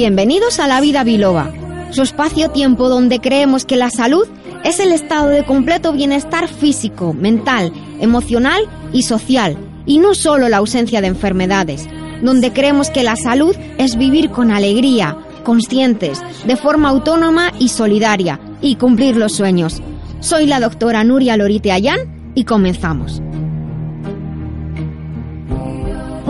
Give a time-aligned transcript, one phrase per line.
[0.00, 1.52] Bienvenidos a La Vida Biloba,
[1.90, 4.26] su espacio-tiempo donde creemos que la salud
[4.64, 7.70] es el estado de completo bienestar físico, mental,
[8.00, 8.62] emocional
[8.94, 11.86] y social, y no solo la ausencia de enfermedades,
[12.22, 18.40] donde creemos que la salud es vivir con alegría, conscientes, de forma autónoma y solidaria,
[18.62, 19.82] y cumplir los sueños.
[20.20, 23.20] Soy la doctora Nuria Lorite Ayán y comenzamos.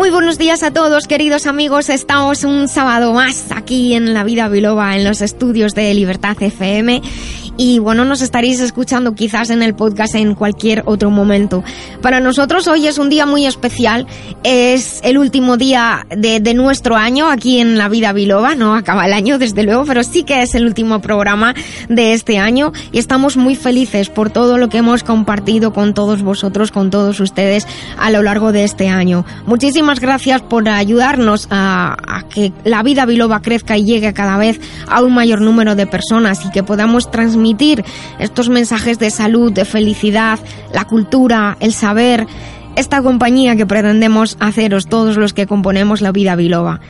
[0.01, 1.91] Muy buenos días a todos, queridos amigos.
[1.91, 7.03] Estamos un sábado más aquí en La Vida Biloba, en los estudios de Libertad FM
[7.59, 11.63] y bueno, nos estaréis escuchando quizás en el podcast en cualquier otro momento.
[12.01, 14.07] Para nosotros hoy es un día muy especial,
[14.43, 19.13] es el último día de, nuestro año aquí en La Vida Biloba, no acaba el
[19.13, 21.55] año desde luego, pero sí que es el último programa
[21.89, 26.23] de este año y estamos muy felices por todo lo que hemos compartido con todos
[26.23, 27.67] vosotros, con todos ustedes
[27.99, 29.25] a lo largo de este año.
[29.47, 34.61] Muchísimas gracias por ayudarnos a, a que La Vida Biloba crezca y llegue cada vez
[34.89, 37.85] a un mayor número de personas y que podamos transmitir
[38.19, 40.39] estos mensajes de salud, de felicidad,
[40.73, 42.27] la cultura, el saber,
[42.77, 46.81] esta compañía que pretendemos haceros todos los que componemos la vida biloba.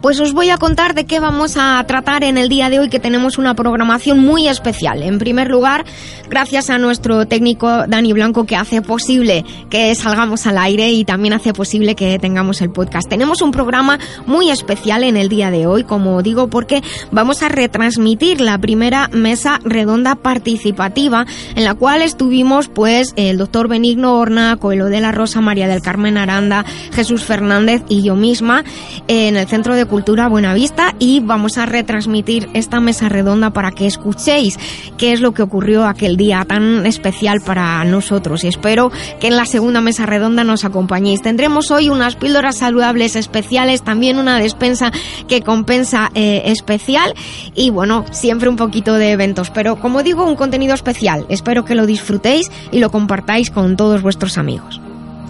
[0.00, 2.88] Pues os voy a contar de qué vamos a tratar en el día de hoy,
[2.88, 5.02] que tenemos una programación muy especial.
[5.02, 5.84] En primer lugar,
[6.30, 11.34] gracias a nuestro técnico Dani Blanco, que hace posible que salgamos al aire y también
[11.34, 13.08] hace posible que tengamos el podcast.
[13.08, 17.48] Tenemos un programa muy especial en el día de hoy, como digo, porque vamos a
[17.48, 24.58] retransmitir la primera mesa redonda participativa, en la cual estuvimos, pues, el doctor Benigno Horna,
[24.58, 28.62] Coelho de la Rosa, María del Carmen Aranda, Jesús Fernández y yo misma,
[29.08, 33.86] en el Centro de Cultura Buenavista y vamos a retransmitir esta mesa redonda para que
[33.86, 34.58] escuchéis
[34.96, 39.36] qué es lo que ocurrió aquel día tan especial para nosotros y espero que en
[39.36, 41.22] la segunda mesa redonda nos acompañéis.
[41.22, 44.92] Tendremos hoy unas píldoras saludables especiales, también una despensa
[45.26, 47.14] que compensa eh, especial
[47.54, 51.26] y bueno, siempre un poquito de eventos, pero como digo, un contenido especial.
[51.28, 54.80] Espero que lo disfrutéis y lo compartáis con todos vuestros amigos.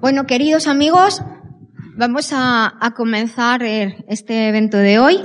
[0.00, 1.20] Bueno, queridos amigos,
[1.96, 5.18] vamos a, a comenzar este evento de hoy.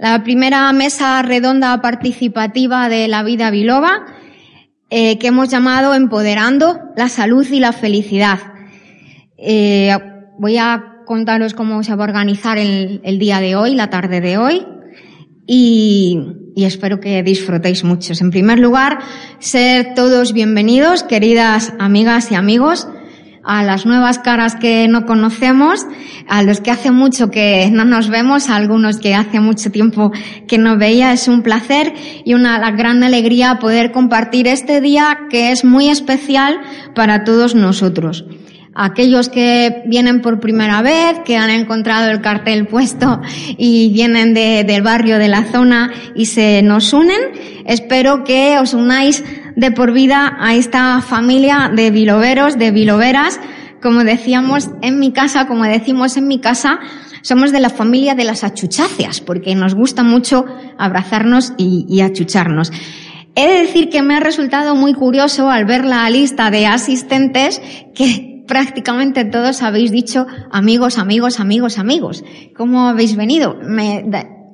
[0.00, 4.06] La primera mesa redonda participativa de la vida biloba
[4.94, 8.38] eh, que hemos llamado Empoderando la Salud y la Felicidad.
[9.38, 9.96] Eh,
[10.38, 14.36] voy a contaros cómo se va a organizar el, día de hoy, la tarde de
[14.36, 14.66] hoy,
[15.46, 16.20] y,
[16.54, 18.12] y, espero que disfrutéis mucho.
[18.20, 18.98] En primer lugar,
[19.38, 22.86] ser todos bienvenidos, queridas amigas y amigos,
[23.44, 25.86] a las nuevas caras que no conocemos,
[26.28, 30.12] a los que hace mucho que no nos vemos, a algunos que hace mucho tiempo
[30.46, 31.12] que no veía.
[31.12, 31.92] Es un placer
[32.24, 36.60] y una gran alegría poder compartir este día que es muy especial
[36.94, 38.24] para todos nosotros.
[38.74, 43.20] Aquellos que vienen por primera vez, que han encontrado el cartel puesto
[43.58, 47.20] y vienen de, del barrio, de la zona y se nos unen,
[47.66, 49.22] espero que os unáis
[49.56, 53.40] de por vida a esta familia de biloveros, de biloveras.
[53.80, 56.78] Como decíamos en mi casa, como decimos en mi casa,
[57.22, 60.44] somos de la familia de las achuchacias, porque nos gusta mucho
[60.78, 62.70] abrazarnos y, y achucharnos.
[63.34, 67.60] He de decir que me ha resultado muy curioso al ver la lista de asistentes
[67.94, 72.24] que prácticamente todos habéis dicho amigos, amigos, amigos, amigos.
[72.56, 73.56] ¿Cómo habéis venido?
[73.62, 74.04] Me,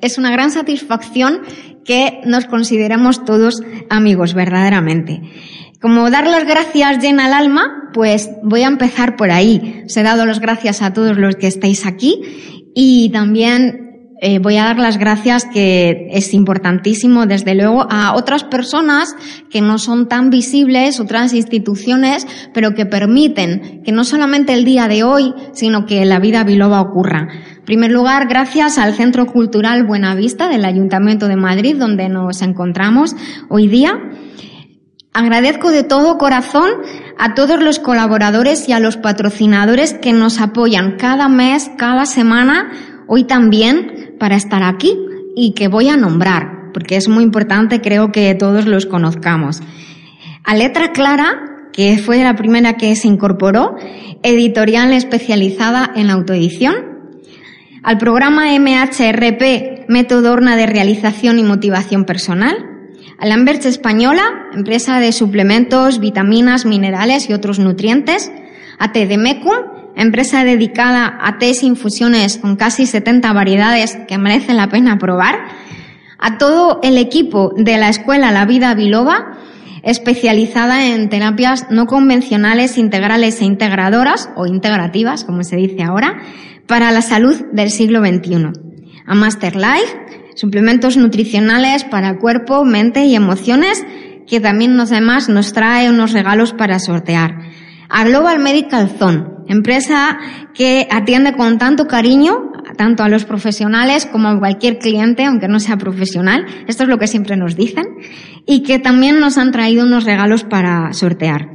[0.00, 1.40] es una gran satisfacción
[1.84, 5.22] que nos consideremos todos amigos, verdaderamente.
[5.80, 9.84] Como dar las gracias llena el alma, pues voy a empezar por ahí.
[9.86, 12.20] Os he dado las gracias a todos los que estáis aquí
[12.74, 13.88] y también
[14.20, 19.14] eh, voy a dar las gracias, que es importantísimo, desde luego, a otras personas
[19.48, 24.88] que no son tan visibles, otras instituciones, pero que permiten que no solamente el día
[24.88, 27.28] de hoy, sino que la vida biloba ocurra.
[27.68, 33.14] Primer lugar, gracias al Centro Cultural Buenavista del Ayuntamiento de Madrid, donde nos encontramos
[33.50, 33.92] hoy día.
[35.12, 36.70] Agradezco de todo corazón
[37.18, 42.72] a todos los colaboradores y a los patrocinadores que nos apoyan cada mes, cada semana,
[43.06, 44.98] hoy también, para estar aquí
[45.36, 49.60] y que voy a nombrar, porque es muy importante, creo que todos los conozcamos.
[50.42, 53.76] A letra clara, que fue la primera que se incorporó,
[54.22, 56.97] editorial especializada en autoedición.
[57.88, 62.54] Al programa MHRP, método Orna de realización y motivación personal.
[63.18, 68.30] A la Amberche Española, empresa de suplementos, vitaminas, minerales y otros nutrientes
[68.78, 69.56] a Tedemecum,
[69.96, 75.38] empresa dedicada a tés e infusiones con casi 70 variedades que merecen la pena probar,
[76.18, 79.38] a todo el equipo de la Escuela La Vida Biloba,
[79.82, 86.18] especializada en terapias no convencionales, integrales e integradoras, o integrativas, como se dice ahora,
[86.68, 88.52] para la salud del siglo XXI.
[89.06, 93.84] A Master Life, suplementos nutricionales para cuerpo, mente y emociones,
[94.26, 97.40] que también además nos trae unos regalos para sortear.
[97.88, 100.18] A Global Medical Zone, empresa
[100.54, 102.48] que atiende con tanto cariño
[102.78, 106.46] tanto a los profesionales como a cualquier cliente, aunque no sea profesional.
[106.66, 107.84] Esto es lo que siempre nos dicen.
[108.46, 111.50] Y que también nos han traído unos regalos para sortear.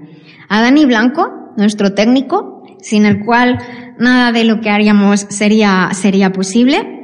[0.49, 2.52] A Dani Blanco, nuestro técnico,
[2.83, 3.57] sin el cual
[3.97, 6.99] nada de lo que haríamos sería, sería posible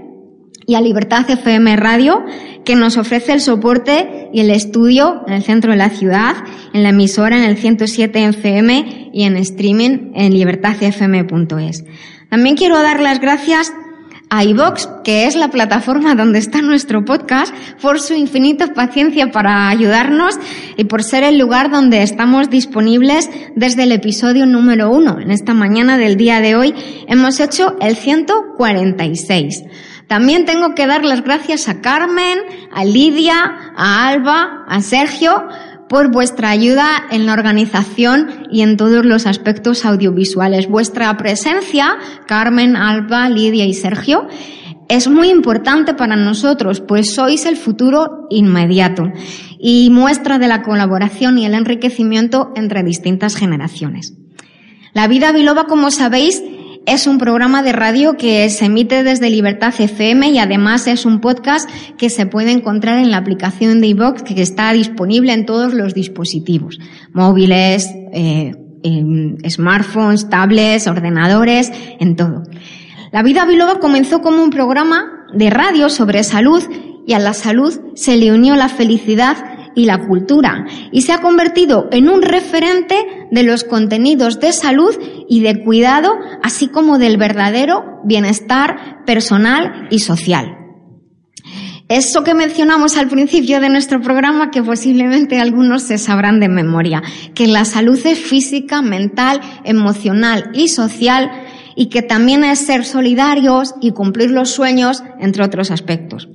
[0.70, 2.24] y a Libertad FM Radio,
[2.64, 6.36] que nos ofrece el soporte y el estudio en el centro de la ciudad,
[6.74, 11.86] en la emisora en el 107 FM y en streaming en libertadfm.es.
[12.30, 13.74] También quiero dar las gracias
[14.32, 20.36] iVox, que es la plataforma donde está nuestro podcast, por su infinita paciencia para ayudarnos
[20.78, 25.20] y por ser el lugar donde estamos disponibles desde el episodio número uno.
[25.20, 26.74] En esta mañana del día de hoy
[27.08, 29.64] hemos hecho el 146.
[30.10, 32.40] También tengo que dar las gracias a Carmen,
[32.72, 35.48] a Lidia, a Alba, a Sergio,
[35.90, 40.70] por vuestra ayuda en la organización y en todos los aspectos audiovisuales.
[40.70, 41.98] Vuestra presencia,
[42.28, 44.28] Carmen, Alba, Lidia y Sergio,
[44.88, 49.12] es muy importante para nosotros, pues sois el futuro inmediato
[49.60, 54.14] y muestra de la colaboración y el enriquecimiento entre distintas generaciones.
[54.94, 56.44] La vida biloba, como sabéis,
[56.90, 61.22] es un programa de radio que se emite desde Libertad FM y además es un
[61.22, 65.76] podcast que se puede encontrar en la aplicación de iVox que está disponible en todos
[65.76, 66.80] los dispositivos,
[67.14, 68.56] móviles, eh,
[69.48, 72.44] smartphones, tablets, ordenadores, en todo.
[73.12, 76.64] La vida biloba comenzó como un programa de radio sobre salud
[77.06, 79.38] y a la salud se le unió la felicidad
[79.76, 82.96] y la cultura y se ha convertido en un referente
[83.32, 84.96] de los contenidos de salud
[85.28, 86.14] y de cuidado,
[86.44, 90.56] así como del verdadero bienestar personal y social.
[91.90, 97.02] Eso que mencionamos al principio de nuestro programa, que posiblemente algunos se sabrán de memoria,
[97.34, 101.32] que la salud es física, mental, emocional y social,
[101.76, 106.30] y que también es ser solidarios y cumplir los sueños, entre otros aspectos.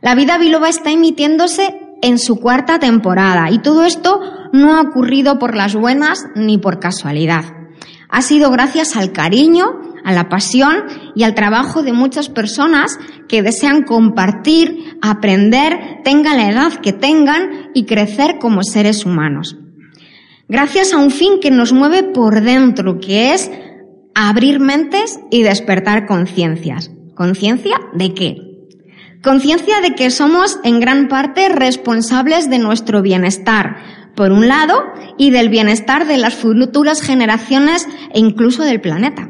[0.00, 4.20] La vida biloba está emitiéndose en su cuarta temporada y todo esto
[4.52, 7.44] no ha ocurrido por las buenas ni por casualidad.
[8.08, 9.66] Ha sido gracias al cariño,
[10.04, 10.76] a la pasión
[11.14, 12.98] y al trabajo de muchas personas
[13.28, 19.56] que desean compartir, aprender, tengan la edad que tengan y crecer como seres humanos.
[20.48, 23.50] Gracias a un fin que nos mueve por dentro, que es
[24.14, 26.90] abrir mentes y despertar conciencias.
[27.14, 28.47] ¿Conciencia de qué?
[29.22, 33.76] Conciencia de que somos en gran parte responsables de nuestro bienestar,
[34.14, 34.84] por un lado,
[35.16, 39.28] y del bienestar de las futuras generaciones e incluso del planeta.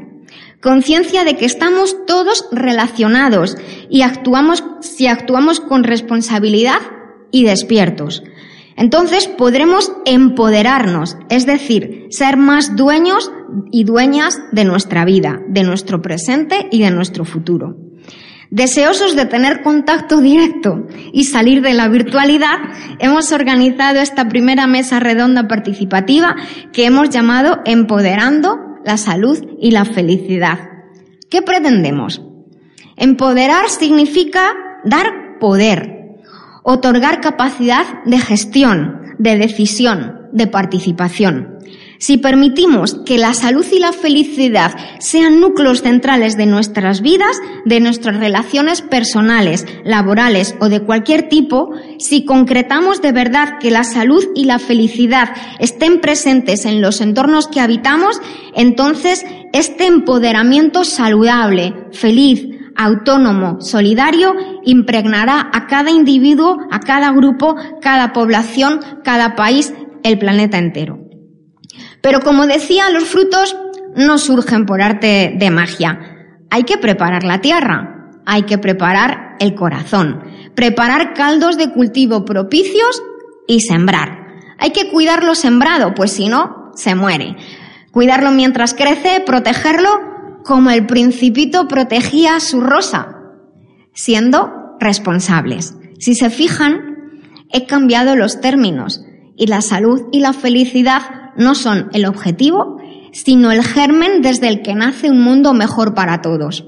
[0.61, 3.57] Conciencia de que estamos todos relacionados
[3.89, 6.81] y actuamos, si actuamos con responsabilidad
[7.31, 8.21] y despiertos.
[8.75, 13.31] Entonces podremos empoderarnos, es decir, ser más dueños
[13.71, 17.88] y dueñas de nuestra vida, de nuestro presente y de nuestro futuro.
[18.51, 22.57] Deseosos de tener contacto directo y salir de la virtualidad,
[22.97, 26.35] hemos organizado esta primera mesa redonda participativa
[26.73, 30.57] que hemos llamado Empoderando la Salud y la Felicidad.
[31.29, 32.23] ¿Qué pretendemos?
[32.97, 36.17] Empoderar significa dar poder,
[36.63, 41.58] otorgar capacidad de gestión, de decisión, de participación.
[41.99, 47.81] Si permitimos que la salud y la felicidad sean núcleos centrales de nuestras vidas, de
[47.81, 54.23] nuestras relaciones personales, laborales o de cualquier tipo, si concretamos de verdad que la salud
[54.33, 58.21] y la felicidad estén presentes en los entornos que habitamos,
[58.55, 68.13] entonces este empoderamiento saludable, feliz, autónomo, solidario, impregnará a cada individuo, a cada grupo, cada
[68.13, 71.08] población, cada país, el planeta entero.
[72.01, 73.55] Pero como decía, los frutos
[73.95, 75.99] no surgen por arte de magia.
[76.49, 80.23] Hay que preparar la tierra, hay que preparar el corazón,
[80.55, 83.01] preparar caldos de cultivo propicios
[83.47, 84.27] y sembrar.
[84.57, 87.35] Hay que cuidar lo sembrado, pues si no, se muere.
[87.91, 89.89] Cuidarlo mientras crece, protegerlo
[90.43, 93.17] como el principito protegía su rosa,
[93.93, 95.75] siendo responsables.
[95.99, 96.97] Si se fijan,
[97.51, 99.03] he cambiado los términos
[99.39, 101.01] y la salud y la felicidad
[101.37, 102.77] no son el objetivo,
[103.13, 106.65] sino el germen desde el que nace un mundo mejor para todos.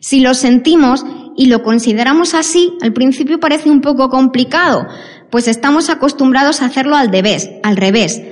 [0.00, 1.04] Si lo sentimos
[1.36, 4.86] y lo consideramos así, al principio parece un poco complicado,
[5.30, 8.22] pues estamos acostumbrados a hacerlo al revés, al revés.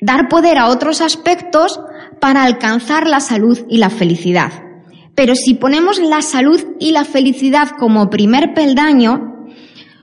[0.00, 1.80] Dar poder a otros aspectos
[2.20, 4.52] para alcanzar la salud y la felicidad.
[5.16, 9.35] Pero si ponemos la salud y la felicidad como primer peldaño,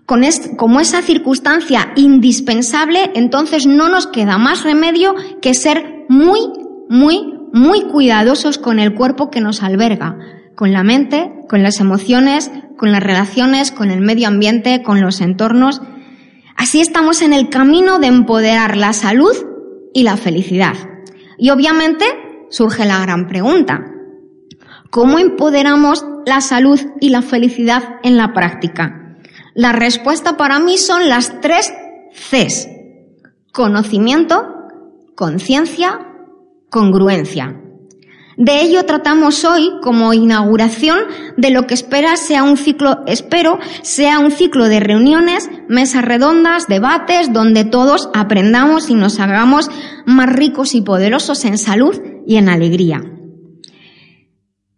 [0.06, 0.22] con
[0.58, 6.40] como esa circunstancia indispensable, entonces no nos queda más remedio que ser muy,
[6.90, 10.18] muy, muy cuidadosos con el cuerpo que nos alberga,
[10.56, 15.22] con la mente, con las emociones, con las relaciones, con el medio ambiente, con los
[15.22, 15.82] entornos.
[16.58, 19.36] Así estamos en el camino de empoderar la salud
[19.94, 20.76] y la felicidad.
[21.38, 22.06] Y obviamente
[22.50, 23.86] surge la gran pregunta.
[24.90, 29.03] ¿Cómo empoderamos la salud y la felicidad en la práctica?
[29.56, 31.72] La respuesta para mí son las tres
[32.32, 32.68] Cs.
[33.52, 34.48] Conocimiento,
[35.16, 36.00] conciencia,
[36.70, 37.60] congruencia.
[38.36, 40.98] De ello tratamos hoy como inauguración
[41.38, 46.68] de lo que espera sea un ciclo, espero, sea un ciclo de reuniones, mesas redondas,
[46.68, 49.70] debates, donde todos aprendamos y nos hagamos
[50.08, 53.04] más ricos y poderosos en salud y en alegría.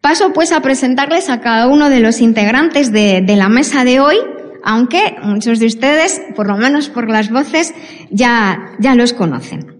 [0.01, 4.01] Paso pues a presentarles a cada uno de los integrantes de, de la mesa de
[4.01, 4.17] hoy
[4.65, 7.73] aunque muchos de ustedes, por lo menos por las voces,
[8.09, 9.79] ya, ya los conocen.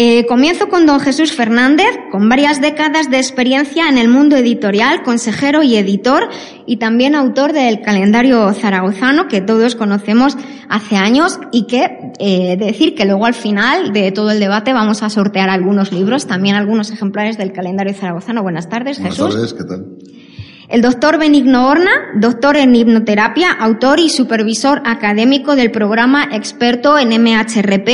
[0.00, 5.02] Eh, comienzo con don Jesús Fernández, con varias décadas de experiencia en el mundo editorial,
[5.02, 6.28] consejero y editor,
[6.66, 10.36] y también autor del calendario zaragozano, que todos conocemos
[10.68, 15.02] hace años, y que eh, decir que luego al final de todo el debate vamos
[15.02, 18.42] a sortear algunos libros, también algunos ejemplares del calendario zaragozano.
[18.44, 19.34] Buenas tardes, Jesús.
[19.34, 20.27] Buenas tardes, ¿qué tal?
[20.68, 27.08] El doctor Benigno Horna, doctor en hipnoterapia, autor y supervisor académico del programa experto en
[27.08, 27.88] MHRP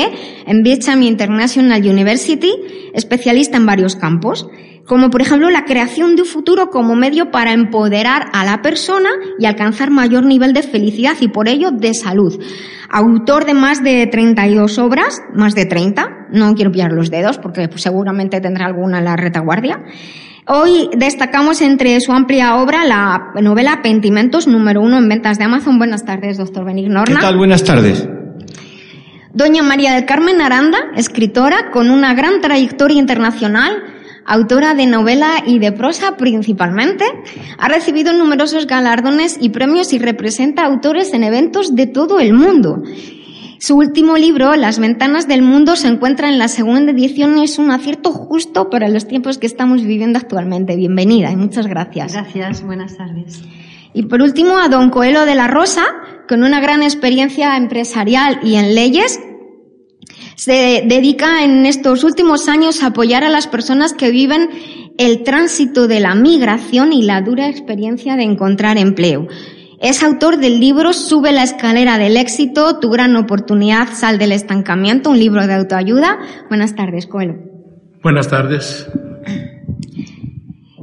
[0.47, 2.51] en Birmingham International University,
[2.93, 4.49] especialista en varios campos,
[4.87, 9.11] como por ejemplo la creación de un futuro como medio para empoderar a la persona
[9.39, 12.43] y alcanzar mayor nivel de felicidad y por ello de salud.
[12.91, 17.71] Autor de más de 32 obras, más de 30, no quiero pillar los dedos porque
[17.77, 19.79] seguramente tendrá alguna en la retaguardia.
[20.47, 25.79] Hoy destacamos entre su amplia obra la novela Pentimentos número uno en ventas de Amazon.
[25.79, 27.17] Buenas tardes, doctor Benignorna.
[27.17, 27.39] ¿Qué tal?
[27.39, 28.07] Buenas tardes.
[29.33, 33.85] Doña María del Carmen Aranda, escritora con una gran trayectoria internacional,
[34.27, 37.07] autora de novela y de prosa principalmente,
[37.57, 42.83] ha recibido numerosos galardones y premios y representa autores en eventos de todo el mundo.
[43.59, 47.59] Su último libro, Las ventanas del mundo, se encuentra en la segunda edición y es
[47.59, 50.77] un acierto justo para los tiempos que estamos viviendo actualmente.
[50.77, 52.13] Bienvenida y muchas gracias.
[52.13, 53.43] Gracias, buenas tardes.
[53.93, 55.85] Y por último, a don Coelho de la Rosa,
[56.29, 59.21] con una gran experiencia empresarial y en leyes,
[60.37, 64.51] se dedica en estos últimos años a apoyar a las personas que viven
[64.99, 69.29] el tránsito de la migración y la dura experiencia de encontrar empleo.
[69.85, 75.11] Es autor del libro Sube la escalera del éxito, tu gran oportunidad, sal del estancamiento,
[75.11, 76.21] un libro de autoayuda.
[76.49, 77.35] Buenas tardes, Coelho.
[78.03, 78.89] Buenas tardes.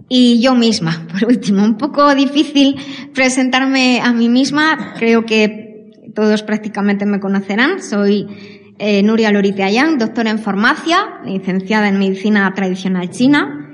[0.07, 2.75] Y yo misma, por último, un poco difícil
[3.11, 7.81] presentarme a mí misma, creo que todos prácticamente me conocerán.
[7.81, 8.27] Soy
[8.77, 13.73] eh, Nuria Lorite Ayán, doctora en farmacia, licenciada en medicina tradicional china,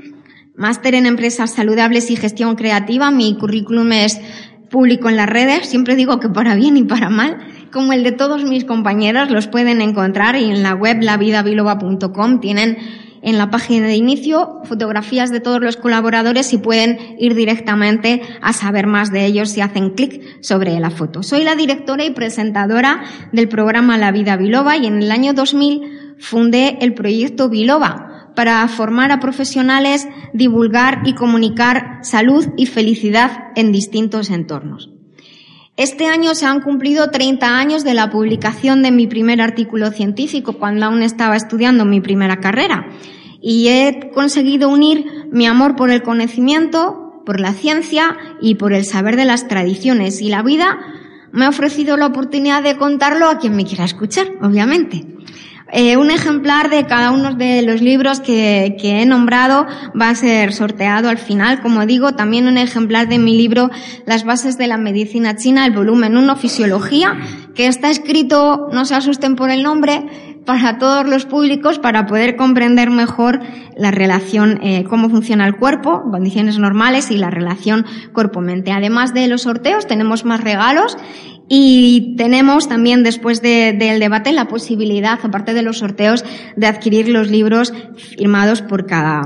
[0.56, 3.12] máster en empresas saludables y gestión creativa.
[3.12, 4.22] Mi currículum es
[4.70, 7.38] público en las redes, siempre digo que para bien y para mal,
[7.72, 12.78] como el de todos mis compañeros, los pueden encontrar y en la web lavidabiloba.com tienen
[13.22, 18.54] en la página de inicio fotografías de todos los colaboradores y pueden ir directamente a
[18.54, 21.24] saber más de ellos si hacen clic sobre la foto.
[21.24, 26.16] Soy la directora y presentadora del programa La Vida Biloba y en el año 2000
[26.20, 28.07] fundé el proyecto Biloba,
[28.38, 34.92] para formar a profesionales, divulgar y comunicar salud y felicidad en distintos entornos.
[35.76, 40.54] Este año se han cumplido 30 años de la publicación de mi primer artículo científico
[40.54, 42.86] cuando aún estaba estudiando mi primera carrera
[43.42, 48.86] y he conseguido unir mi amor por el conocimiento, por la ciencia y por el
[48.86, 50.78] saber de las tradiciones y la vida
[51.32, 55.17] me ha ofrecido la oportunidad de contarlo a quien me quiera escuchar, obviamente.
[55.74, 59.66] Eh, un ejemplar de cada uno de los libros que, he nombrado
[60.00, 61.62] va a ser sorteado al final.
[61.62, 63.70] Como digo, también un ejemplar de mi libro
[64.06, 67.18] Las bases de la medicina china, el volumen 1, Fisiología,
[67.54, 70.06] que está escrito, no se asusten por el nombre,
[70.48, 73.42] para todos los públicos para poder comprender mejor
[73.76, 78.72] la relación, eh, cómo funciona el cuerpo, condiciones normales y la relación cuerpo-mente.
[78.72, 80.98] Además de los sorteos, tenemos más regalos
[81.50, 86.26] Y tenemos también, después del debate, la posibilidad, aparte de los sorteos,
[86.56, 89.22] de adquirir los libros firmados por cada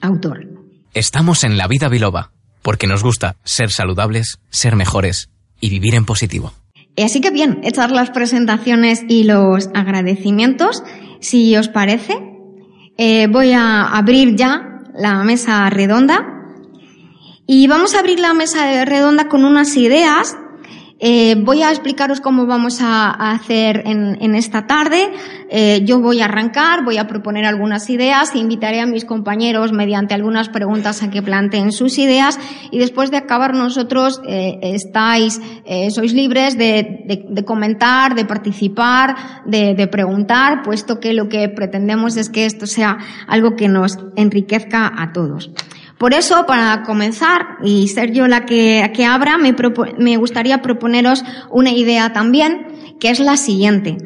[0.00, 0.48] autor.
[0.92, 2.30] Estamos en La Vida Biloba,
[2.62, 5.28] porque nos gusta ser saludables, ser mejores
[5.60, 6.52] y vivir en positivo.
[6.96, 10.84] Así que bien, echar las presentaciones y los agradecimientos,
[11.20, 12.14] si os parece.
[12.96, 16.24] Eh, voy a abrir ya la mesa redonda
[17.46, 20.36] y vamos a abrir la mesa redonda con unas ideas
[21.06, 25.12] eh, voy a explicaros cómo vamos a, hacer en, esta tarde.
[25.50, 30.14] Eh, yo voy a arrancar, voy a proponer algunas ideas invitaré a mis compañeros mediante
[30.14, 35.42] algunas preguntas a que planteen sus ideas y después de acabar nosotros eh, estáis,
[35.90, 42.46] sois libres de, comentar, de participar, de preguntar, puesto que lo que pretendemos es que
[42.46, 42.96] esto sea
[43.28, 45.50] algo que nos enriquezca a todos.
[46.04, 49.56] Por eso, para comenzar y ser yo la que, que abra, me,
[49.96, 52.66] me gustaría proponeros una idea también,
[53.00, 53.96] que es la siguiente,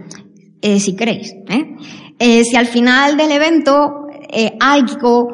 [0.62, 1.32] eh, si queréis.
[1.48, 1.74] ¿eh?
[2.20, 2.44] ¿eh?
[2.44, 4.06] si al final del evento
[4.60, 5.28] algo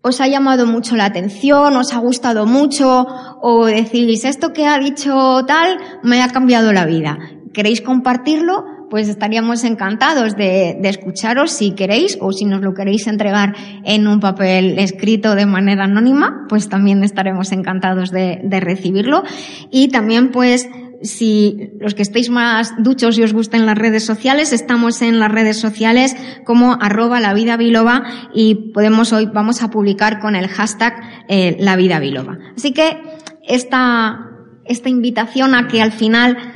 [0.00, 3.06] os ha llamado mucho la atención, os ha gustado mucho,
[3.42, 7.18] o decís, esto que ha dicho tal me ha cambiado la vida.
[7.52, 8.64] ¿Queréis compartirlo?
[8.90, 14.20] Pues estaríamos encantados de, escucharos si queréis o si nos lo queréis entregar en un
[14.20, 19.22] papel escrito de manera anónima, pues también estaremos encantados de, recibirlo.
[19.70, 20.68] Y también pues
[21.02, 25.30] si los que estéis más duchos y os gusten las redes sociales, estamos en las
[25.30, 30.48] redes sociales como arroba la vida biloba y podemos hoy, vamos a publicar con el
[30.48, 30.94] hashtag
[31.28, 32.38] eh, la vida biloba.
[32.56, 32.98] Así que
[33.46, 34.30] esta,
[34.64, 36.55] esta invitación a que al final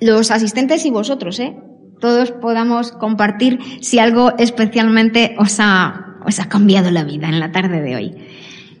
[0.00, 1.56] los asistentes y vosotros, ¿eh?
[2.00, 7.52] Todos podamos compartir si algo especialmente os ha, os ha cambiado la vida en la
[7.52, 8.14] tarde de hoy.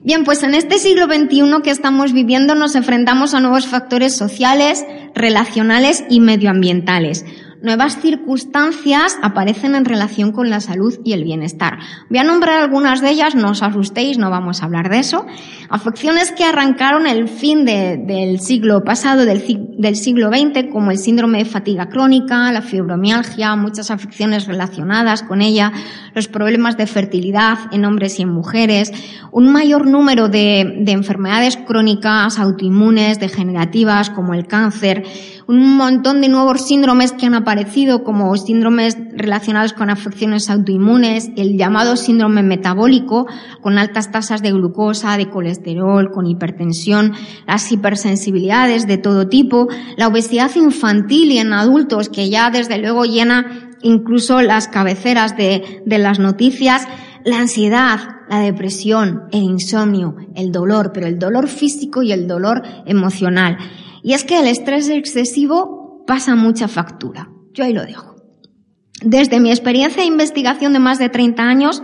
[0.02, 4.84] Bien, pues en este siglo XXI que estamos viviendo nos enfrentamos a nuevos factores sociales,
[5.14, 7.24] relacionales y medioambientales
[7.62, 11.78] nuevas circunstancias aparecen en relación con la salud y el bienestar.
[12.10, 15.26] Voy a nombrar algunas de ellas, no os asustéis, no vamos a hablar de eso.
[15.68, 19.40] Afecciones que arrancaron el fin del siglo pasado, del,
[19.96, 25.72] siglo XX, como el síndrome de fatiga crónica, la fibromialgia, muchas afecciones relacionadas con ella,
[26.14, 28.92] los problemas de fertilidad en hombres y en mujeres,
[29.32, 35.04] un mayor número de, de enfermedades crónicas, autoinmunes, degenerativas, como el cáncer,
[35.46, 41.56] un montón de nuevos síndromes que han aparecido como síndromes relacionados con afecciones autoinmunes, el
[41.56, 43.28] llamado síndrome metabólico,
[43.60, 47.12] con altas tasas de glucosa, de colesterol, con hipertensión,
[47.46, 53.04] las hipersensibilidades de todo tipo, la obesidad infantil y en adultos que ya desde luego
[53.04, 56.88] llena incluso las cabeceras de, de las noticias,
[57.24, 62.64] la ansiedad, la depresión, el insomnio, el dolor, pero el dolor físico y el dolor
[62.86, 63.56] emocional.
[64.02, 67.35] Y es que el estrés excesivo pasa mucha factura.
[67.56, 68.14] Yo ahí lo dejo.
[69.02, 71.82] Desde mi experiencia de investigación de más de 30 años,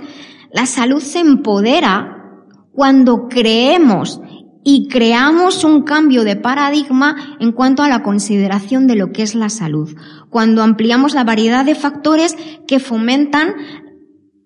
[0.52, 4.20] la salud se empodera cuando creemos
[4.64, 9.34] y creamos un cambio de paradigma en cuanto a la consideración de lo que es
[9.34, 9.96] la salud,
[10.28, 12.36] cuando ampliamos la variedad de factores
[12.68, 13.54] que fomentan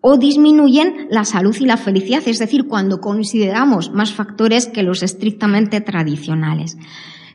[0.00, 5.02] o disminuyen la salud y la felicidad, es decir, cuando consideramos más factores que los
[5.02, 6.78] estrictamente tradicionales.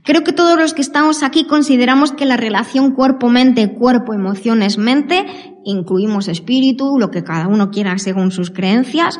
[0.04, 5.28] Creo que todos los que estamos aquí consideramos que la relación cuerpo-mente, cuerpo-emociones-mente,
[5.64, 9.20] incluimos espíritu, lo que cada uno quiera según sus creencias,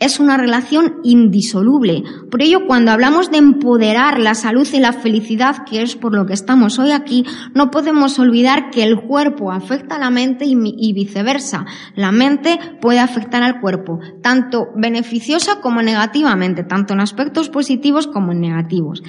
[0.00, 2.02] es una relación indisoluble.
[2.30, 6.24] Por ello, cuando hablamos de empoderar la salud y la felicidad, que es por lo
[6.24, 10.92] que estamos hoy aquí, no podemos olvidar que el cuerpo afecta a la mente y,
[10.92, 11.66] viceversa.
[11.94, 18.32] La mente puede afectar al cuerpo, tanto beneficiosa como negativamente, tanto en aspectos positivos como
[18.32, 19.02] en negativos.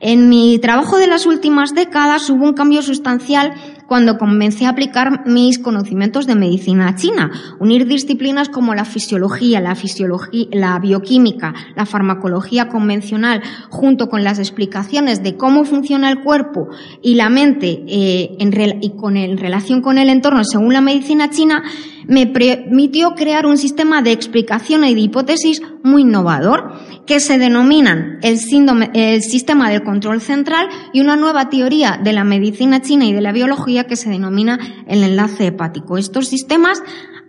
[0.00, 3.54] En mi trabajo de las últimas décadas hubo un cambio sustancial
[3.86, 9.74] cuando comencé a aplicar mis conocimientos de medicina china, unir disciplinas como la fisiología, la
[9.74, 16.68] fisiología, la bioquímica, la farmacología convencional, junto con las explicaciones de cómo funciona el cuerpo
[17.02, 21.62] y la mente eh, en, y con relación con el entorno según la medicina china,
[22.06, 26.72] me permitió crear un sistema de explicación y de hipótesis muy innovador
[27.06, 32.12] que se denominan el, síndrome, el sistema del control central y una nueva teoría de
[32.12, 35.98] la medicina china y de la biología que se denomina el enlace hepático.
[35.98, 36.82] Estos sistemas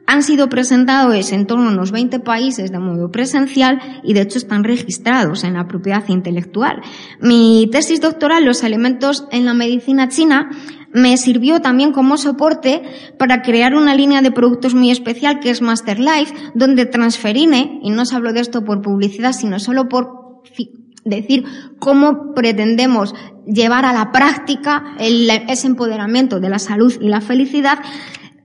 [0.07, 4.37] han sido presentados en torno a unos 20 países de modo presencial y de hecho
[4.37, 6.81] están registrados en la propiedad intelectual.
[7.19, 10.49] Mi tesis doctoral, Los alimentos en la medicina china,
[10.93, 12.81] me sirvió también como soporte
[13.19, 17.89] para crear una línea de productos muy especial que es Master Life, donde transferine, y
[17.89, 20.41] no os hablo de esto por publicidad, sino solo por
[21.09, 21.45] decir
[21.79, 23.13] cómo pretendemos
[23.45, 27.79] llevar a la práctica ese empoderamiento de la salud y la felicidad,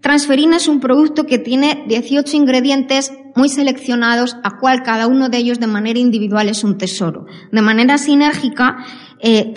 [0.02, 5.38] Transferina es un producto que tiene 18 ingredientes muy seleccionados, a cual cada uno de
[5.38, 7.26] ellos de manera individual es un tesoro.
[7.52, 8.78] De manera sinérgica,
[9.20, 9.54] eh,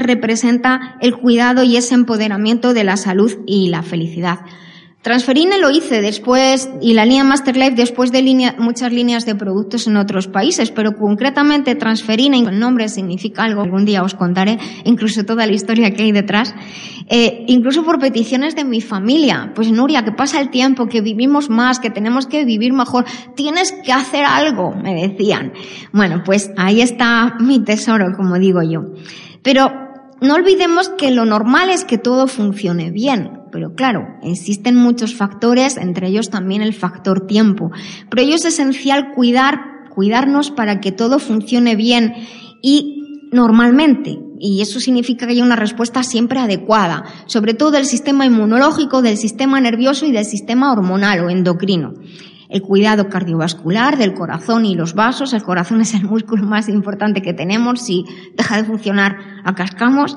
[0.00, 4.38] representa el cuidado y ese empoderamiento de la salud y la felicidad.
[5.02, 8.22] Transferine lo hice después, y la línea Masterlife después de
[8.58, 13.84] muchas líneas de productos en otros países, pero concretamente Transferine, el nombre significa algo, algún
[13.84, 16.54] día os contaré, incluso toda la historia que hay detrás,
[17.08, 19.50] eh, incluso por peticiones de mi familia.
[19.56, 23.72] Pues Nuria, que pasa el tiempo, que vivimos más, que tenemos que vivir mejor, tienes
[23.72, 25.52] que hacer algo, me decían.
[25.92, 28.82] Bueno, pues ahí está mi tesoro, como digo yo.
[29.42, 29.91] Pero
[30.22, 35.76] no olvidemos que lo normal es que todo funcione bien, pero claro, existen muchos factores,
[35.76, 37.70] entre ellos también el factor tiempo.
[38.08, 42.14] Pero ello es esencial cuidar, cuidarnos para que todo funcione bien
[42.62, 44.18] y normalmente.
[44.38, 49.16] Y eso significa que haya una respuesta siempre adecuada, sobre todo del sistema inmunológico, del
[49.16, 51.94] sistema nervioso y del sistema hormonal o endocrino
[52.52, 55.32] el cuidado cardiovascular del corazón y los vasos.
[55.32, 57.80] El corazón es el músculo más importante que tenemos.
[57.80, 58.04] Si
[58.36, 60.16] deja de funcionar, acascamos.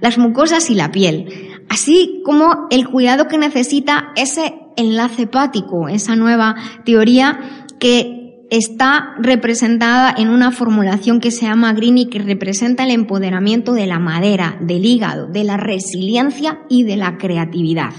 [0.00, 1.50] Las mucosas y la piel.
[1.68, 10.14] Así como el cuidado que necesita ese enlace hepático, esa nueva teoría que está representada
[10.16, 14.58] en una formulación que se llama Green y que representa el empoderamiento de la madera,
[14.60, 17.92] del hígado, de la resiliencia y de la creatividad.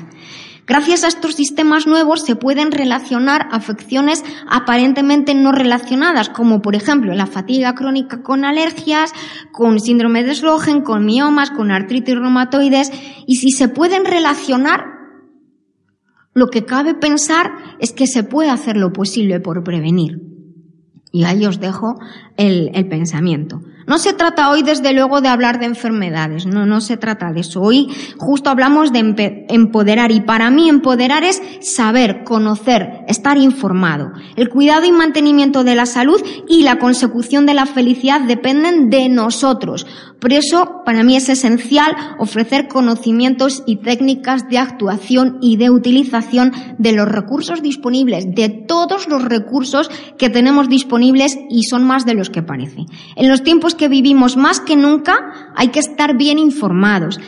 [0.65, 7.13] Gracias a estos sistemas nuevos se pueden relacionar afecciones aparentemente no relacionadas, como por ejemplo
[7.13, 9.11] la fatiga crónica con alergias,
[9.51, 12.91] con síndrome de Slogen, con miomas, con artritis reumatoides,
[13.27, 14.85] y si se pueden relacionar,
[16.33, 20.21] lo que cabe pensar es que se puede hacer lo posible por prevenir.
[21.11, 21.99] Y ahí os dejo
[22.37, 23.61] el, el pensamiento.
[23.85, 27.41] No se trata hoy, desde luego, de hablar de enfermedades, no, no se trata de
[27.41, 27.61] eso.
[27.61, 34.11] Hoy justo hablamos de empoderar y para mí empoderar es saber, conocer, estar informado.
[34.35, 39.09] El cuidado y mantenimiento de la salud y la consecución de la felicidad dependen de
[39.09, 39.85] nosotros.
[40.23, 46.53] Por eso, para mí es esencial ofrecer conocimientos y técnicas de actuación y de utilización
[46.77, 52.13] de los recursos disponibles, de todos los recursos que tenemos disponibles y son más de
[52.13, 52.85] los que parece.
[53.17, 57.19] En los tiempos que vivimos más que nunca hay que estar bien informados.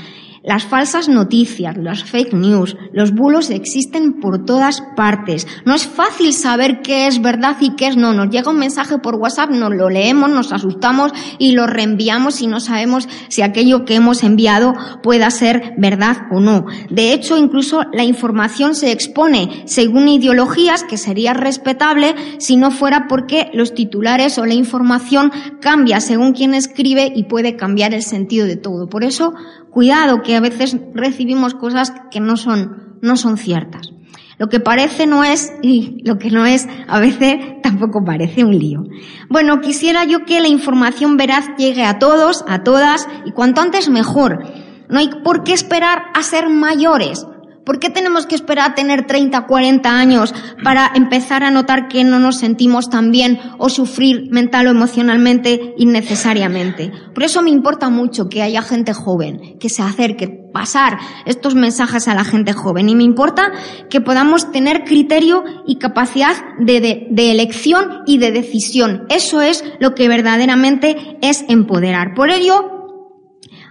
[0.45, 5.47] Las falsas noticias, las fake news, los bulos existen por todas partes.
[5.65, 8.13] No es fácil saber qué es verdad y qué es no.
[8.13, 12.47] Nos llega un mensaje por WhatsApp, nos lo leemos, nos asustamos y lo reenviamos y
[12.47, 16.65] no sabemos si aquello que hemos enviado pueda ser verdad o no.
[16.91, 23.07] De hecho, incluso la información se expone según ideologías que sería respetable si no fuera
[23.07, 28.45] porque los titulares o la información cambia según quien escribe y puede cambiar el sentido
[28.45, 28.87] de todo.
[28.87, 29.33] Por eso,
[29.75, 33.89] cuidado que a veces recibimos cosas que no son, no son ciertas.
[34.37, 38.57] Lo que parece no es y lo que no es a veces tampoco parece un
[38.57, 38.83] lío.
[39.29, 43.89] Bueno, quisiera yo que la información veraz llegue a todos, a todas y cuanto antes
[43.89, 44.45] mejor.
[44.87, 47.27] No hay por qué esperar a ser mayores.
[47.65, 52.03] ¿Por qué tenemos que esperar a tener 30, 40 años para empezar a notar que
[52.03, 56.91] no nos sentimos tan bien o sufrir mental o emocionalmente innecesariamente?
[57.13, 62.07] Por eso me importa mucho que haya gente joven, que se acerque, pasar estos mensajes
[62.07, 62.87] a la gente joven.
[62.87, 63.51] Y me importa
[63.89, 69.07] que podamos tener criterio y capacidad de, de elección y de decisión.
[69.09, 72.13] Eso es lo que verdaderamente es empoderar.
[72.13, 72.99] Por ello,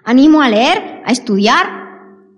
[0.03, 1.85] animo a leer, a estudiar,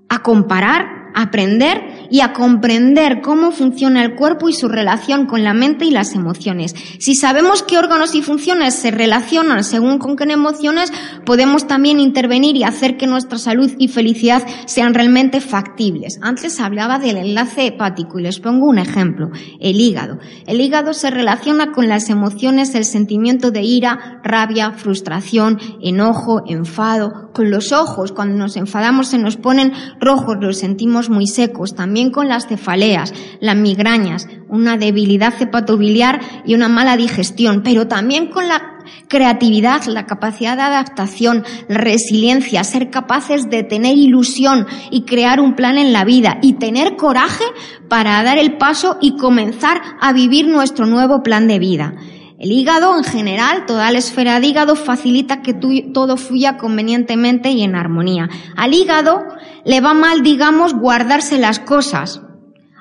[0.08, 5.54] a comparar aprender y a comprender cómo funciona el cuerpo y su relación con la
[5.54, 6.74] mente y las emociones.
[7.00, 10.92] Si sabemos qué órganos y funciones se relacionan según con qué emociones,
[11.24, 16.18] podemos también intervenir y hacer que nuestra salud y felicidad sean realmente factibles.
[16.20, 20.18] Antes hablaba del enlace hepático y les pongo un ejemplo, el hígado.
[20.46, 27.30] El hígado se relaciona con las emociones, el sentimiento de ira, rabia, frustración, enojo, enfado,
[27.32, 28.12] con los ojos.
[28.12, 33.12] Cuando nos enfadamos se nos ponen rojos, los sentimos muy secos, también con las cefaleas,
[33.40, 38.76] las migrañas, una debilidad hepatobiliar y una mala digestión, pero también con la
[39.08, 45.78] creatividad, la capacidad de adaptación, resiliencia, ser capaces de tener ilusión y crear un plan
[45.78, 47.44] en la vida y tener coraje
[47.88, 51.94] para dar el paso y comenzar a vivir nuestro nuevo plan de vida.
[52.38, 57.62] El hígado, en general, toda la esfera de hígado facilita que todo fluya convenientemente y
[57.62, 58.28] en armonía.
[58.56, 59.24] Al hígado
[59.64, 62.20] le va mal, digamos, guardarse las cosas.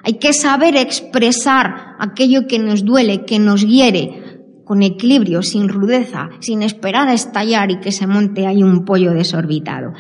[0.04, 6.30] Hay que saber expresar aquello que nos duele, que nos hiere, con equilibrio, sin rudeza,
[6.42, 9.94] sin esperar a estallar y que se monte ahí un pollo desorbitado.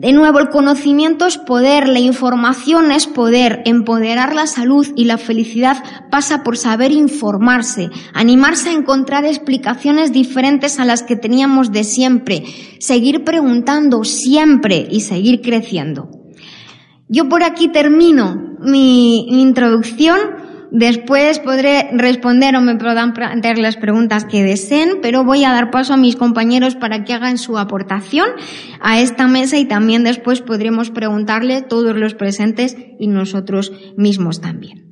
[0.00, 5.18] De nuevo, el conocimiento es poder, la información es poder, empoderar la salud y la
[5.18, 11.82] felicidad pasa por saber informarse, animarse a encontrar explicaciones diferentes a las que teníamos de
[11.82, 12.44] siempre,
[12.78, 16.08] seguir preguntando siempre y seguir creciendo.
[17.08, 20.20] Yo por aquí termino mi, introducción.
[20.70, 25.70] Después podré responder o me podrán plantear las preguntas que deseen, pero voy a dar
[25.70, 28.28] paso a mis compañeros para que hagan su aportación
[28.80, 34.88] a esta mesa y también después podremos preguntarle todos los presentes y nosotros mismos también.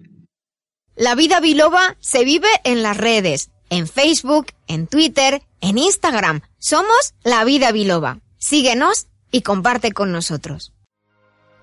[0.96, 6.40] La vida biloba se vive en las redes, en Facebook, en Twitter, en Instagram.
[6.58, 8.20] Somos La Vida Biloba.
[8.38, 10.72] Síguenos y comparte con nosotros.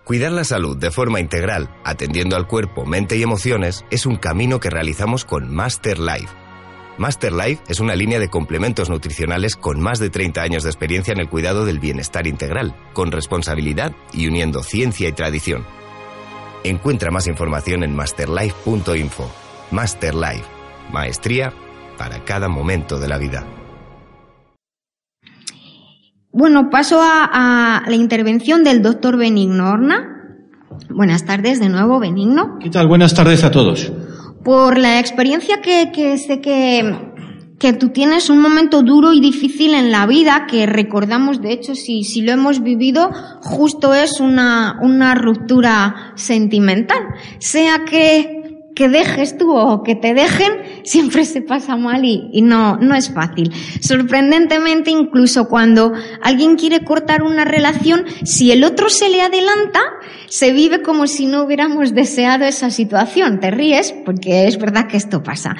[0.04, 4.60] Cuidar la salud de forma integral, atendiendo al cuerpo, mente y emociones, es un camino
[4.60, 6.28] que realizamos con Master Life.
[6.98, 11.14] Master Life es una línea de complementos nutricionales con más de 30 años de experiencia
[11.14, 15.66] en el cuidado del bienestar integral, con responsabilidad y uniendo ciencia y tradición.
[16.66, 19.32] Encuentra más información en masterlife.info.
[19.72, 20.46] Master Life,
[20.92, 21.54] maestría
[21.98, 23.63] para cada momento de la vida.
[26.36, 30.10] Bueno, paso a, la intervención del doctor Benigno Horna.
[30.90, 32.58] Buenas tardes de nuevo, Benigno.
[32.60, 32.88] ¿Qué tal?
[32.88, 33.92] Buenas tardes a todos.
[34.44, 37.14] Por la experiencia que, sé que,
[37.60, 41.76] que tú tienes un momento duro y difícil en la vida, que recordamos, de hecho,
[41.76, 43.12] si, si lo hemos vivido,
[43.44, 46.98] justo es una, una ruptura sentimental.
[47.38, 48.43] Sea que
[48.76, 50.52] que dejes tú o que te dejen,
[50.84, 53.52] siempre se pasa mal y, no, no es fácil.
[53.82, 59.80] Sorprendentemente, incluso cuando alguien quiere cortar una relación, si el otro se le adelanta,
[60.28, 63.40] se vive como si no hubiéramos deseado esa situación.
[63.40, 65.56] Te ríes porque es verdad que esto pasa.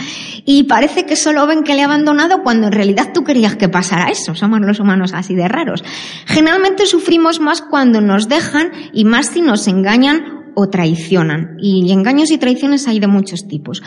[0.46, 3.70] Y parece que solo ven que le ha abandonado cuando en realidad tú querías que
[3.70, 4.36] pasara eso.
[4.36, 5.84] Somos los humanos así de raros.
[6.26, 11.58] Generalmente sufrimos más cuando nos dejan y más si nos engañan o traicionan.
[11.60, 13.82] Y engaños y traiciones hay de muchos tipos.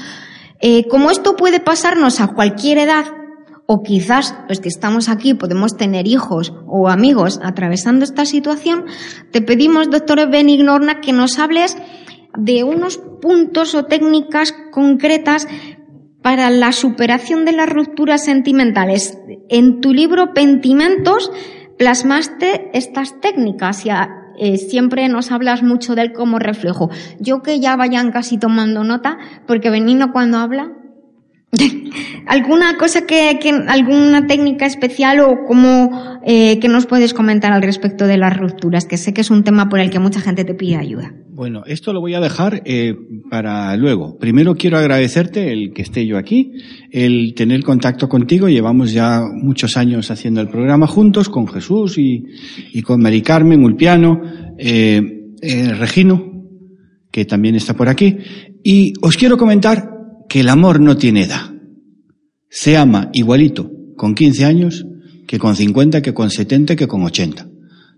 [0.61, 3.05] Eh, como esto puede pasarnos a cualquier edad,
[3.67, 8.85] o quizás los que estamos aquí podemos tener hijos o amigos atravesando esta situación,
[9.33, 11.77] te pedimos, doctor Benignorna, que nos hables
[12.39, 15.49] de unos puntos o técnicas concretas
[16.23, 19.19] para la superación de las rupturas sentimentales.
[19.49, 21.31] En tu libro Pentimentos
[21.79, 23.85] plasmaste estas técnicas
[24.39, 26.91] eh, siempre nos hablas mucho de él como reflejo.
[27.21, 30.73] Yo que ya vayan casi tomando nota, porque Benino cuando habla,
[32.27, 38.07] ¿alguna cosa que, alguna técnica especial o cómo eh, que nos puedes comentar al respecto
[38.07, 38.87] de las rupturas?
[38.87, 41.13] Que sé que es un tema por el que mucha gente te pide ayuda.
[41.37, 42.95] Bueno, esto lo voy a dejar eh,
[43.29, 44.17] para luego.
[44.17, 46.53] Primero quiero agradecerte el que esté yo aquí,
[46.91, 48.49] el tener contacto contigo.
[48.49, 52.25] Llevamos ya muchos años haciendo el programa juntos con Jesús y,
[52.73, 54.23] y con Mari Carmen Ulpiano,
[54.57, 56.43] eh, eh, Regino,
[57.13, 58.17] que también está por aquí.
[58.65, 59.91] Y os quiero comentar
[60.31, 61.53] que el amor no tiene edad.
[62.49, 64.87] Se ama igualito con 15 años
[65.27, 67.47] que con 50, que con 70, que con 80.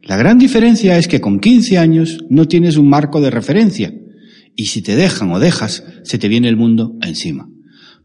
[0.02, 3.92] La gran diferencia es que con 15 años no tienes un marco de referencia
[4.56, 7.48] y si te dejan o dejas, se te viene el mundo encima.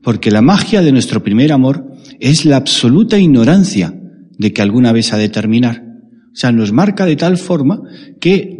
[0.01, 1.87] Porque la magia de nuestro primer amor
[2.19, 3.99] es la absoluta ignorancia
[4.37, 5.83] de que alguna vez ha de terminar.
[6.31, 7.81] O sea, nos marca de tal forma
[8.19, 8.57] que,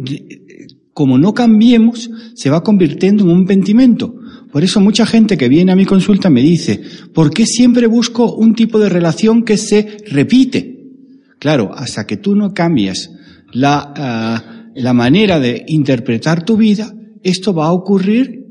[0.92, 4.14] como no cambiemos, se va convirtiendo en un pentimento.
[4.50, 6.80] Por eso mucha gente que viene a mi consulta me dice,
[7.12, 10.88] ¿por qué siempre busco un tipo de relación que se repite?
[11.38, 13.10] Claro, hasta que tú no cambias
[13.54, 18.44] la, uh, la manera de interpretar tu vida, esto va a ocurrir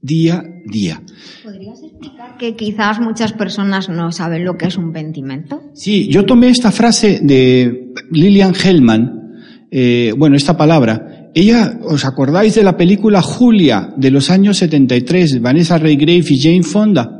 [0.00, 1.02] día a día.
[1.42, 5.62] ¿Podrías explicar que quizás muchas personas no saben lo que es un pentimento?
[5.74, 9.20] Sí, yo tomé esta frase de Lillian Hellman,
[9.70, 11.30] eh, bueno, esta palabra.
[11.34, 16.62] Ella, ¿os acordáis de la película Julia de los años 73, Vanessa Redgrave y Jane
[16.62, 17.10] Fonda?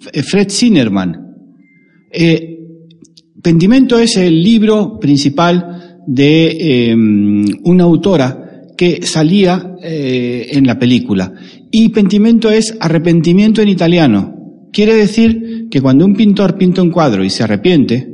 [0.00, 1.34] Fred Zinnerman.
[2.10, 2.51] Eh,
[3.42, 11.32] Pentimento es el libro principal de em, una autora que salía eh, en la película.
[11.70, 14.68] Y pentimento es arrepentimiento en italiano.
[14.72, 18.08] Quiere decir que cuando un pintor pinta un cuadro y se arrepiente,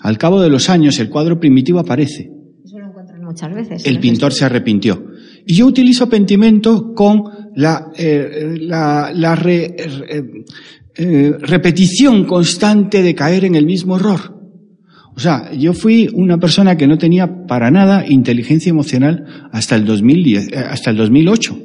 [0.00, 2.30] al cabo de los años el cuadro primitivo aparece.
[2.64, 3.86] Eso lo encuentran muchas veces.
[3.86, 5.04] El pintor se arrepintió.
[5.46, 13.56] Y yo utilizo pentimento con la, eh, la, la eh, repetición constante de caer en
[13.56, 14.39] el mismo error.
[15.20, 19.84] O sea, yo fui una persona que no tenía para nada inteligencia emocional hasta el
[19.84, 21.58] 2010, eh, hasta el 2008.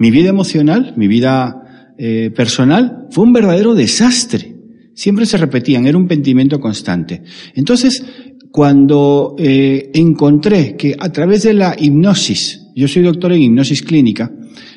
[0.00, 4.56] Mi vida emocional, mi vida eh, personal fue un verdadero desastre.
[4.92, 7.22] Siempre se repetían, era un pentimiento constante.
[7.54, 8.04] Entonces,
[8.50, 14.32] cuando eh, encontré que a través de la hipnosis, yo soy doctor en hipnosis clínica,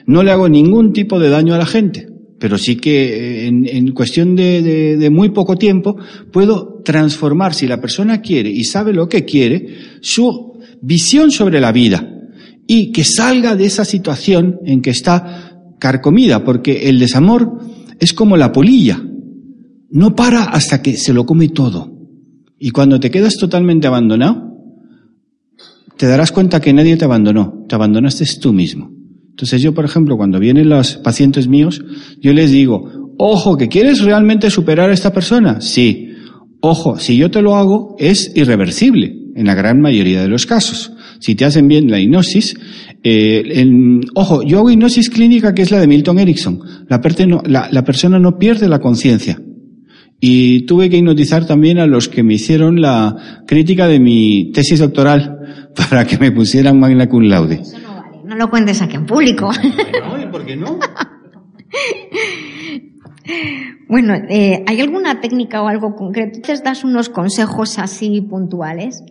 [0.06, 3.92] no le hago ningún tipo de daño a la gente, pero sí que eh, en,
[3.94, 5.96] cuestión de, de, muy poco tiempo
[6.32, 9.68] puedo transformar, si la persona quiere y sabe lo que quiere,
[10.02, 12.08] su visión sobre la vida
[12.68, 17.60] y que salga de esa situación en que está carcomida, porque el desamor
[18.00, 19.02] es como la polilla,
[19.90, 21.92] no para hasta que se lo come todo.
[22.60, 24.54] Y cuando te quedas totalmente abandonado,
[25.98, 28.92] te darás cuenta que nadie te abandonó, te abandonaste tú mismo.
[29.30, 31.84] Entonces yo, por ejemplo, cuando vienen los pacientes míos,
[32.22, 35.60] yo les digo, ojo, que quieres realmente superar a esta persona.
[35.60, 36.13] Sí.
[36.66, 40.94] Ojo, si yo te lo hago, es irreversible en la gran mayoría de los casos.
[41.20, 42.56] Si te hacen bien la hipnosis,
[43.04, 43.66] eh,
[44.16, 46.62] ojo, yo hago hipnosis clínica que es la de Milton Erickson.
[46.88, 47.02] La,
[47.48, 49.42] la, la persona no pierde la conciencia.
[50.22, 54.80] Y tuve que hipnotizar también a los que me hicieron la crítica de mi tesis
[54.80, 55.40] doctoral
[55.90, 57.56] para que me pusieran magna cum laude.
[57.56, 59.52] Eso no vale, no lo cuentes aquí en público.
[59.52, 60.80] No, por qué no?
[63.88, 66.40] Bueno, eh, ¿hay alguna técnica o algo concreto?
[66.42, 69.04] ¿Te das unos consejos así puntuales?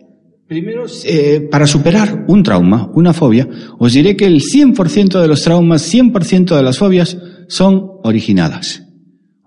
[0.47, 3.47] Primero, eh, para superar un trauma, una fobia,
[3.79, 8.83] os diré que el 100% de los traumas, 100% de las fobias son originadas.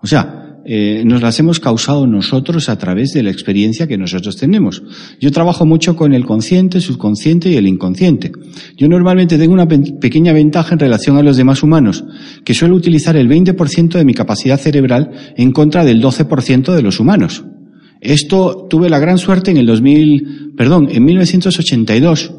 [0.01, 4.35] O sea, eh, nos las hemos causado nosotros a través de la experiencia que nosotros
[4.35, 4.83] tenemos.
[5.17, 8.33] Yo trabajo mucho con el consciente, subconsciente y el inconsciente.
[8.75, 12.03] Yo normalmente tengo una pequeña ventaja en relación a los demás humanos,
[12.43, 16.99] que suelo utilizar el 20% de mi capacidad cerebral en contra del 12% de los
[16.99, 17.45] humanos.
[18.01, 22.33] Esto tuve la gran suerte en el 2000, perdón, en 1982,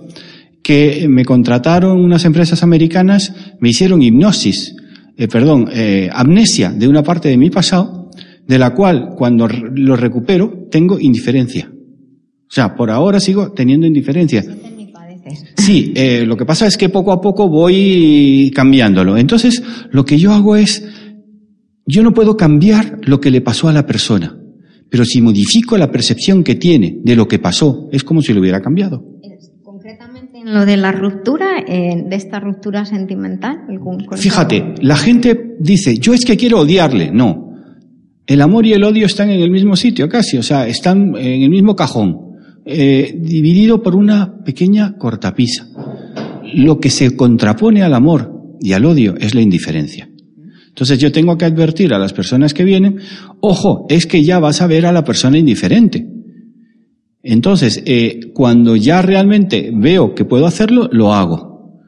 [0.62, 4.76] que me contrataron unas empresas americanas, me hicieron hipnosis,
[5.16, 7.97] eh, perdón, eh, amnesia de una parte de mi pasado
[8.48, 11.70] de la cual cuando lo recupero tengo indiferencia.
[11.70, 14.42] O sea, por ahora sigo teniendo indiferencia.
[15.56, 19.18] Sí, eh, lo que pasa es que poco a poco voy cambiándolo.
[19.18, 20.82] Entonces, lo que yo hago es,
[21.84, 24.34] yo no puedo cambiar lo que le pasó a la persona,
[24.88, 28.40] pero si modifico la percepción que tiene de lo que pasó, es como si lo
[28.40, 29.04] hubiera cambiado.
[29.62, 33.58] Concretamente en lo de la ruptura, eh, de esta ruptura sentimental.
[34.16, 37.10] Fíjate, la gente dice, yo es que quiero odiarle.
[37.10, 37.47] No,
[38.28, 41.42] el amor y el odio están en el mismo sitio casi, o sea, están en
[41.42, 42.36] el mismo cajón,
[42.66, 45.66] eh, dividido por una pequeña cortapisa.
[46.52, 50.10] Lo que se contrapone al amor y al odio es la indiferencia.
[50.68, 52.98] Entonces yo tengo que advertir a las personas que vienen,
[53.40, 56.06] ojo, es que ya vas a ver a la persona indiferente.
[57.22, 61.80] Entonces, eh, cuando ya realmente veo que puedo hacerlo, lo hago.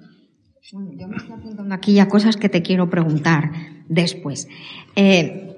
[0.72, 3.53] yo me estoy apuntando aquí ya cosas que te quiero preguntar
[3.88, 4.48] después.
[4.96, 5.50] Eh,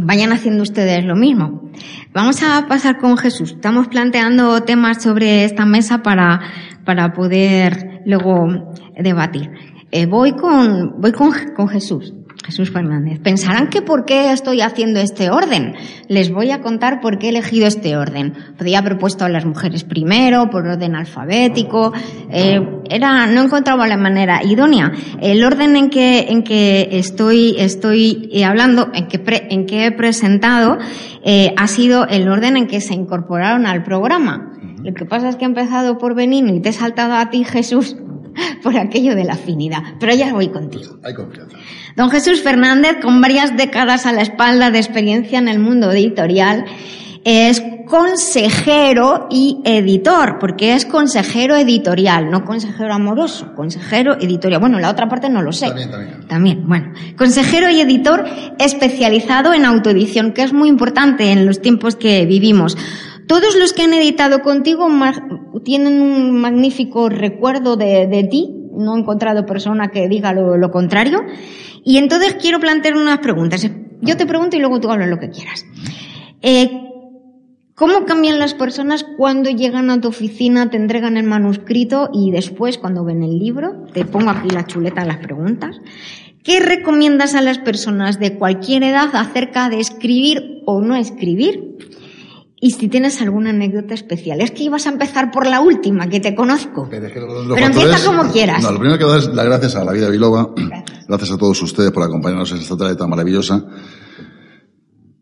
[0.00, 1.70] vayan haciendo ustedes lo mismo.
[2.12, 3.52] Vamos a pasar con Jesús.
[3.52, 6.40] Estamos planteando temas sobre esta mesa para,
[6.84, 9.50] para poder luego debatir.
[9.90, 12.12] Eh, voy con, voy con, con Jesús.
[12.44, 13.20] Jesús Fernández.
[13.20, 15.74] Pensarán que por qué estoy haciendo este orden.
[16.08, 18.34] Les voy a contar por qué he elegido este orden.
[18.56, 21.92] Podría haber puesto a las mujeres primero, por orden alfabético.
[22.30, 24.92] Eh, era, no encontraba la manera idónea.
[25.20, 29.92] El orden en que, en que estoy, estoy eh, hablando, en que, en que he
[29.92, 30.78] presentado,
[31.24, 34.52] eh, ha sido el orden en que se incorporaron al programa.
[34.82, 37.42] Lo que pasa es que he empezado por Benino y te he saltado a ti,
[37.44, 37.96] Jesús,
[38.62, 39.82] por aquello de la afinidad.
[39.98, 40.98] Pero ya voy contigo.
[41.02, 41.56] Hay confianza.
[41.96, 46.64] Don Jesús Fernández, con varias décadas a la espalda de experiencia en el mundo editorial,
[47.24, 54.60] es consejero y editor, porque es consejero editorial, no consejero amoroso, consejero editorial.
[54.60, 55.66] Bueno, la otra parte no lo sé.
[55.68, 56.28] También, también.
[56.28, 56.92] También, bueno.
[57.16, 58.24] Consejero y editor
[58.58, 62.76] especializado en autoedición, que es muy importante en los tiempos que vivimos.
[63.26, 64.86] Todos los que han editado contigo
[65.64, 68.63] tienen un magnífico recuerdo de, ti.
[68.76, 71.20] No he encontrado persona que diga lo, contrario.
[71.84, 73.68] Y entonces quiero plantear unas preguntas.
[74.00, 75.64] Yo te pregunto y luego tú hablas lo que quieras.
[76.42, 76.80] Eh,
[77.74, 82.78] ¿Cómo cambian las personas cuando llegan a tu oficina, te entregan el manuscrito y después,
[82.78, 85.80] cuando ven el libro, te pongo aquí la chuleta de las preguntas?
[86.44, 91.78] ¿Qué recomiendas a las personas de cualquier edad acerca de escribir o no escribir?
[92.64, 94.40] Y si tienes alguna anécdota especial.
[94.40, 96.88] Es que ibas a empezar por la última, que te conozco.
[96.90, 97.08] Pero,
[97.58, 98.62] empieza como quieras.
[98.62, 100.48] No, lo primero que doy es las gracias a la vida Biloba.
[101.06, 101.30] Gracias.
[101.30, 103.66] a todos ustedes por acompañarnos en esta tarde tan maravillosa.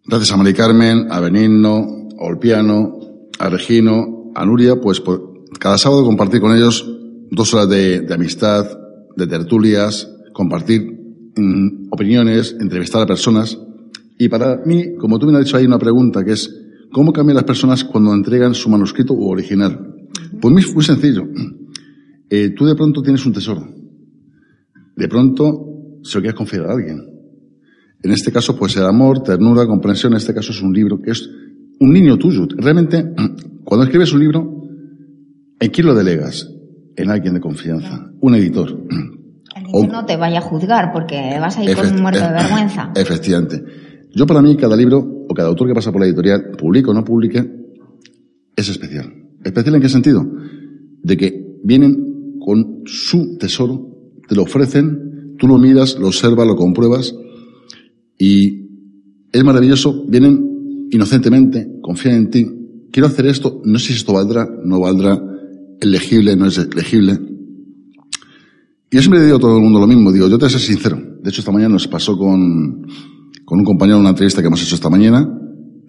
[0.05, 1.84] Gracias a Mari Carmen, a Benigno,
[2.16, 3.01] a Olpiano,
[3.40, 6.88] a Regino, a Nuria, pues por cada sábado compartir con ellos
[7.28, 8.66] dos horas de, amistad,
[9.16, 10.82] de tertulias, compartir
[11.34, 13.59] mm, opiniones, entrevistar a personas.
[14.16, 16.61] Y para mí, como tú me has dicho, hay una pregunta que es,
[16.93, 19.95] ¿cómo cambian las personas cuando entregan su manuscrito u original?
[20.40, 21.24] Pues muy, muy sencillo.
[22.28, 23.66] Eh, tú de pronto tienes un tesoro.
[24.97, 27.12] De pronto se lo quieres confiar a alguien.
[28.03, 31.12] En este caso, pues el amor, ternura, comprensión, en este caso es un libro que
[31.12, 31.28] es
[31.78, 32.47] un niño tuyo.
[32.57, 33.12] Realmente,
[33.64, 34.64] cuando escribes un libro,
[35.61, 36.49] ¿en quién lo delegas?
[36.97, 38.70] En alguien de confianza, un editor.
[39.55, 42.32] El editor no te vaya a juzgar porque vas a ir con un muerto de
[42.32, 42.90] vergüenza.
[42.97, 43.62] Efectivamente.
[44.14, 46.95] Yo para mí, cada libro o cada autor que pasa por la editorial, publique o
[46.95, 47.45] no publique,
[48.57, 49.12] es especial.
[49.45, 50.27] ¿Especial en qué sentido?
[51.03, 53.89] De que vienen con su tesoro,
[54.29, 57.14] te lo ofrecen, tú lo miras, lo observas, lo compruebas
[58.18, 58.68] y
[59.33, 62.47] es maravilloso, vienen inocentemente, confían en ti,
[62.93, 65.20] quiero hacer esto, no sé si esto valdrá, no valdrá,
[65.81, 67.18] es legible, no es legible.
[68.91, 70.59] Y yo siempre digo a todo el mundo lo mismo, digo, yo te voy a
[70.59, 71.01] ser sincero.
[71.23, 72.87] De hecho, esta mañana nos pasó con,
[73.45, 75.28] con un compañero en una entrevista que hemos hecho esta mañana.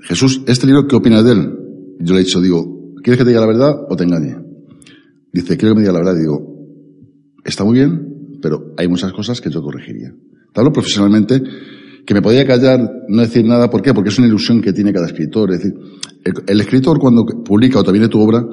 [0.01, 1.53] Jesús, ¿este libro qué opinas de él?
[1.99, 2.73] Yo le he dicho, digo,
[3.03, 4.37] ¿Quieres que te diga la verdad o te engañe?
[5.33, 6.15] Dice, quiero que me diga la verdad.
[6.15, 6.39] Digo,
[7.43, 10.15] está muy bien, pero hay muchas cosas que yo corregiría.
[10.53, 11.43] Te hablo profesionalmente,
[12.05, 12.79] que me podía callar,
[13.09, 13.69] no decir nada.
[13.69, 13.93] ¿Por qué?
[13.93, 15.51] Porque es una ilusión que tiene cada escritor.
[15.51, 15.73] Es decir,
[16.47, 18.45] el, escritor cuando publica o te viene tu obra,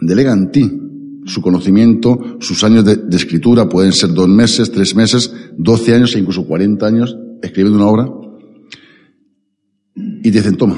[0.00, 0.78] delega en ti
[1.26, 6.16] su conocimiento, sus años de, de, escritura, pueden ser dos meses, tres meses, doce años
[6.16, 8.08] e incluso cuarenta años escribiendo una obra,
[9.94, 10.76] y te dicen, toma,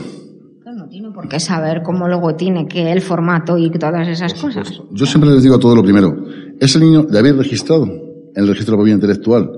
[1.15, 4.83] por qué saber cómo luego tiene que el formato y todas esas cosas.
[4.91, 6.15] Yo siempre les digo todo lo primero.
[6.61, 9.51] ¿Es el niño de haber registrado en el registro de propiedad intelectual?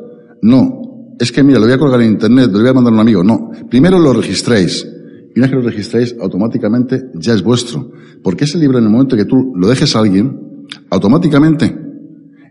[0.43, 1.15] No.
[1.19, 3.01] Es que mira, lo voy a colgar en internet, lo voy a mandar a un
[3.01, 3.25] amigo.
[3.25, 3.51] No.
[3.69, 4.87] Primero lo registréis.
[5.35, 7.91] Y una vez que lo registréis, automáticamente ya es vuestro.
[8.23, 11.77] Porque ese libro, en el momento que tú lo dejes a alguien, automáticamente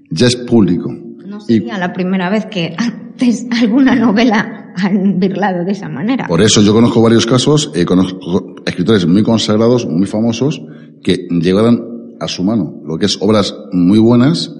[0.09, 0.91] ya es público.
[1.25, 2.75] No sería la primera vez que
[3.61, 6.27] alguna novela han virlado de esa manera.
[6.27, 10.61] Por eso yo conozco varios casos, eh, conozco escritores muy consagrados, muy famosos,
[11.01, 14.54] que llegaron a su mano lo que es obras muy buenas,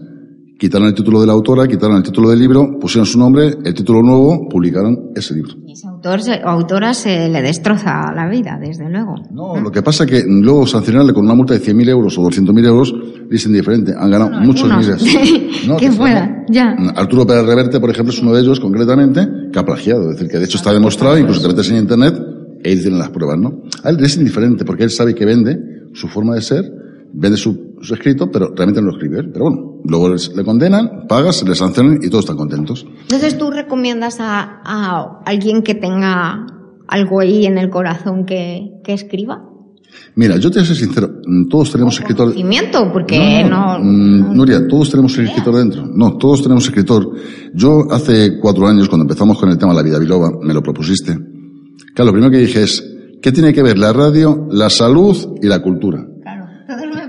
[0.58, 3.74] quitaron el título de la autora, quitaron el título del libro, pusieron su nombre, el
[3.74, 5.54] título nuevo, publicaron ese libro.
[5.66, 9.16] Y autor o autora se le destroza la vida, desde luego.
[9.32, 12.22] No, lo que pasa es que luego sancionarle con una multa de 100.000 euros o
[12.22, 12.96] 200.000 euros
[13.30, 13.94] dicen diferente.
[13.98, 15.04] Han ganado muchos miles.
[15.80, 16.76] que fuera, ya.
[16.96, 20.12] Arturo Pérez Reverte, por ejemplo, es uno de ellos concretamente que ha plagiado.
[20.12, 22.16] Es decir, que de hecho está demostrado, incluso te metes en internet,
[22.64, 23.64] e ahí tienen las pruebas, ¿no?
[23.84, 25.58] A él es indiferente porque él sabe que vende
[25.94, 26.72] su forma de ser,
[27.14, 29.30] vende su, su escrito, pero realmente no lo escribe él.
[29.32, 32.86] Pero bueno, luego le condenan, pagas, le sancionan y todos están contentos.
[33.02, 36.48] Entonces tú recomiendas a, a alguien que tenga
[36.88, 39.44] algo ahí en el corazón que, que escriba?
[40.16, 41.10] Mira, yo te voy a ser sincero,
[41.50, 42.28] todos tenemos escritor.
[42.28, 45.86] Conocimiento, porque no, no, Nuria, todos tenemos escritor dentro.
[45.86, 47.12] No, todos tenemos escritor.
[47.54, 50.62] Yo hace cuatro años, cuando empezamos con el tema de la vida biloba, me lo
[50.62, 51.18] propusiste.
[51.94, 52.84] Claro, lo primero que dije es,
[53.22, 56.06] ¿qué tiene que ver la radio, la salud y la cultura?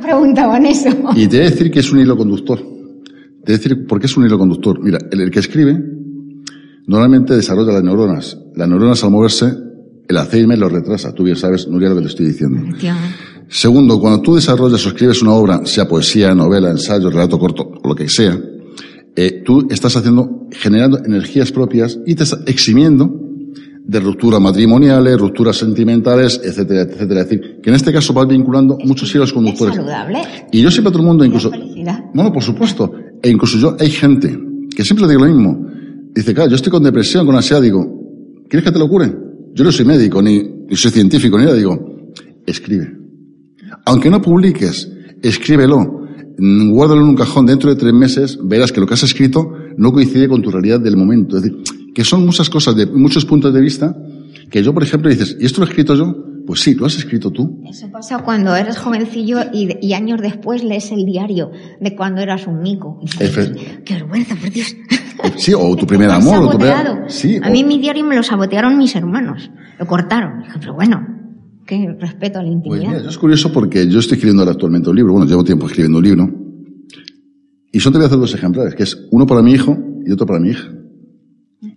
[0.07, 0.89] Preguntaban eso.
[1.17, 2.59] Y te voy a decir que es un hilo conductor.
[2.59, 4.81] Te voy a decir por qué es un hilo conductor.
[4.81, 5.77] Mira, el, el que escribe
[6.87, 8.39] normalmente desarrolla las neuronas.
[8.55, 9.67] Las neuronas al moverse
[10.09, 11.13] el Alzheimer lo retrasa.
[11.13, 12.63] Tú bien sabes, Nuria, lo que te estoy diciendo.
[13.49, 17.89] Segundo, cuando tú desarrollas o escribes una obra, sea poesía, novela, ensayo, relato corto, o
[17.89, 18.39] lo que sea,
[19.15, 23.26] eh, tú estás haciendo, generando energías propias y te estás eximiendo
[23.87, 27.21] de rupturas matrimoniales, rupturas sentimentales, etcétera, etcétera.
[27.21, 29.75] Es decir, que en este caso vas vinculando muchos hilos conductores.
[29.75, 30.19] Es saludable.
[30.51, 31.51] Y yo siempre a todo el mundo, incluso...
[32.13, 32.93] Bueno, por supuesto.
[33.23, 34.37] E incluso yo, hay gente
[34.75, 35.67] que siempre le digo lo mismo.
[36.13, 39.15] Dice, claro, yo estoy con depresión, con ansiedad, digo, ¿quieres que te lo cure?
[39.55, 41.57] Yo no soy médico, ni, ni soy científico, ni nada.
[41.57, 42.11] Digo,
[42.45, 42.93] escribe.
[43.85, 44.91] Aunque no publiques,
[45.23, 46.03] escríbelo.
[46.39, 47.47] Guárdalo en un cajón.
[47.47, 50.81] Dentro de tres meses verás que lo que has escrito no coincide con tu realidad
[50.81, 51.37] del momento.
[51.37, 51.63] Es decir,
[51.97, 53.97] que son muchas cosas de muchos puntos de vista
[54.51, 56.15] que yo, por ejemplo, dices, ¿y esto lo he escrito yo?
[56.47, 57.63] Pues sí, lo has escrito tú.
[57.71, 62.47] Eso pasa cuando eres jovencillo y, y años después lees el diario de cuando eras
[62.47, 63.01] un mico.
[63.01, 63.51] Y dices,
[63.87, 64.77] qué vergüenza, por Dios.
[65.39, 66.45] Sí, o tu primer amor.
[66.45, 67.05] O tu primer...
[67.09, 67.51] Sí, a o...
[67.51, 69.51] mí mi diario me lo sabotearon mis hermanos.
[69.79, 70.43] Lo cortaron.
[70.43, 71.01] Dije, pero bueno,
[71.67, 72.91] qué respeto a la intimidad.
[72.91, 75.15] Pues mira, es curioso porque yo estoy escribiendo actualmente un libro.
[75.15, 76.29] Bueno, llevo tiempo escribiendo un libro.
[77.73, 80.13] Y solo te voy a hacer dos ejemplares, que es uno para mi hijo y
[80.13, 80.77] otro para mi hija.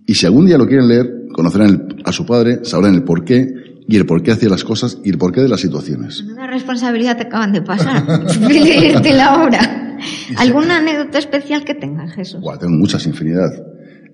[0.10, 3.48] Y si algún día lo quieren leer, conocerán el, a su padre, sabrán el porqué
[3.88, 6.24] y el por qué hacía las cosas y el porqué de las situaciones.
[6.24, 8.08] Una responsabilidad te acaban de pasar.
[8.42, 10.00] leerte la obra.
[10.38, 12.42] ¿Alguna anécdota especial que tengas, Jesús?
[12.42, 13.52] Buah, tengo muchas, infinidad.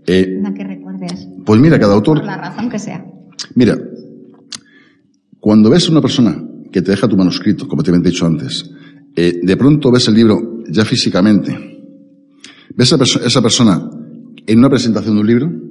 [0.06, 1.30] Eh, Una que recuerdes.
[1.46, 2.18] Pues mira, cada autor.
[2.18, 3.06] Por la razón que sea.
[3.54, 3.78] Mira,
[5.40, 6.44] cuando ves a una persona
[6.74, 8.70] que te deja tu manuscrito, como te había dicho antes,
[9.16, 11.58] eh, de pronto ves el libro ya físicamente,
[12.76, 13.90] ves a esa persona
[14.46, 15.66] en una presentación de un libro,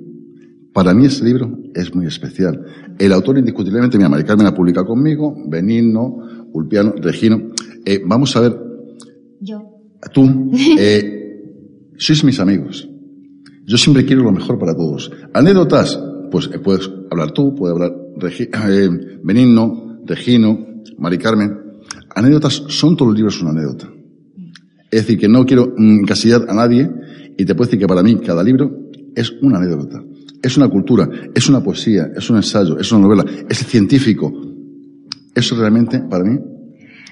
[0.75, 2.61] Para mí ese libro es muy especial.
[2.99, 7.41] El autor indiscutiblemente, mi Mari Carmen ha publicado conmigo, Benigno, Ulpiano, Regino.
[7.87, 8.59] Eh, vamos a ver.
[9.41, 9.63] Yo.
[10.13, 12.89] Tú, eh, sois mis amigos.
[13.65, 15.13] Yo siempre quiero lo mejor para todos.
[15.33, 15.97] Anécdotas,
[16.33, 18.91] pues eh, puedes hablar tú, puede hablar Regi eh,
[19.23, 21.57] Benigno, Regino, Mari Carmen.
[22.17, 23.89] Anécdotas, son todos los libros una anécdota.
[24.91, 26.91] Es decir, que no quiero encasillar a nadie
[27.39, 30.03] y te puedo decir que para mí cada libro es una anécdota
[30.45, 34.31] es una cultura, es una poesía, es un ensayo, es una novela, es científico.
[35.35, 36.39] Eso realmente, para mí,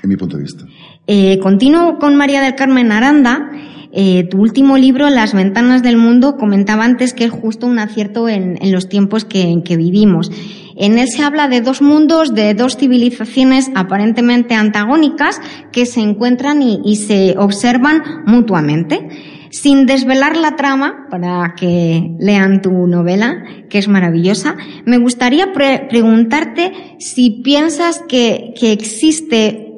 [0.03, 0.65] es mi punto de vista.
[1.07, 3.51] Eh, continúo con María del Carmen Aranda.
[3.95, 8.29] Eh, tu último libro, Las ventanas del mundo, comentaba antes que es justo un acierto
[8.29, 10.31] en, los tiempos que, en que vivimos.
[10.77, 15.41] En él se habla de dos mundos, de dos civilizaciones aparentemente antagónicas
[15.73, 19.09] que se encuentran y se observan mutuamente.
[19.53, 26.97] Sin desvelar la trama, para que lean tu novela, que es maravillosa, me gustaría preguntarte
[26.99, 29.69] si piensas que, existe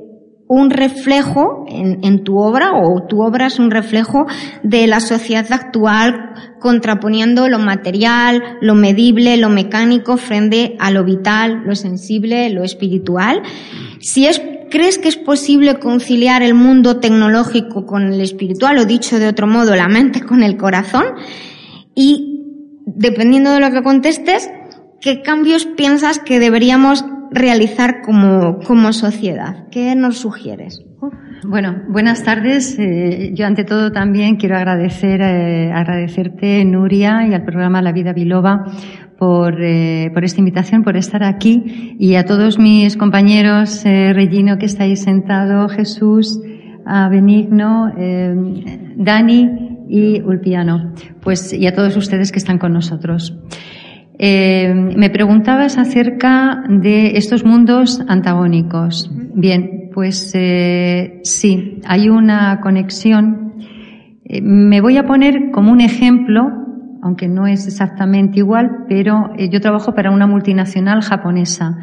[0.46, 4.26] un reflejo en, tu obra o tu obra es un reflejo
[4.62, 11.64] de la sociedad actual contraponiendo lo material, lo medible, lo mecánico frente a lo vital,
[11.66, 13.42] lo sensible, lo espiritual.
[13.98, 14.40] Si es
[14.74, 19.46] ¿Crees que es posible conciliar el mundo tecnológico con el espiritual o dicho de otro
[19.46, 21.04] modo, la mente con el corazón?
[21.94, 22.42] Y
[22.84, 24.50] dependiendo de lo que contestes,
[25.00, 29.68] ¿qué cambios piensas que deberíamos realizar como, como sociedad?
[29.70, 30.82] ¿Qué nos sugieres?
[31.46, 32.78] Bueno, buenas tardes.
[32.78, 38.14] Eh, yo ante todo también quiero agradecer, eh, agradecerte, Nuria, y al programa La Vida
[38.14, 38.64] Biloba
[39.18, 44.56] por, eh, por, esta invitación, por estar aquí y a todos mis compañeros, eh, Regino
[44.56, 46.40] que estáis sentado, Jesús,
[47.10, 47.92] Benigno,
[48.96, 49.50] Dani
[49.88, 50.92] y Ulpiano,
[51.22, 53.38] pues y a todos ustedes que están con nosotros.
[54.18, 59.10] Me preguntabas acerca de estos mundos antagónicos.
[59.34, 63.54] Bien, pues eh, sí, hay una conexión.
[64.24, 66.64] Eh, me voy a poner como un ejemplo
[67.04, 71.76] aunque no es exactamente igual, pero eh, yo trabajo para una multinacional japonesa.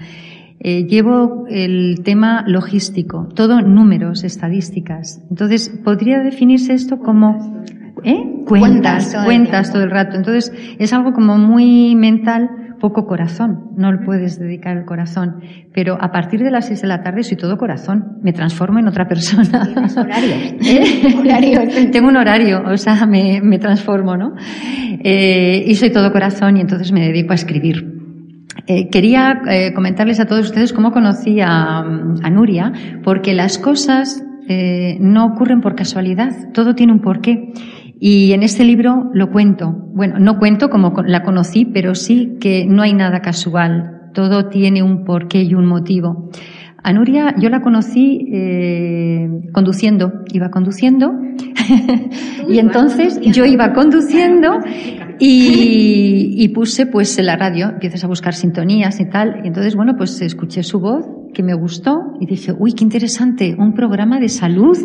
[0.59, 5.22] Eh, llevo el tema logístico, todo números, estadísticas.
[5.30, 7.64] Entonces, podría definirse esto como
[8.03, 8.43] ¿eh?
[8.47, 10.18] cuentas, cuentas todo el rato.
[10.18, 12.49] Entonces, es algo como muy mental
[12.82, 15.41] poco corazón, no le puedes dedicar el corazón.
[15.73, 18.88] Pero a partir de las seis de la tarde soy todo corazón, me transformo en
[18.88, 19.69] otra persona.
[19.97, 20.36] horario?
[20.59, 21.89] ¿Eh?
[21.91, 24.34] Tengo un horario, o sea, me, me transformo, ¿no?
[25.03, 28.01] Eh, y soy todo corazón y entonces me dedico a escribir.
[28.67, 29.41] Eh, quería
[29.73, 32.73] comentarles a todos ustedes cómo conocí a, a Nuria,
[33.03, 34.23] porque las cosas
[34.99, 37.53] no ocurren por casualidad, todo tiene un porqué.
[38.04, 39.76] Y en este libro lo cuento.
[39.93, 44.10] Bueno, no cuento como la conocí, pero sí que no hay nada casual.
[44.16, 46.32] Todo tiene un porqué y un motivo.
[46.82, 51.14] A Nuria yo la conocí eh, conduciendo, iba conduciendo
[52.49, 54.58] y entonces yo iba conduciendo
[55.20, 59.93] y, y, puse pues la radio, empiezas a buscar sintonías y tal, y entonces bueno
[59.95, 64.29] pues escuché su voz que me gustó y dije, uy, qué interesante, un programa de
[64.29, 64.77] salud.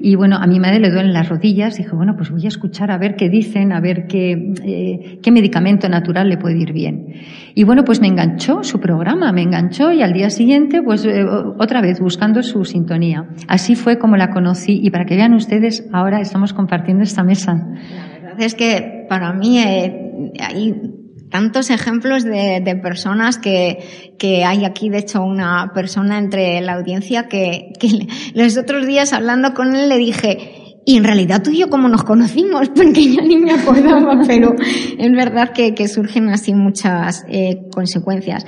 [0.00, 1.76] Y bueno, a mi madre le duelen las rodillas.
[1.76, 5.30] Dije, bueno, pues voy a escuchar a ver qué dicen, a ver qué, eh, qué
[5.30, 7.14] medicamento natural le puede ir bien.
[7.54, 11.24] Y bueno, pues me enganchó su programa, me enganchó y al día siguiente, pues eh,
[11.24, 13.28] otra vez buscando su sintonía.
[13.48, 17.54] Así fue como la conocí y para que vean ustedes, ahora estamos compartiendo esta mesa.
[17.54, 21.03] La verdad es que para mí eh, hay
[21.34, 26.74] tantos ejemplos de, de personas que, que, hay aquí, de hecho, una persona entre la
[26.74, 31.50] audiencia que, que los otros días hablando con él le dije, y en realidad tú
[31.50, 34.54] y yo cómo nos conocimos, porque ya ni me acordaba, pero
[34.96, 38.46] es verdad que, que surgen así muchas eh, consecuencias.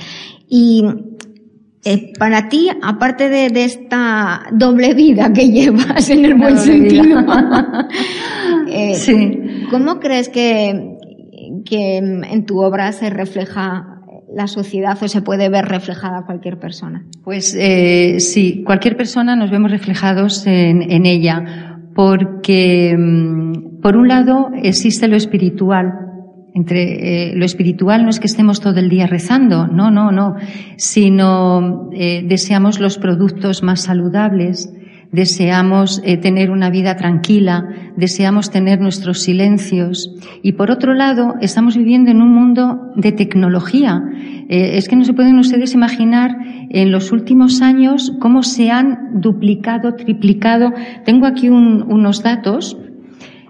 [0.49, 0.85] Y
[1.85, 7.19] eh, para ti, aparte de, de, esta doble vida que llevas en el buen sentido,
[8.69, 9.41] eh, sí.
[9.73, 10.96] ¿cómo crees que,
[11.67, 13.97] que en tu obra se refleja
[14.37, 17.05] la sociedad o se puede ver reflejada cualquier persona?
[17.25, 24.51] Pues eh, sí, cualquier persona nos vemos reflejados en, ella, porque mm, por un lado
[24.63, 25.93] existe lo espiritual,
[26.55, 30.37] entre eh, lo espiritual no es que estemos todo el día rezando, no, no, no,
[30.77, 34.73] sino eh, deseamos los productos más saludables,
[35.17, 37.65] deseamos eh, tener una vida tranquila,
[37.97, 44.03] deseamos tener nuestros silencios y por otro lado estamos viviendo en un mundo de tecnología.
[44.51, 46.37] Eh, es que no se pueden ustedes imaginar
[46.69, 50.75] en los últimos años cómo se han duplicado, triplicado.
[51.07, 52.77] Tengo aquí un, unos datos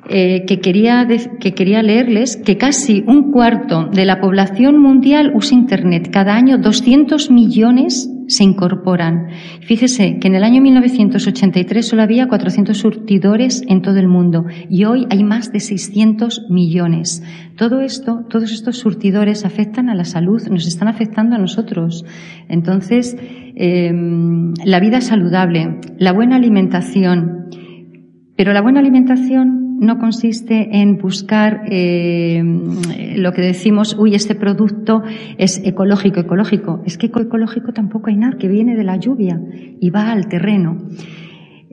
[0.09, 1.05] eh, que, quería
[1.41, 6.11] que quería leerles que casi un cuarto de la población mundial usa Internet.
[6.13, 9.29] Cada año 200 millones se incorporan.
[9.61, 14.85] Fíjese que en el año 1983 solo había 400 surtidores en todo el mundo y
[14.85, 17.23] hoy hay más de 600 millones.
[17.57, 22.05] Todo esto, todos estos surtidores afectan a la salud, nos están afectando a nosotros.
[22.49, 23.17] Entonces,
[23.55, 27.49] em, la vida saludable, la buena alimentación,
[28.37, 32.43] pero la buena alimentación no consiste en buscar eh,
[33.17, 35.03] lo que decimos, uy, este producto
[35.39, 36.83] es ecológico, ecológico.
[36.87, 39.41] Es que ecológico tampoco hay nada, que viene de la lluvia
[39.81, 40.79] y va al terreno.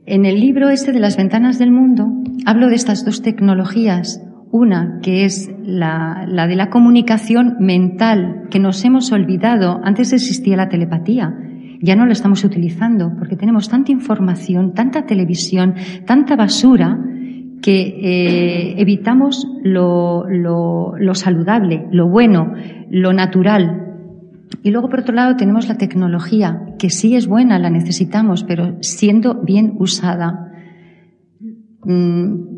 [0.05, 2.11] En el libro este de las ventanas del mundo
[2.45, 4.21] hablo de estas dos tecnologías.
[4.51, 9.81] Una que es la, la de la comunicación mental, que nos hemos olvidado.
[9.83, 11.33] Antes existía la telepatía,
[11.81, 15.73] ya no la estamos utilizando porque tenemos tanta información, tanta televisión,
[16.05, 16.99] tanta basura
[17.63, 22.53] que eh, evitamos lo, lo, lo, saludable, lo bueno,
[22.89, 23.95] lo natural.
[24.61, 28.75] Y luego, por otro lado, tenemos la tecnología, que sí es buena, la necesitamos, pero
[28.81, 30.51] siendo bien usada.
[31.85, 32.53] Mm,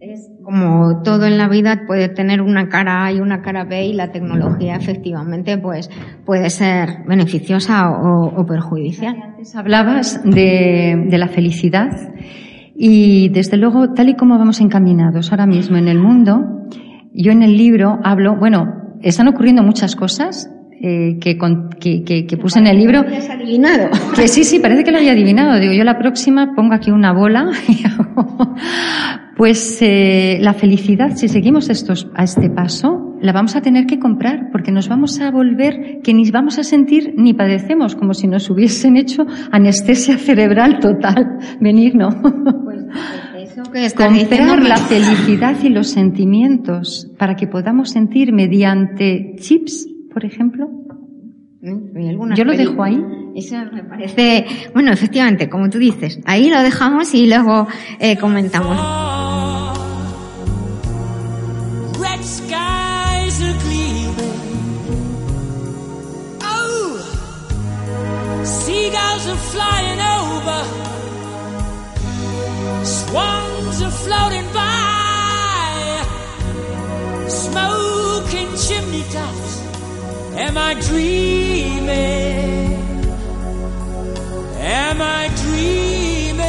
[0.00, 3.86] es como todo en la vida puede tener una cara A y una cara B
[3.86, 5.88] y la tecnología efectivamente pues
[6.26, 9.16] puede ser beneficiosa o, perjudicial.
[9.22, 11.92] Antes hablabas de, de la felicidad
[12.84, 16.66] y desde luego, tal y como vamos encaminados ahora mismo en el mundo,
[17.14, 21.38] yo en el libro hablo, bueno, están ocurriendo muchas cosas eh, que,
[21.78, 23.04] que, que, puse en el libro.
[23.04, 23.88] ¿Lo has adivinado?
[24.16, 25.60] Que sí, sí, parece que lo había adivinado.
[25.60, 28.56] Digo, yo la próxima pongo aquí una bola y hago...
[29.36, 33.98] Pues eh, la felicidad, si seguimos estos, a este paso, la vamos a tener que
[33.98, 38.26] comprar porque nos vamos a volver que ni vamos a sentir ni padecemos, como si
[38.26, 41.38] nos hubiesen hecho anestesia cerebral total.
[41.60, 42.10] Benigno.
[42.62, 42.82] Pues,
[43.52, 50.24] eso que comprar la felicidad y los sentimientos para que podamos sentir mediante chips, por
[50.24, 50.68] ejemplo.
[52.34, 52.98] Yo lo dejo ahí.
[53.34, 54.44] Eso me parece,
[54.74, 57.66] bueno, efectivamente, como tú dices, ahí lo dejamos y luego
[57.98, 58.76] eh, comentamos.
[68.82, 70.60] Seagulls are flying over,
[72.84, 76.02] swans are floating by,
[77.28, 79.60] smoking chimney tops.
[80.34, 81.92] Am I dreaming?
[84.58, 86.40] Am I dreaming?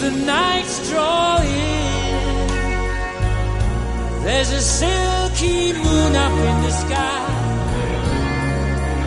[0.00, 1.59] The night's drawing.
[4.22, 7.22] There's a silky moon up in the sky.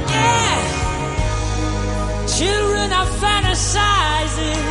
[0.09, 0.59] Yeah,
[2.38, 4.64] children are fantasizing.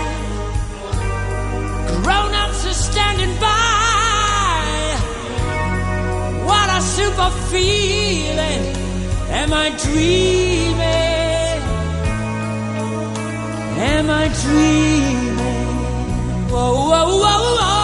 [2.02, 3.52] Grown ups are standing by.
[6.44, 8.62] What a super feeling.
[9.30, 10.80] Am I dreaming?
[13.94, 15.68] Am I dreaming?
[16.50, 17.81] Whoa, whoa, whoa, whoa.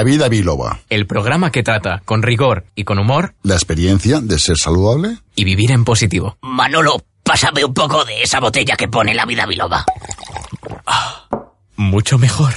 [0.00, 0.80] La vida biloba.
[0.88, 5.18] El programa que trata con rigor y con humor La experiencia de ser saludable.
[5.34, 6.38] y vivir en positivo.
[6.40, 9.84] Manolo, pásame un poco de esa botella que pone la vida biloba.
[11.76, 12.54] Mucho mejor.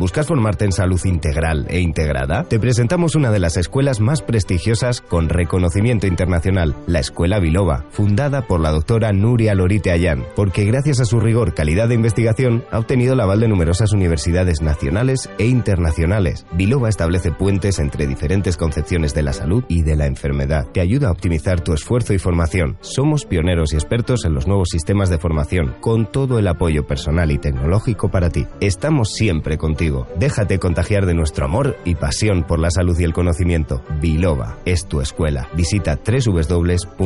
[0.00, 2.44] ¿Buscas formarte en salud integral e integrada?
[2.44, 8.46] Te presentamos una de las escuelas más prestigiosas con reconocimiento internacional, la Escuela Biloba, fundada
[8.46, 12.78] por la doctora Nuria Lorite Ayán, porque gracias a su rigor, calidad de investigación, ha
[12.78, 16.46] obtenido el aval de numerosas universidades nacionales e internacionales.
[16.52, 20.66] Biloba establece puentes entre diferentes concepciones de la salud y de la enfermedad.
[20.72, 22.78] Te ayuda a optimizar tu esfuerzo y formación.
[22.80, 27.30] Somos pioneros y expertos en los nuevos sistemas de formación, con todo el apoyo personal
[27.30, 28.46] y tecnológico para ti.
[28.60, 29.89] Estamos siempre contigo.
[30.16, 33.82] Déjate contagiar de nuestro amor y pasión por la salud y el conocimiento.
[34.00, 35.48] Biloba es tu escuela.
[35.54, 37.00] Visita www.biloba.es.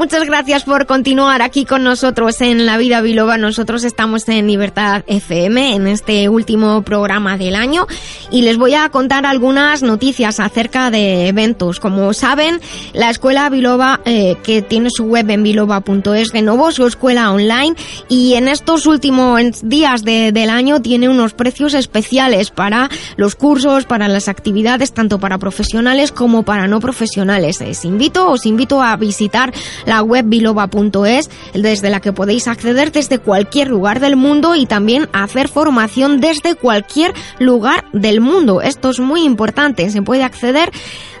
[0.00, 3.36] Muchas gracias por continuar aquí con nosotros en La Vida Biloba.
[3.36, 7.86] Nosotros estamos en Libertad FM en este último programa del año
[8.30, 11.80] y les voy a contar algunas noticias acerca de eventos.
[11.80, 12.62] Como saben,
[12.94, 17.76] la Escuela Biloba, eh, que tiene su web en biloba.es, renovó su escuela online
[18.08, 22.88] y en estos últimos días de- del año tiene unos precios especiales para
[23.18, 27.60] los cursos, para las actividades, tanto para profesionales como para no profesionales.
[27.60, 29.52] Les invito, os invito a visitar
[29.90, 35.08] la web biloba.es, desde la que podéis acceder desde cualquier lugar del mundo y también
[35.12, 38.62] hacer formación desde cualquier lugar del mundo.
[38.62, 40.70] Esto es muy importante, se puede acceder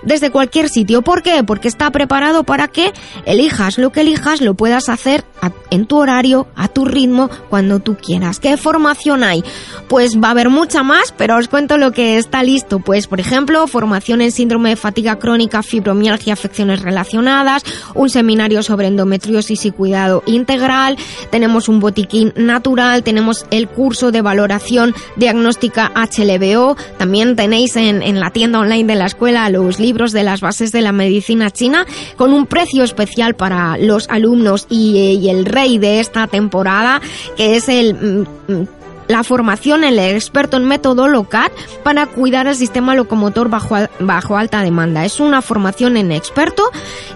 [0.02, 1.02] desde cualquier sitio.
[1.02, 1.42] ¿Por qué?
[1.44, 2.92] Porque está preparado para que
[3.26, 5.24] elijas lo que elijas, lo puedas hacer
[5.70, 8.40] en tu horario, a tu ritmo, cuando tú quieras.
[8.40, 9.44] ¿Qué formación hay?
[9.88, 12.80] Pues va a haber mucha más, pero os cuento lo que está listo.
[12.80, 17.62] Pues, por ejemplo, formación en síndrome de fatiga crónica, fibromialgia, afecciones relacionadas,
[17.94, 20.96] un seminario sobre endometriosis y cuidado integral,
[21.30, 28.20] tenemos un botiquín natural, tenemos el curso de valoración diagnóstica HLBO, también tenéis en, en
[28.20, 31.86] la tienda online de la escuela los libros de las bases de la medicina china
[32.16, 37.00] con un precio especial para los alumnos y, eh, el rey de esta temporada,
[37.36, 37.94] que es el...
[37.94, 38.79] mm, mm,
[39.10, 41.50] la formación el experto en método local
[41.82, 45.04] para cuidar el sistema locomotor bajo, bajo alta demanda.
[45.04, 46.62] Es una formación en experto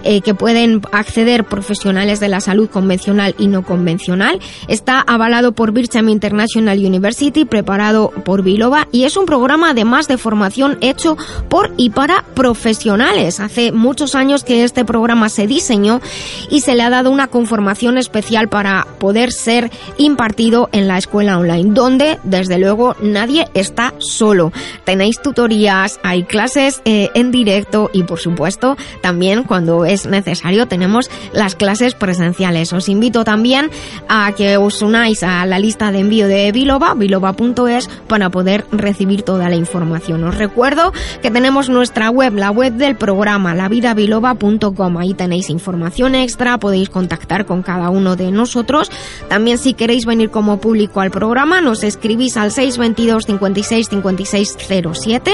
[0.03, 4.39] eh, que pueden acceder profesionales de la salud convencional y no convencional.
[4.67, 10.17] Está avalado por Bircham International University, preparado por Biloba y es un programa además de
[10.17, 11.17] formación hecho
[11.47, 13.39] por y para profesionales.
[13.39, 16.01] Hace muchos años que este programa se diseñó
[16.49, 21.37] y se le ha dado una conformación especial para poder ser impartido en la escuela
[21.37, 24.51] online, donde desde luego nadie está solo.
[24.85, 31.11] Tenéis tutorías, hay clases eh, en directo y por supuesto también cuando es necesario tenemos
[31.31, 32.73] las clases presenciales.
[32.73, 33.69] Os invito también
[34.09, 39.21] a que os unáis a la lista de envío de Biloba, biloba.es, para poder recibir
[39.21, 40.23] toda la información.
[40.23, 44.97] Os recuerdo que tenemos nuestra web, la web del programa, lavidabiloba.com.
[44.97, 48.89] Ahí tenéis información extra, podéis contactar con cada uno de nosotros.
[49.29, 54.57] También si queréis venir como público al programa, nos escribís al 622 56 56
[54.93, 55.31] 07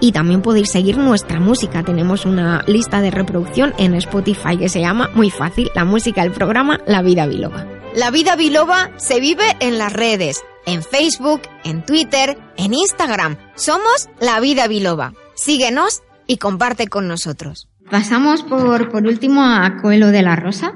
[0.00, 1.82] y también podéis seguir nuestra música.
[1.82, 6.32] Tenemos una lista de reproducción en Spotify que se llama muy fácil, la música del
[6.32, 7.66] programa La Vida Biloba.
[7.94, 13.36] La Vida Biloba se vive en las redes, en Facebook, en Twitter, en Instagram.
[13.56, 15.12] Somos La Vida Biloba.
[15.34, 17.68] Síguenos y comparte con nosotros.
[17.90, 20.74] Pasamos por, por último a Coelho de la Rosa.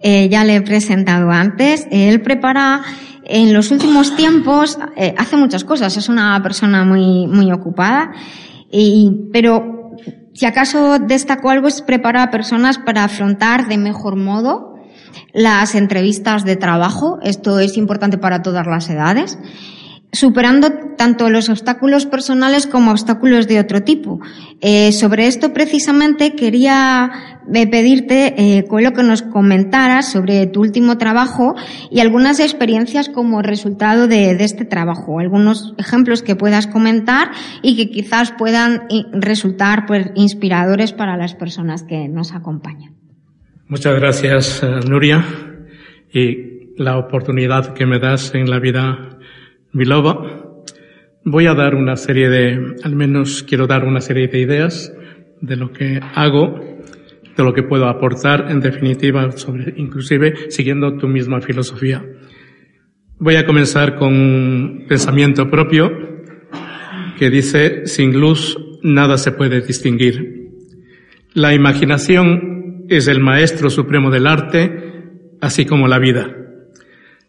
[0.00, 1.86] Eh, ya le he presentado antes.
[1.90, 2.82] Él prepara
[3.24, 5.96] en los últimos tiempos, eh, hace muchas cosas.
[5.96, 8.12] Es una persona muy, muy ocupada.
[8.70, 9.96] Y, pero
[10.34, 14.74] si acaso destaco algo es preparar a personas para afrontar de mejor modo
[15.32, 17.18] las entrevistas de trabajo.
[17.22, 19.38] Esto es importante para todas las edades.
[20.14, 24.20] Superando tanto los obstáculos personales como obstáculos de otro tipo.
[24.60, 30.96] Eh, sobre esto precisamente quería eh, pedirte, eh, lo que nos comentaras sobre tu último
[30.96, 31.54] trabajo
[31.90, 37.30] y algunas experiencias como resultado de, este trabajo, algunos ejemplos que puedas comentar
[37.62, 42.94] y que quizás puedan resultar pues, inspiradores para las personas que nos acompañan.
[43.68, 45.24] Muchas gracias, eh, Nuria,
[46.12, 49.13] y la oportunidad que me das en la vida
[49.74, 50.62] Biloba,
[51.24, 54.94] voy a dar una serie de, al menos quiero dar una serie de ideas
[55.40, 56.60] de lo que hago,
[57.36, 62.06] de lo que puedo aportar, en definitiva, sobre, inclusive siguiendo tu misma filosofía.
[63.18, 65.90] Voy a comenzar con un pensamiento propio
[67.18, 70.50] que dice, sin luz nada se puede distinguir.
[71.32, 75.10] La imaginación es el maestro supremo del arte,
[75.40, 76.32] así como la vida.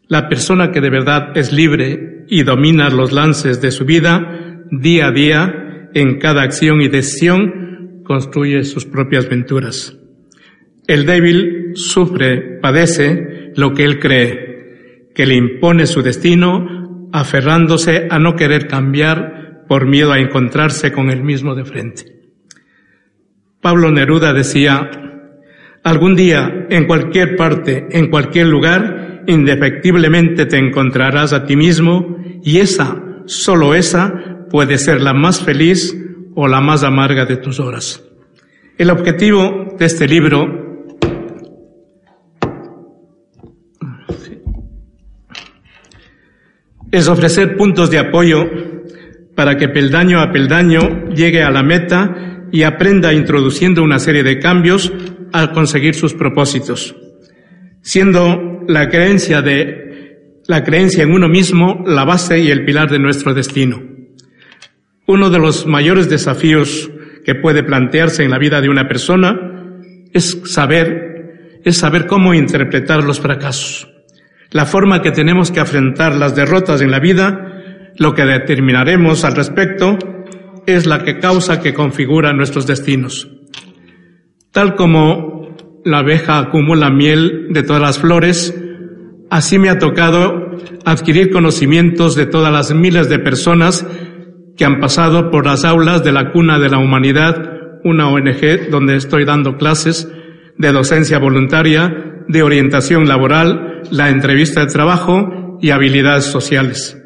[0.07, 5.07] La persona que de verdad es libre y domina los lances de su vida, día
[5.07, 9.97] a día, en cada acción y decisión, construye sus propias venturas.
[10.87, 18.19] El débil sufre, padece lo que él cree, que le impone su destino, aferrándose a
[18.19, 22.03] no querer cambiar por miedo a encontrarse con el mismo de frente.
[23.61, 24.91] Pablo Neruda decía,
[25.83, 32.59] algún día, en cualquier parte, en cualquier lugar, indefectiblemente te encontrarás a ti mismo y
[32.59, 35.95] esa, solo esa, puede ser la más feliz
[36.35, 38.03] o la más amarga de tus horas.
[38.77, 40.87] El objetivo de este libro
[46.91, 48.45] es ofrecer puntos de apoyo
[49.35, 54.39] para que peldaño a peldaño llegue a la meta y aprenda introduciendo una serie de
[54.39, 54.93] cambios
[55.33, 56.95] al conseguir sus propósitos
[57.85, 59.85] siendo la creencia de
[60.47, 63.81] la creencia en uno mismo la base y el pilar de nuestro destino.
[65.07, 66.89] Uno de los mayores desafíos
[67.23, 69.35] que puede plantearse en la vida de una persona
[70.13, 73.89] es saber, es saber cómo interpretar los fracasos.
[74.51, 79.35] La forma que tenemos que afrontar las derrotas en la vida, lo que determinaremos al
[79.35, 79.97] respecto,
[80.65, 83.27] es la que causa que configura nuestros destinos.
[84.51, 85.44] Tal como
[85.85, 88.53] la abeja acumula miel de todas las flores,
[89.29, 90.51] así me ha tocado
[90.83, 93.85] adquirir conocimientos de todas las miles de personas
[94.57, 97.51] que han pasado por las aulas de la cuna de la humanidad,
[97.83, 100.11] una ONG donde estoy dando clases
[100.57, 106.97] de docencia voluntaria, de orientación laboral, la entrevista de trabajo y habilidades sociales.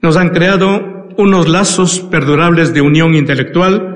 [0.00, 3.95] Nos han creado unos lazos perdurables de unión intelectual,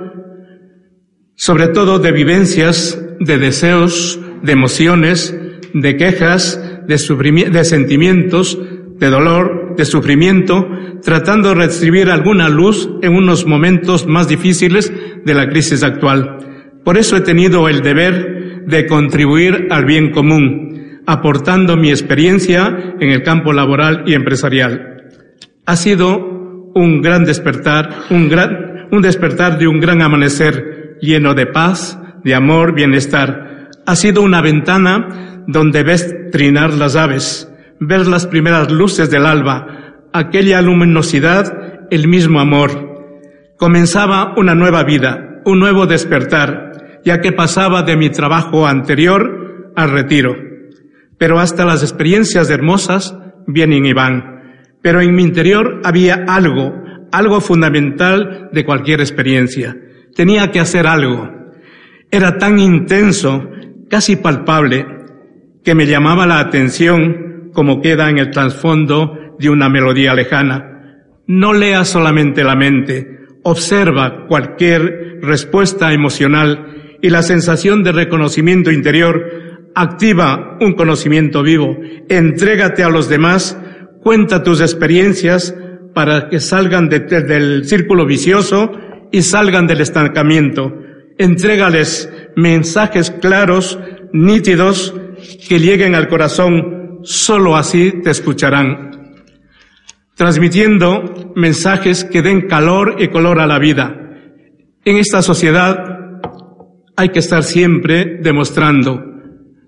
[1.41, 5.34] sobre todo de vivencias de deseos, de emociones,
[5.72, 8.59] de quejas, de, sentimientos,
[8.99, 10.68] de dolor, de sufrimiento,
[11.03, 14.93] tratando de recibir alguna luz en unos momentos más difíciles
[15.24, 16.36] de la crisis actual.
[16.84, 23.09] Por eso he tenido el deber de contribuir al bien común, aportando mi experiencia en
[23.09, 25.09] el campo laboral y empresarial.
[25.64, 26.18] Ha sido
[26.74, 32.34] un gran despertar, un gran, un despertar de un gran amanecer lleno de paz, de
[32.34, 33.70] amor, bienestar.
[33.86, 39.96] Ha sido una ventana donde ves trinar las aves, ver las primeras luces del alba,
[40.12, 42.70] aquella luminosidad, el mismo amor.
[43.57, 49.90] Comenzaba una nueva vida, un nuevo despertar, ya que pasaba de mi trabajo anterior al
[49.90, 50.36] retiro.
[51.18, 54.40] Pero hasta las experiencias hermosas vienen y van.
[54.82, 56.72] Pero en mi interior había algo,
[57.12, 59.76] algo fundamental de cualquier experiencia.
[60.14, 61.30] Tenía que hacer algo.
[62.11, 63.48] Era tan intenso,
[63.88, 64.86] casi palpable,
[65.64, 71.04] que me llamaba la atención como queda en el trasfondo de una melodía lejana.
[71.26, 79.70] No lea solamente la mente, observa cualquier respuesta emocional y la sensación de reconocimiento interior
[79.74, 81.76] activa un conocimiento vivo.
[82.08, 83.58] Entrégate a los demás,
[84.02, 85.54] cuenta tus experiencias
[85.94, 88.72] para que salgan del círculo vicioso
[89.12, 90.72] y salgan del estancamiento
[91.20, 93.78] entrégales mensajes claros,
[94.12, 94.94] nítidos,
[95.48, 98.90] que lleguen al corazón, solo así te escucharán.
[100.16, 103.94] Transmitiendo mensajes que den calor y color a la vida.
[104.84, 106.20] En esta sociedad
[106.96, 109.04] hay que estar siempre demostrando,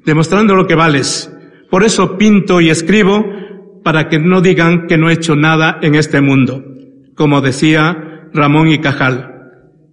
[0.07, 1.30] demostrando lo que vales.
[1.70, 3.24] Por eso pinto y escribo
[3.84, 6.64] para que no digan que no he hecho nada en este mundo,
[7.14, 9.32] como decía Ramón y Cajal.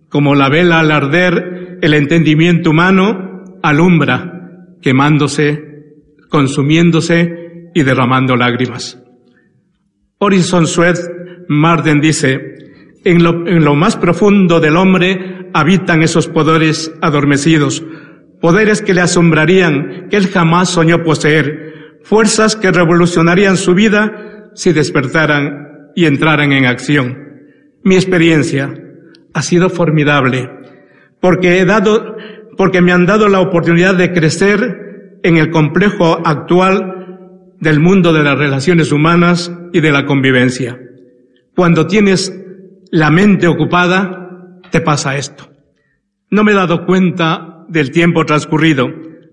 [0.10, 5.64] Como la vela al arder, el entendimiento humano alumbra, quemándose,
[6.30, 9.00] consumiéndose y derramando lágrimas.
[10.18, 11.10] Horizon Suez
[11.48, 12.40] Marden dice,
[13.06, 17.84] en lo, en lo más profundo del hombre habitan esos poderes adormecidos,
[18.42, 24.74] poderes que le asombrarían, que él jamás soñó poseer, fuerzas que revolucionarían su vida si
[24.74, 27.18] despertaran y entraran en acción.
[27.84, 28.74] Mi experiencia
[29.34, 30.50] ha sido formidable,
[31.20, 32.16] porque he dado,
[32.58, 37.00] porque me han dado la oportunidad de crecer en el complejo actual
[37.60, 40.80] del mundo de las relaciones humanas y de la convivencia.
[41.56, 42.34] Cuando tienes
[42.92, 45.50] la mente ocupada, te pasa esto.
[46.30, 48.88] No me he dado cuenta del tiempo transcurrido.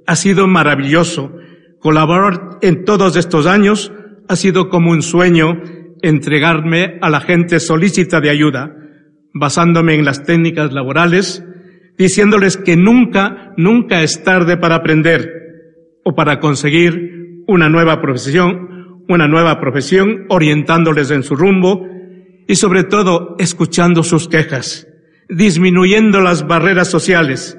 [0.06, 1.32] Ha sido maravilloso.
[1.78, 3.92] Colaborar en todos estos años
[4.28, 5.62] ha sido como un sueño
[6.02, 8.74] entregarme a la gente solícita de ayuda,
[9.38, 11.44] basándome en las técnicas laborales,
[11.98, 15.30] diciéndoles que nunca, nunca es tarde para aprender
[16.04, 21.86] o para conseguir una nueva profesión, una nueva profesión, orientándoles en su rumbo
[22.48, 24.86] y sobre todo escuchando sus quejas,
[25.28, 27.58] disminuyendo las barreras sociales,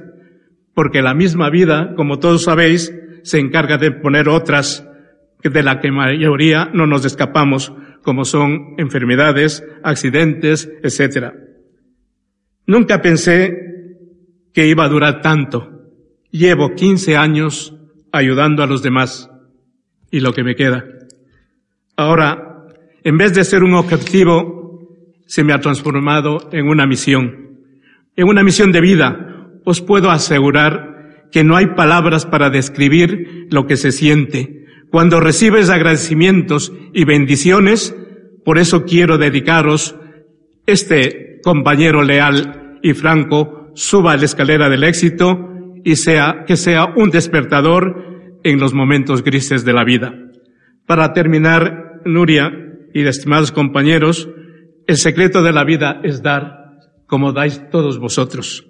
[0.73, 4.87] porque la misma vida, como todos sabéis, se encarga de poner otras
[5.43, 11.46] de la que mayoría no nos escapamos, como son enfermedades, accidentes, etc.
[12.67, 13.97] Nunca pensé
[14.53, 15.71] que iba a durar tanto.
[16.31, 17.73] Llevo 15 años
[18.11, 19.29] ayudando a los demás
[20.11, 20.85] y lo que me queda.
[21.95, 22.65] Ahora,
[23.03, 24.85] en vez de ser un objetivo,
[25.25, 27.61] se me ha transformado en una misión,
[28.15, 29.49] en una misión de vida.
[29.63, 34.65] Os puedo asegurar que no hay palabras para describir lo que se siente.
[34.91, 37.95] Cuando recibes agradecimientos y bendiciones,
[38.43, 39.95] por eso quiero dedicaros
[40.67, 45.49] este compañero leal y franco suba la escalera del éxito
[45.83, 50.13] y sea, que sea un despertador en los momentos grises de la vida.
[50.85, 52.51] Para terminar, Nuria
[52.93, 54.29] y estimados compañeros,
[54.87, 58.67] el secreto de la vida es dar como dais todos vosotros.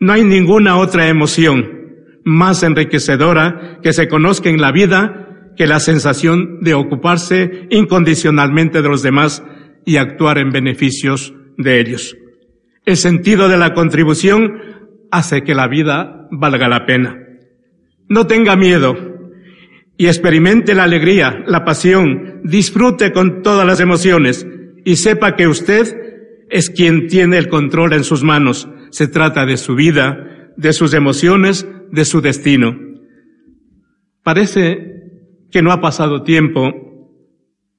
[0.00, 1.82] No hay ninguna otra emoción
[2.24, 8.88] más enriquecedora que se conozca en la vida que la sensación de ocuparse incondicionalmente de
[8.88, 9.42] los demás
[9.84, 12.16] y actuar en beneficios de ellos.
[12.84, 14.54] El sentido de la contribución
[15.10, 17.16] hace que la vida valga la pena.
[18.08, 18.96] No tenga miedo
[19.96, 24.46] y experimente la alegría, la pasión, disfrute con todas las emociones,
[24.84, 25.96] y sepa que usted
[26.50, 28.68] es quien tiene el control en sus manos.
[28.90, 32.76] Se trata de su vida, de sus emociones, de su destino.
[34.24, 34.92] Parece
[35.50, 36.72] que no ha pasado tiempo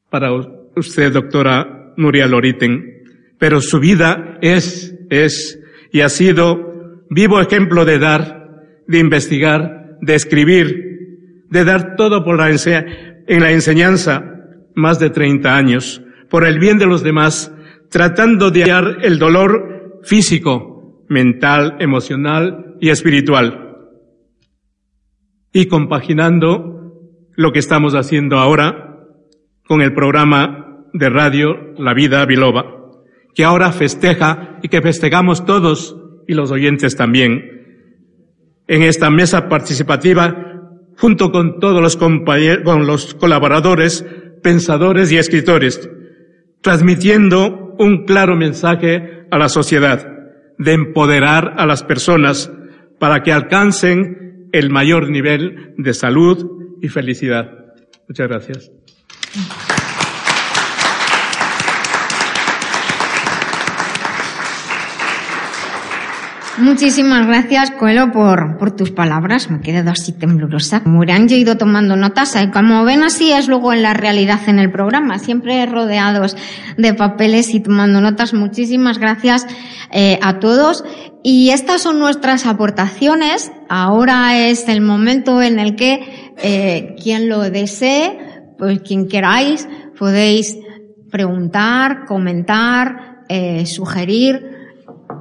[0.09, 0.31] para
[0.75, 3.03] usted, doctora Nuria Loriten,
[3.37, 5.59] pero su vida es, es
[5.91, 12.37] y ha sido vivo ejemplo de dar, de investigar, de escribir, de dar todo por
[12.37, 14.23] la en la enseñanza,
[14.75, 17.53] más de 30 años por el bien de los demás,
[17.91, 23.77] tratando de hallar el dolor físico, mental, emocional y espiritual.
[25.51, 26.91] Y compaginando
[27.35, 28.97] lo que estamos haciendo ahora
[29.67, 30.62] con el programa
[30.93, 32.65] de radio La Vida Biloba,
[33.35, 37.49] que ahora festeja y que festejamos todos y los oyentes también
[38.67, 40.61] en esta mesa participativa
[40.97, 44.05] junto con todos los compañeros, con los colaboradores,
[44.41, 45.89] pensadores y escritores
[46.63, 50.07] transmitiendo un claro mensaje a la sociedad
[50.57, 52.51] de empoderar a las personas
[52.99, 57.51] para que alcancen el mayor nivel de salud y felicidad.
[58.07, 58.71] Muchas gracias.
[66.59, 69.49] Muchísimas gracias, Coelho, por, tus palabras.
[69.49, 70.83] Me he quedado así temblorosa.
[70.85, 72.37] Yo he ido tomando notas.
[72.41, 75.17] Y como ven, así es luego en la realidad en el programa.
[75.17, 76.37] Siempre rodeados
[76.77, 78.35] de papeles y tomando notas.
[78.35, 79.47] Muchísimas gracias
[79.91, 80.83] eh, a todos.
[81.23, 83.51] Y estas son nuestras aportaciones.
[83.67, 88.19] Ahora es el momento en el que eh, quien lo desee,
[88.59, 90.55] pues quien queráis, podéis
[91.09, 94.52] preguntar, comentar, eh, sugerir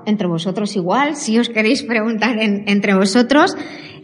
[0.06, 3.56] entre vosotros igual, si os queréis preguntar entre vosotros.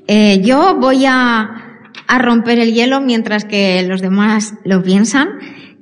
[0.06, 5.28] Eh, yo voy a, a, romper el hielo mientras que los demás lo piensan,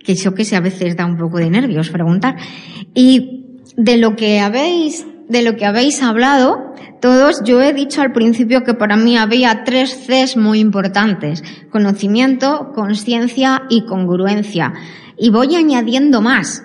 [0.05, 2.37] que yo que sé, a veces da un poco de nervios preguntar.
[2.95, 8.13] Y de lo que habéis, de lo que habéis hablado, todos, yo he dicho al
[8.13, 11.45] principio que para mí había tres Cs muy importantes.
[11.71, 14.73] Conocimiento, conciencia y congruencia.
[15.19, 16.63] Y voy añadiendo más.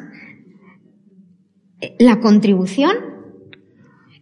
[1.99, 3.10] La contribución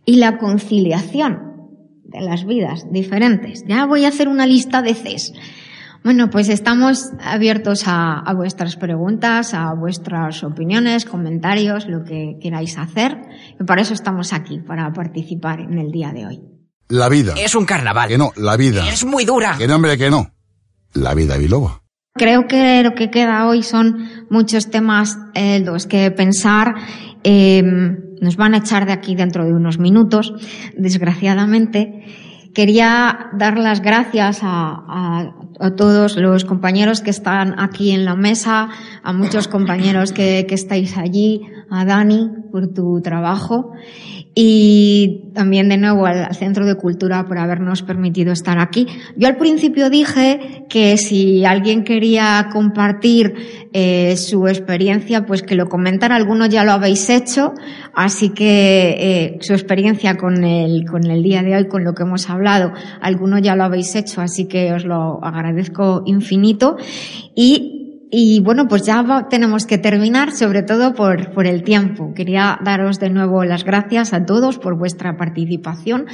[0.09, 1.69] y la conciliación
[2.03, 3.63] de las vidas diferentes.
[3.67, 5.33] Ya voy a hacer una lista de Cs.
[6.03, 12.79] Bueno, pues estamos abiertos a, a, vuestras preguntas, a vuestras opiniones, comentarios, lo que queráis
[12.79, 13.19] hacer.
[13.59, 16.39] Y para eso estamos aquí, para participar en el día de hoy.
[16.87, 17.35] La vida.
[17.37, 18.09] Es un carnaval.
[18.09, 18.89] Que no, la vida.
[18.89, 19.57] Es muy dura.
[19.59, 20.31] Que no, hombre, que no.
[20.95, 21.83] La vida biloba.
[22.15, 26.73] Creo que lo que queda hoy son muchos temas eh, los que pensar.
[27.23, 27.61] Eh,
[28.21, 30.33] nos van a echar de aquí dentro de unos minutos,
[30.77, 32.03] desgraciadamente.
[32.53, 38.15] Quería dar las gracias a, a, a, todos los compañeros que están aquí en la
[38.15, 38.69] mesa,
[39.03, 43.73] a muchos compañeros que, que estáis allí, a Dani por tu trabajo
[44.35, 48.87] y también de nuevo al Centro de Cultura por habernos permitido estar aquí.
[49.17, 53.33] Yo al principio dije que si alguien quería compartir
[53.73, 56.15] eh, su experiencia, pues que lo comentara.
[56.15, 57.53] Algunos ya lo habéis hecho,
[57.93, 62.03] así que eh, su experiencia con el, con el día de hoy, con lo que
[62.03, 65.48] hemos hablado, algunos ya lo habéis hecho, así que os lo agradezco
[66.05, 66.77] infinito.
[67.35, 67.79] Y
[68.11, 72.13] y bueno, pues ya va, tenemos que terminar, sobre todo por, por el tiempo.
[72.15, 76.07] Quería daros de nuevo las gracias a todos por vuestra participación.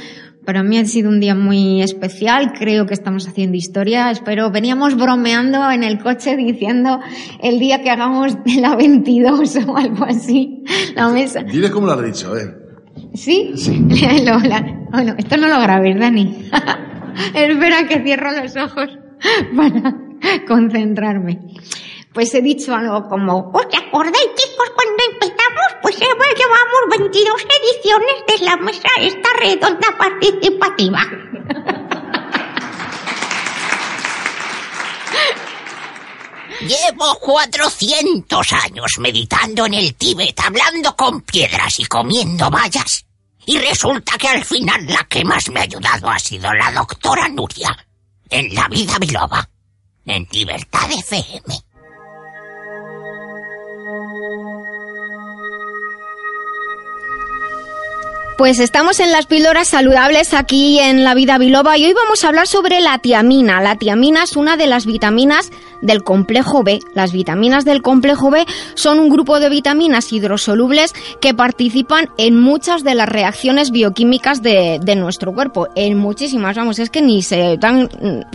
[0.44, 4.94] Para mí ha sido un día muy especial, creo que estamos haciendo historia, espero, veníamos
[4.94, 7.00] bromeando en el coche diciendo
[7.42, 10.64] el día que hagamos la 22 o algo así,
[10.94, 11.42] la mesa.
[11.42, 12.54] Dile cómo lo has dicho, eh.
[13.14, 13.52] ¿Sí?
[13.56, 13.80] Sí.
[14.92, 16.50] bueno, esto no lo grabes, Dani.
[17.34, 18.98] Espera que cierro los ojos
[19.56, 19.94] para
[20.46, 21.40] concentrarme
[22.16, 25.66] pues he dicho algo como, ¿os acordáis chicos cuando empezamos?
[25.82, 30.98] Pues llevamos 22 ediciones de la mesa esta redonda participativa.
[36.60, 43.04] Llevo 400 años meditando en el Tíbet, hablando con piedras y comiendo vallas.
[43.44, 47.28] Y resulta que al final la que más me ha ayudado ha sido la doctora
[47.28, 47.76] Nuria,
[48.30, 49.48] en la vida biloba,
[50.04, 51.66] en Libertad FM.
[58.38, 62.28] Pues estamos en las píldoras saludables aquí en la vida biloba y hoy vamos a
[62.28, 63.62] hablar sobre la tiamina.
[63.62, 65.50] La tiamina es una de las vitaminas
[65.82, 66.80] del complejo B.
[66.94, 72.84] Las vitaminas del complejo B son un grupo de vitaminas hidrosolubles que participan en muchas
[72.84, 75.68] de las reacciones bioquímicas de, de nuestro cuerpo.
[75.74, 77.88] En muchísimas, vamos, es que ni se dan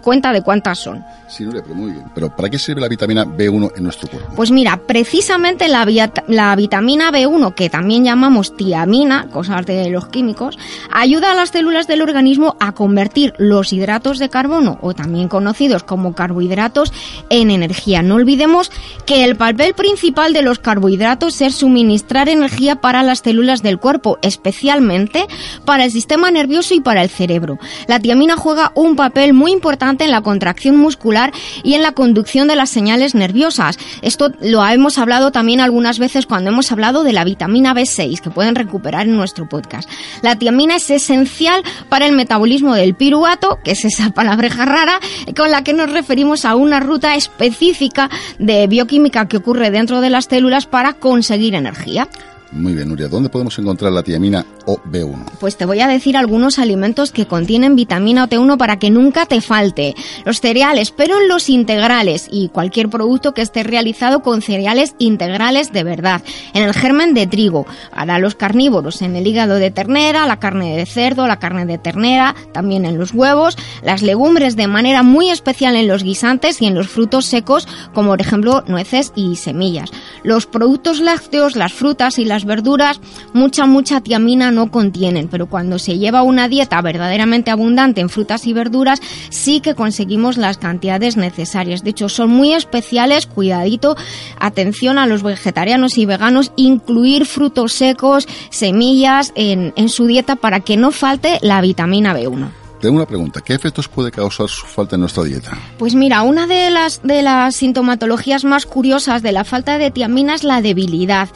[0.03, 1.03] cuenta de cuántas son.
[1.27, 2.05] Sí, no, pero muy bien.
[2.13, 4.33] Pero ¿para qué sirve la vitamina B1 en nuestro cuerpo?
[4.35, 5.87] Pues mira, precisamente la,
[6.27, 10.57] la vitamina B1, que también llamamos tiamina, cosas de los químicos,
[10.91, 15.83] ayuda a las células del organismo a convertir los hidratos de carbono, o también conocidos
[15.83, 16.91] como carbohidratos,
[17.31, 18.03] en energía.
[18.03, 18.71] No olvidemos
[19.05, 24.19] que el papel principal de los carbohidratos es suministrar energía para las células del cuerpo,
[24.21, 25.25] especialmente
[25.65, 27.57] para el sistema nervioso y para el cerebro.
[27.87, 31.31] La tiamina juega un papel muy importante en la contracción muscular
[31.63, 33.79] y en la conducción de las señales nerviosas.
[34.01, 38.29] Esto lo hemos hablado también algunas veces cuando hemos hablado de la vitamina B6 que
[38.29, 39.89] pueden recuperar en nuestro podcast.
[40.21, 44.99] La tiamina es esencial para el metabolismo del piruvato, que es esa palabreja rara
[45.35, 48.09] con la que nos referimos a una ruta específica
[48.39, 52.07] de bioquímica que ocurre dentro de las células para conseguir energía.
[52.51, 53.07] Muy bien, Nuria.
[53.07, 55.37] ¿Dónde podemos encontrar la tiamina o B1?
[55.39, 59.39] Pues te voy a decir algunos alimentos que contienen vitamina T1 para que nunca te
[59.39, 59.95] falte.
[60.25, 65.85] Los cereales, pero los integrales y cualquier producto que esté realizado con cereales integrales de
[65.85, 66.21] verdad.
[66.53, 70.75] En el germen de trigo, para los carnívoros, en el hígado de ternera, la carne
[70.75, 75.29] de cerdo, la carne de ternera, también en los huevos, las legumbres de manera muy
[75.29, 79.89] especial en los guisantes y en los frutos secos, como por ejemplo nueces y semillas.
[80.23, 82.99] Los productos lácteos, las frutas y las verduras
[83.33, 88.47] mucha, mucha tiamina no contienen, pero cuando se lleva una dieta verdaderamente abundante en frutas
[88.47, 91.83] y verduras, sí que conseguimos las cantidades necesarias.
[91.83, 93.95] De hecho, son muy especiales, cuidadito,
[94.39, 100.59] atención a los vegetarianos y veganos, incluir frutos secos, semillas en, en su dieta para
[100.59, 102.60] que no falte la vitamina B1.
[102.81, 103.41] Tengo una pregunta.
[103.41, 105.55] ¿Qué efectos puede causar su falta en nuestra dieta?
[105.77, 110.33] Pues mira, una de las, de las sintomatologías más curiosas de la falta de tiamina
[110.33, 111.29] es la debilidad,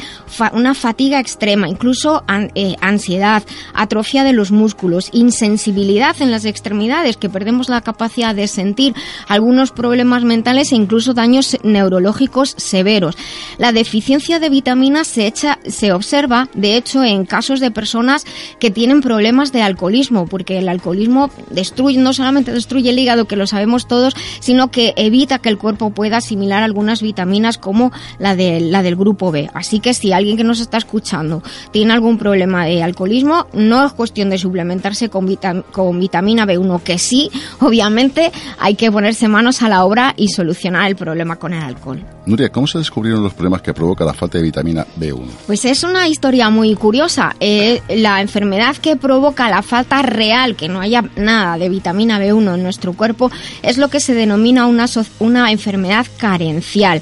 [0.54, 2.24] una fatiga extrema, incluso
[2.56, 3.44] eh, ansiedad,
[3.76, 8.96] atrofia de los músculos, insensibilidad en las extremidades, que perdemos la capacidad de sentir
[9.28, 13.16] algunos problemas mentales e incluso daños neurológicos severos.
[13.60, 18.26] La deficiencia de vitaminas se, echa, se observa, de hecho, en casos de personas
[18.60, 23.36] que tienen problemas de alcoholismo, porque el alcoholismo destruye, no solamente destruye el hígado, que
[23.36, 28.36] lo sabemos todos, sino que evita que el cuerpo pueda asimilar algunas vitaminas como la,
[28.36, 29.50] de, la del grupo B.
[29.54, 33.94] Así que si alguien que nos está escuchando tiene algún problema de alcoholismo, no es
[33.94, 35.38] cuestión de suplementarse con,
[35.72, 37.30] con vitamina B1, que sí,
[37.60, 42.04] obviamente hay que ponerse manos a la obra y solucionar el problema con el alcohol.
[42.26, 45.28] Nuria, ¿cómo se descubrieron los problemas que provoca la falta de vitamina B1?
[45.46, 47.36] Pues es una historia muy curiosa.
[47.40, 52.56] Eh, la enfermedad que provoca la falta real, que no haya nada de vitamina B1
[52.56, 53.32] en nuestro cuerpo,
[53.62, 54.86] es lo que se denomina una,
[55.20, 57.02] una enfermedad carencial.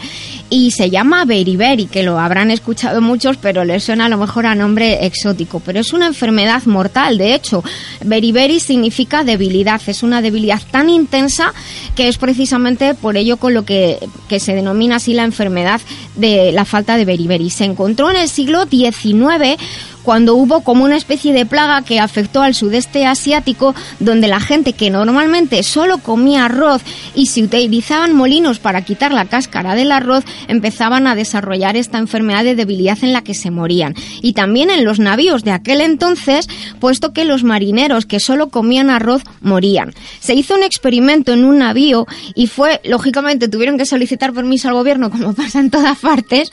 [0.50, 4.45] Y se llama beriberi, que lo habrán escuchado muchos, pero les suena a lo mejor
[4.45, 5.60] a nombre exótico.
[5.60, 7.64] Pero es una enfermedad mortal, de hecho.
[8.06, 9.82] Beriberi significa debilidad.
[9.88, 11.54] Es una debilidad tan intensa
[11.95, 13.98] que es precisamente por ello con lo que,
[14.28, 15.82] que se denomina así la enfermedad
[16.16, 17.50] de la falta de beriberi.
[17.50, 19.58] Se encontró en el siglo XIX
[20.03, 24.73] cuando hubo como una especie de plaga que afectó al sudeste asiático, donde la gente
[24.73, 26.81] que normalmente solo comía arroz
[27.15, 32.43] y se utilizaban molinos para quitar la cáscara del arroz, empezaban a desarrollar esta enfermedad
[32.43, 33.95] de debilidad en la que se morían.
[34.21, 36.47] Y también en los navíos de aquel entonces,
[36.80, 39.93] puesto que los marineros que solo comían arroz morían.
[40.19, 42.05] Se hizo un experimento en un navío
[42.35, 46.51] y fue, lógicamente, tuvieron que solicitar permiso al gobierno, como pasa en todas partes,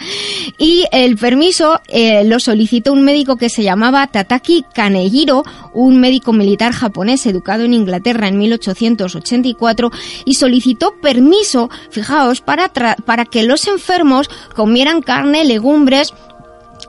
[0.59, 5.43] y el permiso eh, lo solicitó un médico que se llamaba Tataki Kanehiro,
[5.75, 9.91] un médico militar japonés educado en Inglaterra en 1884,
[10.25, 16.15] y solicitó permiso, fijaos, para, para que los enfermos comieran carne, legumbres,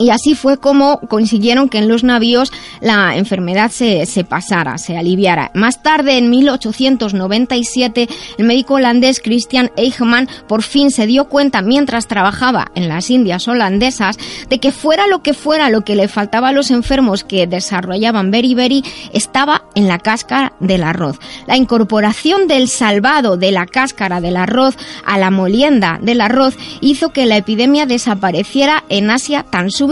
[0.02, 4.98] y así fue como consiguieron que en los navíos la enfermedad se, se, pasara, se
[4.98, 5.52] aliviara.
[5.54, 8.10] Más tarde, en 1897,
[8.40, 13.48] el médico holandés Christian Eichmann por fin se dio cuenta, mientras trabajaba en las Indias
[13.48, 14.18] holandesas,
[14.50, 18.32] de que fuera lo que fuera lo que le faltaba a los enfermos que desarrollaban
[18.32, 18.84] beriberi,
[19.14, 21.20] estaba en la cáscara del arroz.
[21.46, 24.76] La incorporación del salvado de la cáscara del arroz
[25.06, 29.91] a la molienda del arroz hizo que la epidemia desapareciera en Asia tan súbitamente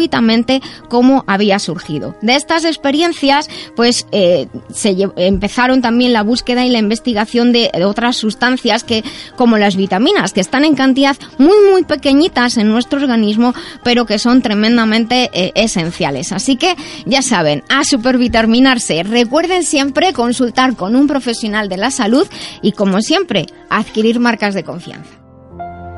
[0.90, 2.16] cómo había surgido.
[2.22, 8.18] De estas experiencias, pues eh, se empezaron también la búsqueda y la investigación de otras
[8.18, 9.04] sustancias que,
[9.36, 13.54] como las vitaminas, que están en cantidad muy muy pequeñitas en nuestro organismo,
[13.84, 16.32] pero que son tremendamente eh, esenciales.
[16.32, 19.04] Así que ya saben, a supervitaminarse.
[19.04, 22.28] Recuerden siempre consultar con un profesional de la salud
[22.62, 25.19] y, como siempre, adquirir marcas de confianza.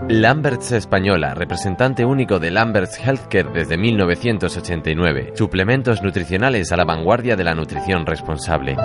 [0.10, 5.34] Lamberts Española, representante único de Lamberts Healthcare desde 1989.
[5.36, 8.76] Suplementos nutricionales a la vanguardia de la nutrición responsable.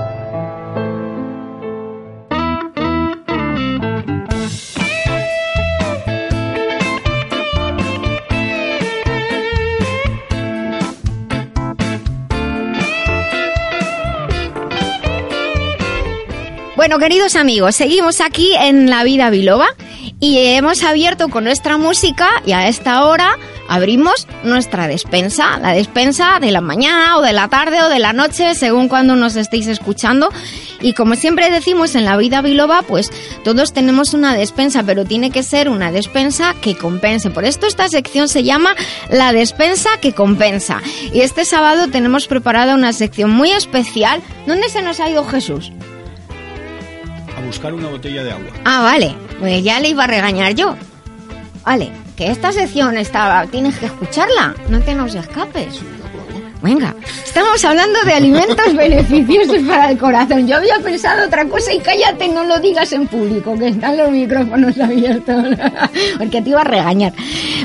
[16.86, 19.66] Bueno, queridos amigos, seguimos aquí en La Vida Biloba
[20.20, 23.36] y hemos abierto con nuestra música y a esta hora
[23.68, 28.12] abrimos nuestra despensa, la despensa de la mañana o de la tarde o de la
[28.12, 30.28] noche, según cuando nos estéis escuchando.
[30.80, 33.10] Y como siempre decimos en la vida biloba, pues
[33.42, 37.30] todos tenemos una despensa, pero tiene que ser una despensa que compense.
[37.30, 38.76] Por esto esta sección se llama
[39.10, 40.80] la despensa que compensa.
[41.12, 44.22] Y este sábado tenemos preparada una sección muy especial.
[44.46, 45.72] ¿Dónde se nos ha ido Jesús?
[47.46, 48.52] Buscar una botella de agua.
[48.64, 49.14] Ah, vale.
[49.38, 50.76] Pues ya le iba a regañar yo.
[51.64, 55.80] Vale, que esta sección estaba, tienes que escucharla, no te nos escapes.
[56.62, 60.46] Venga, estamos hablando de alimentos beneficiosos para el corazón.
[60.46, 64.10] Yo había pensado otra cosa y cállate, no lo digas en público, que están los
[64.10, 65.44] micrófonos abiertos,
[66.18, 67.12] porque te iba a regañar.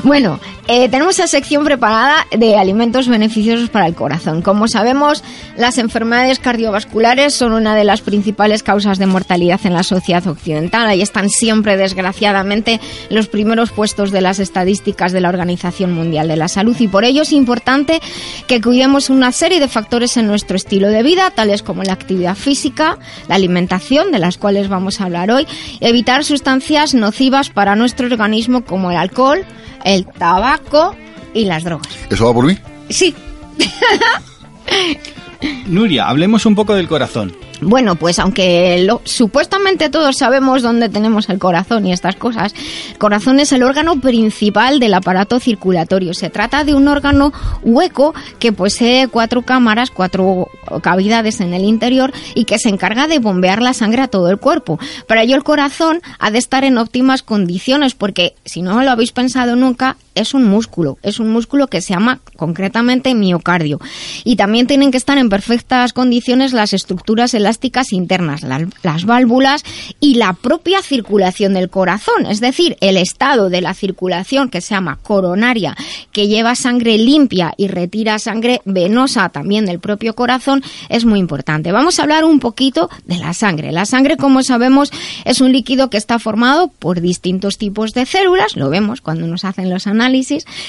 [0.04, 0.38] Bueno,
[0.68, 4.42] eh, tenemos esa sección preparada de alimentos beneficiosos para el corazón.
[4.42, 5.24] Como sabemos,
[5.56, 10.96] las enfermedades cardiovasculares son una de las principales causas de mortalidad en la sociedad occidental
[10.96, 16.28] y están siempre, desgraciadamente, en los primeros puestos de las estadísticas de la Organización Mundial
[16.28, 18.00] de la Salud y por ello es importante
[18.46, 22.34] que cuidemos una serie de factores en nuestro estilo de vida, tales como la actividad
[22.34, 25.46] física, la alimentación, de las cuales vamos a hablar hoy,
[25.80, 29.44] evitar sustancias nocivas para nuestro organismo como el alcohol,
[29.84, 30.94] el tabaco
[31.32, 31.88] y las drogas.
[32.10, 32.58] ¿Eso va por mí?
[32.90, 33.14] Sí.
[35.66, 37.34] Nuria, hablemos un poco del corazón.
[37.64, 42.54] Bueno, pues aunque lo, supuestamente todos sabemos dónde tenemos el corazón y estas cosas,
[42.90, 46.12] el corazón es el órgano principal del aparato circulatorio.
[46.12, 47.32] Se trata de un órgano
[47.62, 50.48] hueco que posee cuatro cámaras, cuatro
[50.82, 54.38] cavidades en el interior y que se encarga de bombear la sangre a todo el
[54.38, 54.80] cuerpo.
[55.06, 59.12] Para ello el corazón ha de estar en óptimas condiciones porque si no lo habéis
[59.12, 63.80] pensado nunca, es un músculo, es un músculo que se llama concretamente miocardio.
[64.24, 69.64] Y también tienen que estar en perfectas condiciones las estructuras elásticas internas, las, las válvulas
[70.00, 74.74] y la propia circulación del corazón, es decir, el estado de la circulación que se
[74.74, 75.76] llama coronaria,
[76.12, 81.72] que lleva sangre limpia y retira sangre venosa también del propio corazón, es muy importante.
[81.72, 83.72] Vamos a hablar un poquito de la sangre.
[83.72, 84.90] La sangre, como sabemos,
[85.24, 89.44] es un líquido que está formado por distintos tipos de células, lo vemos cuando nos
[89.44, 90.01] hacen los análisis.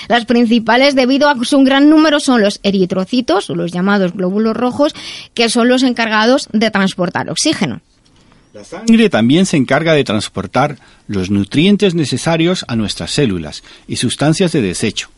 [0.08, 4.94] Las principales, debido a su gran número, son los eritrocitos, los llamados glóbulos rojos,
[5.34, 7.82] que son los encargados de transportar oxígeno.
[8.54, 10.78] La sangre también se encarga de transportar
[11.08, 15.10] los nutrientes necesarios a nuestras células y sustancias de desecho.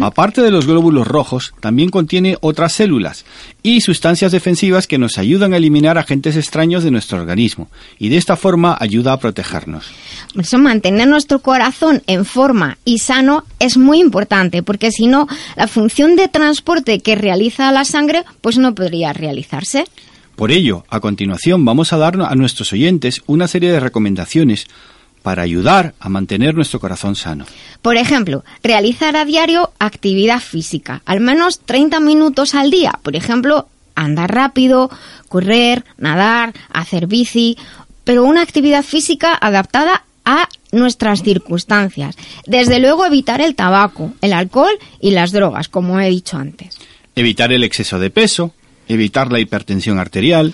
[0.00, 3.24] Aparte de los glóbulos rojos, también contiene otras células
[3.62, 7.68] y sustancias defensivas que nos ayudan a eliminar agentes extraños de nuestro organismo
[7.98, 9.86] y de esta forma ayuda a protegernos.
[10.34, 15.28] Por eso mantener nuestro corazón en forma y sano es muy importante, porque si no,
[15.56, 19.84] la función de transporte que realiza la sangre pues no podría realizarse.
[20.36, 24.68] Por ello, a continuación vamos a dar a nuestros oyentes una serie de recomendaciones
[25.22, 27.46] para ayudar a mantener nuestro corazón sano.
[27.82, 32.98] Por ejemplo, realizar a diario actividad física, al menos 30 minutos al día.
[33.02, 34.90] Por ejemplo, andar rápido,
[35.28, 37.56] correr, nadar, hacer bici,
[38.04, 42.16] pero una actividad física adaptada a nuestras circunstancias.
[42.46, 46.78] Desde luego evitar el tabaco, el alcohol y las drogas, como he dicho antes.
[47.16, 48.52] Evitar el exceso de peso,
[48.88, 50.52] evitar la hipertensión arterial.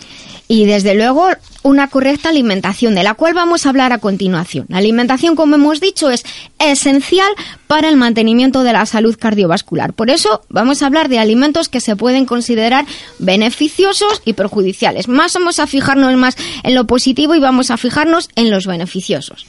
[0.48, 1.28] Y desde luego
[1.64, 4.66] una correcta alimentación, de la cual vamos a hablar a continuación.
[4.68, 6.22] La alimentación, como hemos dicho, es
[6.58, 7.32] esencial
[7.66, 9.94] para el mantenimiento de la salud cardiovascular.
[9.94, 12.84] Por eso vamos a hablar de alimentos que se pueden considerar
[13.18, 15.08] beneficiosos y perjudiciales.
[15.08, 19.46] Más vamos a fijarnos más en lo positivo y vamos a fijarnos en los beneficiosos.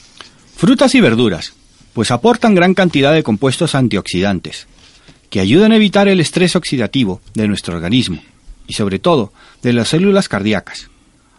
[0.55, 1.53] Frutas y verduras,
[1.91, 4.67] pues aportan gran cantidad de compuestos antioxidantes,
[5.29, 8.23] que ayudan a evitar el estrés oxidativo de nuestro organismo
[8.67, 10.89] y sobre todo de las células cardíacas.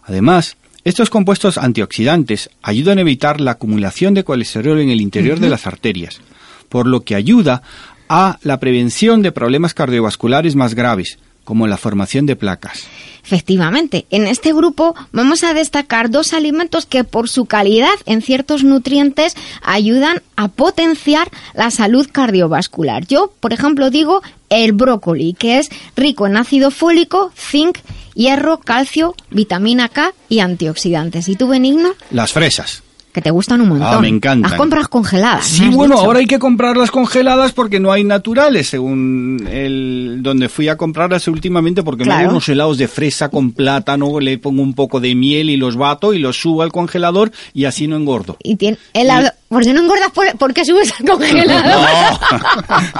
[0.03, 0.55] Además,
[0.87, 5.67] estos compuestos antioxidantes ayudan a evitar la acumulación de colesterol en el interior de las
[5.67, 6.21] arterias,
[6.69, 7.61] por lo que ayuda
[8.07, 12.87] a la prevención de problemas cardiovasculares más graves, como la formación de placas.
[13.25, 18.63] Efectivamente, en este grupo vamos a destacar dos alimentos que por su calidad en ciertos
[18.63, 23.05] nutrientes ayudan a potenciar la salud cardiovascular.
[23.07, 27.79] Yo, por ejemplo, digo el brócoli, que es rico en ácido fólico, zinc,
[28.17, 31.29] hierro, calcio, vitamina K y antioxidantes.
[31.29, 31.91] ¿Y tú, Benigno?
[32.11, 32.83] Las fresas
[33.17, 33.87] que te gustan un montón.
[33.91, 34.51] Ah, me encantan.
[34.51, 35.47] Las compras congeladas.
[35.47, 40.67] Sí, bueno, ahora hay que comprarlas congeladas porque no hay naturales, según el donde fui
[40.67, 44.75] a comprarlas últimamente, porque me hago unos helados de fresa con plátano, le pongo un
[44.75, 48.37] poco de miel y los bato y los subo al congelador y así no engordo.
[48.43, 49.31] Y tiene helado.
[49.49, 50.11] ¿Por qué no engordas?
[50.37, 52.19] ¿Por, qué subes al congelador?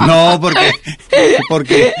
[0.00, 0.72] No, no porque,
[1.48, 1.92] porque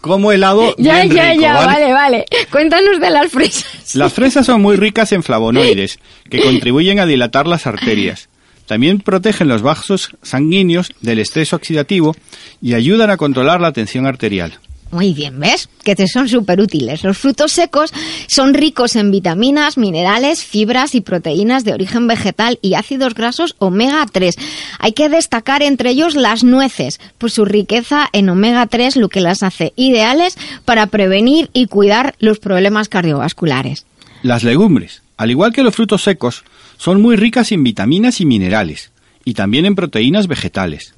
[0.00, 0.74] como helado.
[0.78, 1.66] Ya, bien ya, rico, ya, ¿vale?
[1.66, 2.24] vale, vale.
[2.50, 3.94] Cuéntanos de las fresas.
[3.94, 5.98] Las fresas son muy ricas en flavonoides,
[6.30, 8.28] que contribuyen a dilatar las arterias.
[8.66, 12.16] También protegen los vasos sanguíneos del estrés oxidativo
[12.62, 14.58] y ayudan a controlar la tensión arterial.
[14.92, 15.70] Muy bien, ¿ves?
[15.84, 17.02] Que te son súper útiles.
[17.02, 17.94] Los frutos secos
[18.26, 24.04] son ricos en vitaminas, minerales, fibras y proteínas de origen vegetal y ácidos grasos omega
[24.12, 24.36] 3.
[24.78, 29.22] Hay que destacar entre ellos las nueces, por su riqueza en omega 3, lo que
[29.22, 30.36] las hace ideales
[30.66, 33.86] para prevenir y cuidar los problemas cardiovasculares.
[34.22, 36.44] Las legumbres, al igual que los frutos secos,
[36.76, 38.92] son muy ricas en vitaminas y minerales,
[39.24, 40.92] y también en proteínas vegetales.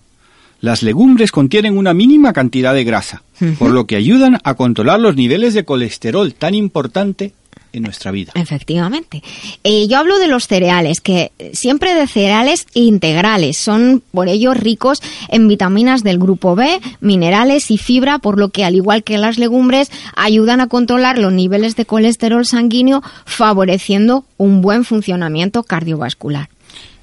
[0.64, 3.22] Las legumbres contienen una mínima cantidad de grasa,
[3.58, 7.34] por lo que ayudan a controlar los niveles de colesterol tan importante
[7.74, 8.32] en nuestra vida.
[8.34, 9.22] Efectivamente.
[9.62, 13.58] Eh, yo hablo de los cereales, que siempre de cereales integrales.
[13.58, 18.64] Son por ello ricos en vitaminas del grupo B, minerales y fibra, por lo que
[18.64, 24.62] al igual que las legumbres ayudan a controlar los niveles de colesterol sanguíneo, favoreciendo un
[24.62, 26.48] buen funcionamiento cardiovascular.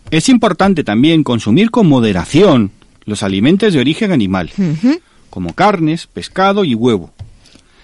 [0.09, 2.71] Es importante también consumir con moderación
[3.05, 4.51] los alimentos de origen animal,
[5.29, 7.11] como carnes, pescado y huevo.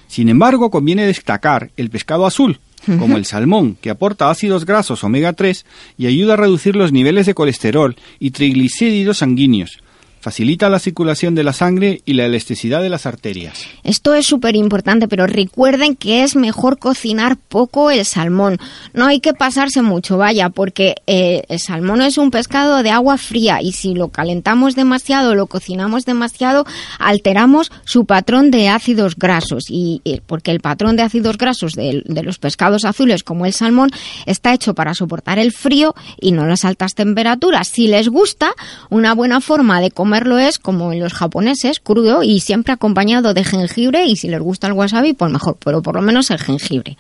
[0.07, 2.59] Sin embargo, conviene destacar el pescado azul,
[2.99, 5.65] como el salmón, que aporta ácidos grasos omega 3
[5.97, 9.79] y ayuda a reducir los niveles de colesterol y triglicéridos sanguíneos.
[10.27, 13.65] Facilita la circulación de la sangre y la elasticidad de las arterias.
[13.85, 18.57] Esto es súper importante, pero recuerden que es mejor cocinar poco el salmón.
[18.93, 23.17] No hay que pasarse mucho, vaya, porque eh, el salmón es un pescado de agua
[23.17, 26.65] fría y si lo calentamos demasiado, lo cocinamos demasiado,
[26.99, 29.67] alteramos su patrón de ácidos grasos.
[29.69, 33.53] Y eh, porque el patrón de ácidos grasos de, de los pescados azules, como el
[33.53, 33.91] salmón,
[34.25, 37.69] está hecho para soportar el frío y no las altas temperaturas.
[37.69, 38.51] Si les gusta,
[38.89, 43.35] una buena forma de comer comerlo es como en los japoneses, crudo y siempre acompañado
[43.35, 46.39] de jengibre y si les gusta el wasabi, pues mejor, pero por lo menos el
[46.39, 46.97] jengibre.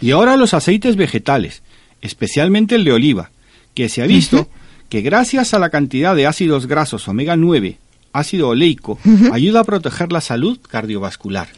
[0.00, 1.62] Y ahora los aceites vegetales,
[2.00, 3.30] especialmente el de oliva,
[3.74, 4.48] que se ha visto
[4.88, 7.76] que gracias a la cantidad de ácidos grasos omega 9,
[8.14, 8.98] ácido oleico,
[9.30, 11.48] ayuda a proteger la salud cardiovascular.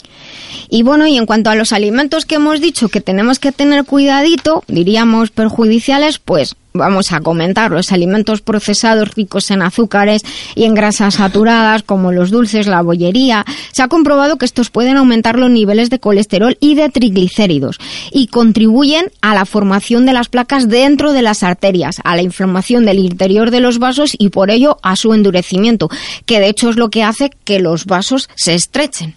[0.69, 3.85] Y bueno, y en cuanto a los alimentos que hemos dicho que tenemos que tener
[3.85, 10.23] cuidadito, diríamos perjudiciales, pues vamos a comentar los alimentos procesados ricos en azúcares
[10.55, 13.45] y en grasas saturadas como los dulces, la bollería.
[13.73, 17.79] Se ha comprobado que estos pueden aumentar los niveles de colesterol y de triglicéridos
[18.13, 22.85] y contribuyen a la formación de las placas dentro de las arterias, a la inflamación
[22.85, 25.89] del interior de los vasos y por ello a su endurecimiento,
[26.25, 29.15] que de hecho es lo que hace que los vasos se estrechen.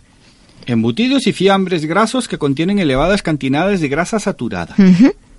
[0.66, 4.76] Embutidos y fiambres grasos que contienen elevadas cantidades de grasa saturada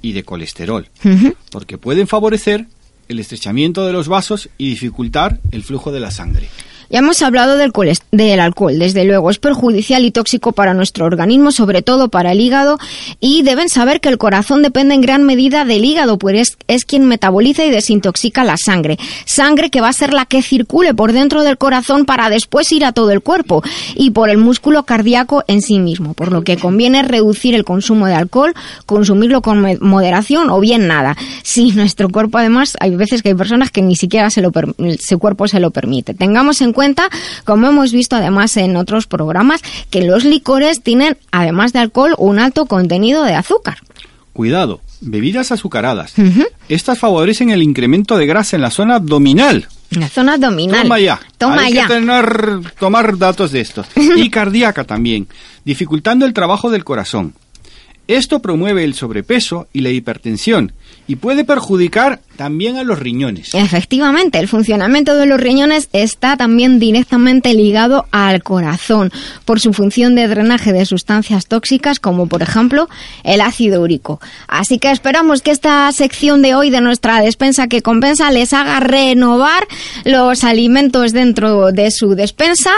[0.03, 0.89] y de colesterol,
[1.51, 2.67] porque pueden favorecer
[3.09, 6.49] el estrechamiento de los vasos y dificultar el flujo de la sangre.
[6.91, 7.73] Ya hemos hablado del,
[8.11, 12.41] del alcohol, desde luego es perjudicial y tóxico para nuestro organismo, sobre todo para el
[12.41, 12.81] hígado,
[13.21, 17.05] y deben saber que el corazón depende en gran medida del hígado, pues es, quien
[17.05, 18.99] metaboliza y desintoxica la sangre.
[19.25, 22.85] Sangre que va a ser la que circule por dentro del corazón para después ir
[22.85, 23.63] a todo el cuerpo
[23.95, 28.07] y por el músculo cardíaco en sí mismo, por lo que conviene reducir el consumo
[28.07, 28.53] de alcohol,
[28.87, 31.17] consumirlo con moderación o bien nada.
[31.45, 34.51] Si nuestro cuerpo además, hay veces que hay personas que ni siquiera se lo
[34.99, 36.15] su cuerpo se lo permite.
[36.15, 36.80] Tengamos en cuenta,
[37.45, 42.39] como hemos visto además en otros programas, que los licores tienen, además de alcohol, un
[42.39, 43.79] alto contenido de azúcar.
[44.33, 46.15] Cuidado, bebidas azucaradas.
[46.69, 49.69] Estas favorecen el incremento de grasa en la zona abdominal.
[49.91, 50.83] La zona abdominal.
[50.83, 51.21] Toma ya.
[51.37, 51.87] Toma Hay ya.
[51.89, 53.87] que tener, tomar datos de estos.
[53.97, 55.27] Y cardíaca también,
[55.65, 57.35] dificultando el trabajo del corazón.
[58.07, 60.73] Esto promueve el sobrepeso y la hipertensión
[61.11, 63.53] y puede perjudicar también a los riñones.
[63.55, 69.11] Efectivamente, el funcionamiento de los riñones está también directamente ligado al corazón
[69.45, 72.89] por su función de drenaje de sustancias tóxicas como por ejemplo
[73.25, 74.21] el ácido úrico.
[74.47, 78.79] Así que esperamos que esta sección de hoy de nuestra despensa que compensa les haga
[78.79, 79.67] renovar
[80.05, 82.71] los alimentos dentro de su despensa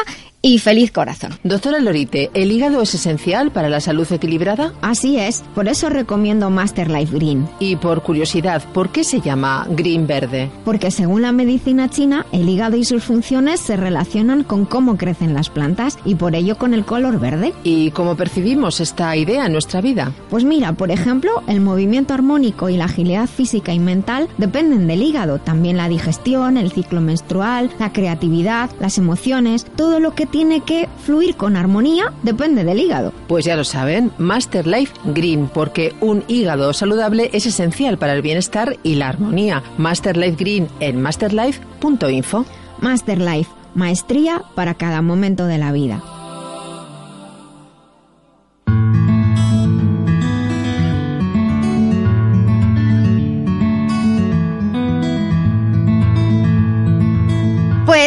[0.43, 1.39] y feliz corazón.
[1.45, 4.73] Doctora Lorite, ¿el hígado es esencial para la salud equilibrada?
[4.83, 7.49] Así es, por eso recomiendo Master Life Green.
[7.61, 10.51] Y por curiosidad, ¿por qué se llama Green Verde?
[10.65, 15.33] Porque según la medicina china, el hígado y sus funciones se relacionan con cómo crecen
[15.33, 17.53] las plantas y por ello con el color verde.
[17.63, 20.13] ¿Y cómo percibimos esta idea en nuestra vida?
[20.29, 25.03] Pues mira, por ejemplo, el movimiento armónico y la agilidad física y mental dependen del
[25.03, 25.39] hígado.
[25.39, 30.89] También la digestión, el ciclo menstrual, la creatividad, las emociones, todo lo que tiene que
[31.05, 33.13] fluir con armonía depende del hígado.
[33.29, 38.23] Pues ya lo saben, Master Life Green, porque un hígado saludable es esencial para el
[38.23, 39.63] bienestar y la armonía.
[39.79, 42.45] Master Life Green en masterlife.info.
[42.81, 46.03] Master Life, maestría para cada momento de la vida.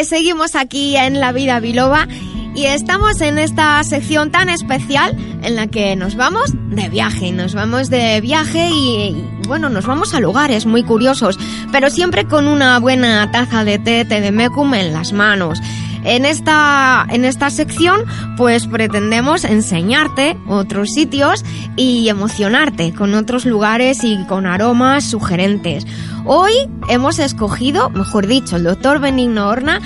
[0.06, 2.06] Seguimos aquí en La Vida Biloba
[2.54, 7.54] y estamos en esta sección tan especial en la que nos vamos de viaje, nos
[7.54, 11.40] vamos de viaje y, y, bueno, nos vamos a lugares muy curiosos,
[11.72, 15.60] pero siempre con una buena taza de té, té de mecum en las manos.
[16.06, 18.04] En esta, en esta sección,
[18.36, 25.84] pues pretendemos enseñarte otros sitios y emocionarte con otros lugares y con aromas sugerentes.
[26.24, 26.52] Hoy
[26.88, 29.80] hemos escogido, mejor dicho, el doctor Benigno Horna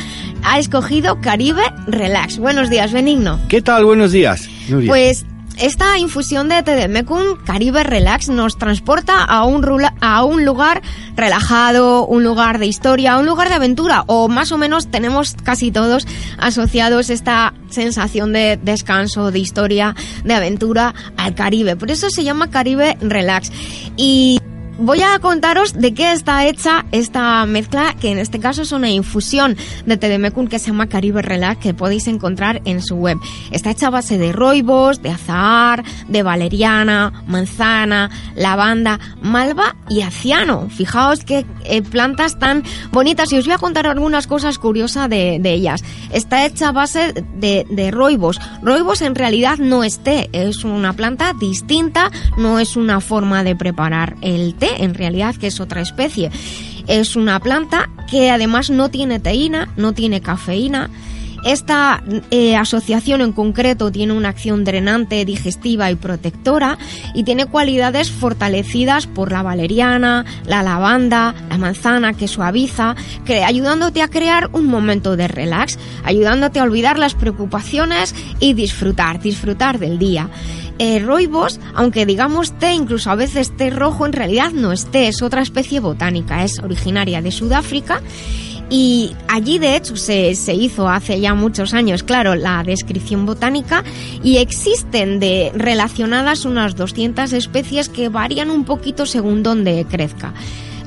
[0.44, 2.38] ha escogido Caribe Relax.
[2.38, 3.40] Buenos días, Benigno.
[3.48, 3.86] ¿Qué tal?
[3.86, 4.46] Buenos días.
[4.68, 4.90] Nuria.
[4.90, 5.24] Pues
[5.58, 7.04] esta infusión de té de
[7.44, 9.64] Caribe Relax nos transporta a un,
[10.00, 10.82] a un lugar
[11.16, 15.70] relajado, un lugar de historia, un lugar de aventura, o más o menos tenemos casi
[15.70, 16.06] todos
[16.38, 19.94] asociados esta sensación de descanso, de historia,
[20.24, 21.76] de aventura al Caribe.
[21.76, 23.52] Por eso se llama Caribe Relax.
[23.96, 24.39] Y
[24.82, 28.88] Voy a contaros de qué está hecha esta mezcla, que en este caso es una
[28.88, 29.54] infusión
[29.84, 33.18] de té de mecum que se llama Caribe Relax, que podéis encontrar en su web.
[33.50, 40.70] Está hecha a base de roibos, de azahar, de valeriana, manzana, lavanda, malva y aciano.
[40.70, 45.40] Fijaos qué eh, plantas tan bonitas y os voy a contar algunas cosas curiosas de,
[45.42, 45.84] de ellas.
[46.10, 48.40] Está hecha a base de, de roibos.
[48.62, 53.54] Roibos en realidad no es té, es una planta distinta, no es una forma de
[53.54, 56.30] preparar el té en realidad, que es otra especie.
[56.86, 60.90] Es una planta que además no tiene teína, no tiene cafeína
[61.44, 66.76] Esta eh, asociación en concreto tiene una acción drenante, digestiva y protectora
[67.14, 72.94] y tiene cualidades fortalecidas por la valeriana, la lavanda, la manzana que suaviza,
[73.24, 79.20] que, ayudándote a crear un momento de relax, ayudándote a olvidar las preocupaciones y disfrutar,
[79.20, 80.28] disfrutar del día.
[80.82, 85.08] Eh, roibos, aunque digamos té, incluso a veces té rojo, en realidad no es té,
[85.08, 88.00] es otra especie botánica, es originaria de Sudáfrica
[88.70, 93.84] y allí, de hecho, se, se, hizo hace ya muchos años, claro, la descripción botánica
[94.22, 100.32] y existen de relacionadas unas 200 especies que varían un poquito según donde crezca.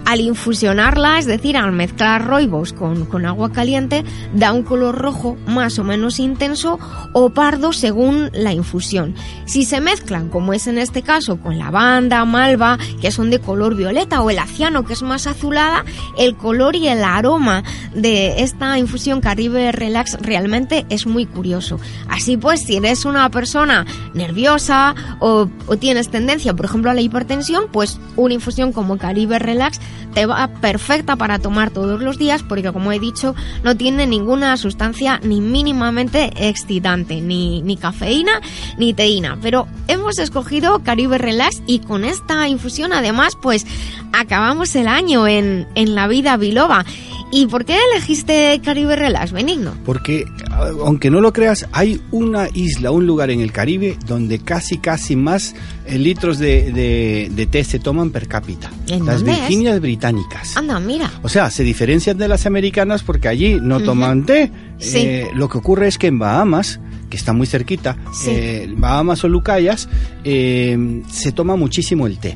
[0.05, 4.03] Al infusionarla, es decir, al mezclar roibos con, con, agua caliente,
[4.33, 6.77] da un color rojo más o menos intenso
[7.13, 9.15] o pardo según la infusión.
[9.45, 13.75] Si se mezclan, como es en este caso, con lavanda, malva, que son de color
[13.75, 15.85] violeta, o el aciano, que es más azulada,
[16.17, 17.63] el color y el aroma
[17.93, 21.79] de esta infusión Caribe Relax realmente es muy curioso.
[22.09, 27.01] Así pues, si eres una persona nerviosa o, o tienes tendencia, por ejemplo, a la
[27.01, 29.79] hipertensión, pues una infusión como Caribe Relax
[30.13, 34.55] te va perfecta para tomar todos los días porque como he dicho no tiene ninguna
[34.57, 38.41] sustancia ni mínimamente excitante, ni, ni cafeína
[38.77, 39.37] ni teína.
[39.41, 43.65] Pero hemos escogido Caribe Relax y con esta infusión además pues
[44.11, 46.85] acabamos el año en, en la vida biloba.
[47.35, 49.73] ¿Y por qué elegiste Caribe Relax, Benigno?
[49.85, 54.77] Porque, aunque no lo creas, hay una isla, un lugar en el Caribe donde casi,
[54.77, 55.55] casi más
[55.87, 58.69] eh, litros de, de, de, té se toman per cápita.
[58.87, 60.55] ¿En Las dónde Virginias Británicas.
[60.55, 61.11] Anda, mira.
[61.23, 64.51] O sea, se diferencian de las americanas porque allí no toman té.
[64.77, 64.99] Sí.
[64.99, 66.79] Eh, lo que ocurre es que en Bahamas,
[67.13, 68.31] que está muy cerquita, Sí.
[68.31, 69.87] eh, Bahamas o Lucayas,
[70.23, 70.75] eh,
[71.11, 72.35] se toma muchísimo el té.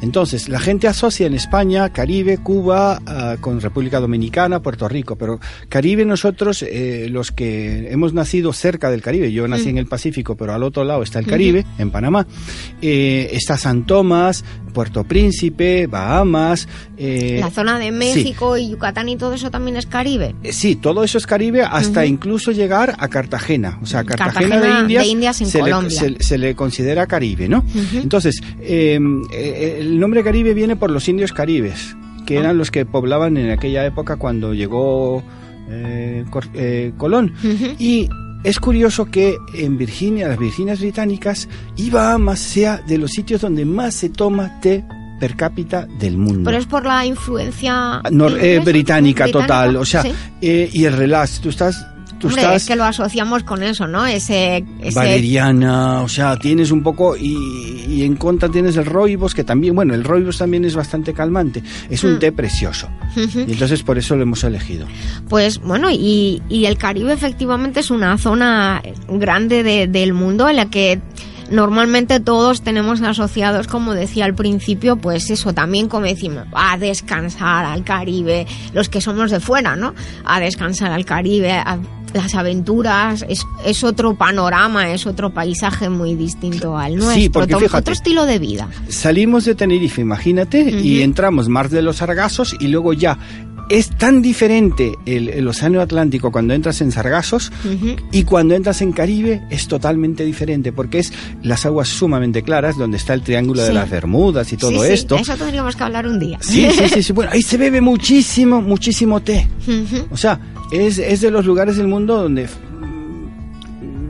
[0.00, 5.40] Entonces, la gente asocia en España, Caribe, Cuba, ah, con República Dominicana, Puerto Rico, pero
[5.68, 9.70] Caribe nosotros, eh, los que hemos nacido cerca del Caribe, yo nací Mm.
[9.70, 11.26] en el Pacífico, pero al otro lado está el.
[11.26, 12.24] Caribe, en Panamá,
[12.80, 16.68] está San Tomás, Puerto Príncipe, Bahamas.
[16.98, 17.90] La zona de sí.
[17.90, 20.36] México y Yucatán y todo eso también es Caribe.
[20.52, 23.78] Sí, todo eso es Caribe hasta incluso llegar a Cartagena.
[23.82, 25.90] O sea, Cartagena, Cartagena de Indias, de Indias en se, le, Colombia.
[26.00, 27.58] se- se le considera Caribe, ¿no?
[27.58, 27.98] Ujú.
[28.02, 28.98] Entonces, eh,
[29.32, 33.50] eh, el nombre Caribe viene por los indios caribes, que eran los que poblaban en
[33.50, 35.22] aquella época cuando llegó
[35.70, 37.32] eh, Cor- eh, Colón.
[37.42, 37.74] Ujú.
[37.78, 38.08] Y
[38.44, 43.64] es curioso que en Virginia, las Virginias Británicas, y Bahamas sea de los sitios donde
[43.64, 44.84] más se toma té
[45.20, 46.42] per cápita del mundo.
[46.44, 50.12] Pero es por la influencia Nor- eh, inglesa, británica, total, o sea, Sí.
[50.40, 51.86] eh, y el relax, tú estás,
[52.22, 54.06] tú Hombre, estás es que lo asociamos con eso, ¿no?
[54.06, 59.34] Ese, ese valeriana, o sea, tienes un poco y, y en contra tienes el roibos
[59.34, 62.18] que también, bueno, el roibos también es bastante calmante, es un Mm.
[62.20, 64.86] té precioso y entonces por eso lo hemos elegido.
[65.28, 70.56] Pues bueno, y, y el Caribe efectivamente es una zona grande de- del mundo en
[70.56, 71.00] la que
[71.52, 77.64] normalmente todos tenemos asociados, como decía al principio, pues eso, también como decimos, a descansar
[77.64, 79.94] al Caribe, los que somos de fuera, ¿no?
[80.24, 81.78] A descansar al Caribe, a
[82.14, 87.66] las aventuras, es, es otro panorama, es otro paisaje muy distinto al nuestro, porque otro-
[87.66, 87.80] fíjate.
[87.80, 88.68] otro estilo de vida.
[88.88, 93.16] Salimos de Tenerife, imagínate, y entramos Mar de los Sargazos y luego ya
[93.72, 97.50] es tan diferente el, el océano Atlántico cuando entras en Sargazos.
[98.12, 101.12] Y cuando entras en Caribe es totalmente diferente porque es
[101.42, 104.92] las aguas sumamente claras donde está el triángulo de las Bermudas y todo Sí, sí,
[104.92, 105.16] esto.
[105.16, 106.38] Eso tendríamos que hablar un día.
[106.42, 107.12] Sí, sí, sí, sí.
[107.14, 109.48] Bueno, ahí se bebe muchísimo, muchísimo té.
[110.10, 110.38] O sea,
[110.70, 112.48] es, es de los lugares del mundo donde,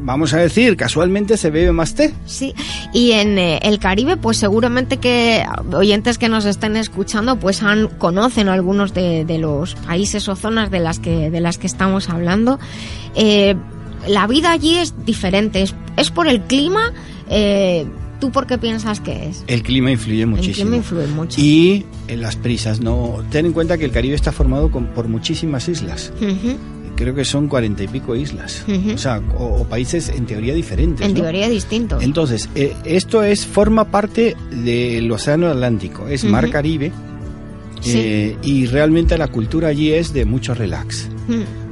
[0.03, 2.13] vamos a decir, casualmente se bebe más té.
[2.27, 2.55] Sí,
[2.93, 7.89] y en eh, el Caribe, pues seguramente que oyentes que nos estén escuchando, pues han,
[7.99, 12.09] conocen algunos de, de los países o zonas de las que, de las que estamos
[12.11, 12.59] hablando.
[13.15, 13.55] Eh,
[14.09, 16.93] la vida allí es diferente, es, es por el clima.
[17.31, 17.87] eh,
[18.21, 19.43] ¿Tú por qué piensas que es?
[19.49, 20.55] El clima influye El muchísimo.
[20.71, 21.41] clima influye mucho.
[21.41, 23.17] Y en las prisas, no.
[23.33, 26.13] Ten en cuenta que el Caribe está formado con- por muchísimas islas.
[26.21, 26.57] Ujú,
[27.03, 28.65] Creo que son cuarenta y pico islas.
[28.95, 31.05] O sea, o, o países en teoría diferentes.
[31.07, 31.21] En ¿no?
[31.23, 32.01] teoría distinto.
[32.01, 36.49] Entonces, eh, esto es forma parte del Océano Atlántico, es Mar.
[36.51, 36.93] Caribe,
[37.81, 37.93] Sí.
[37.99, 41.09] eh, y realmente la cultura allí es de mucho relax.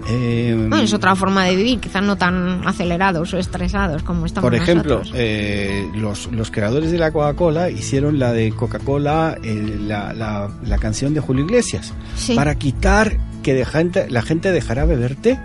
[0.09, 4.45] Eh, Bueno, es otra forma de vivir, quizás no tan acelerados o estresados como estamos
[4.51, 10.13] por ejemplo, eh, los, los creadores de la Coca-Cola hicieron la de Coca-Cola, eh, la,
[10.13, 12.35] la- la canción de Julio Iglesias, Sí.
[12.35, 13.65] para quitar que
[14.09, 15.39] la gente dejara beber té.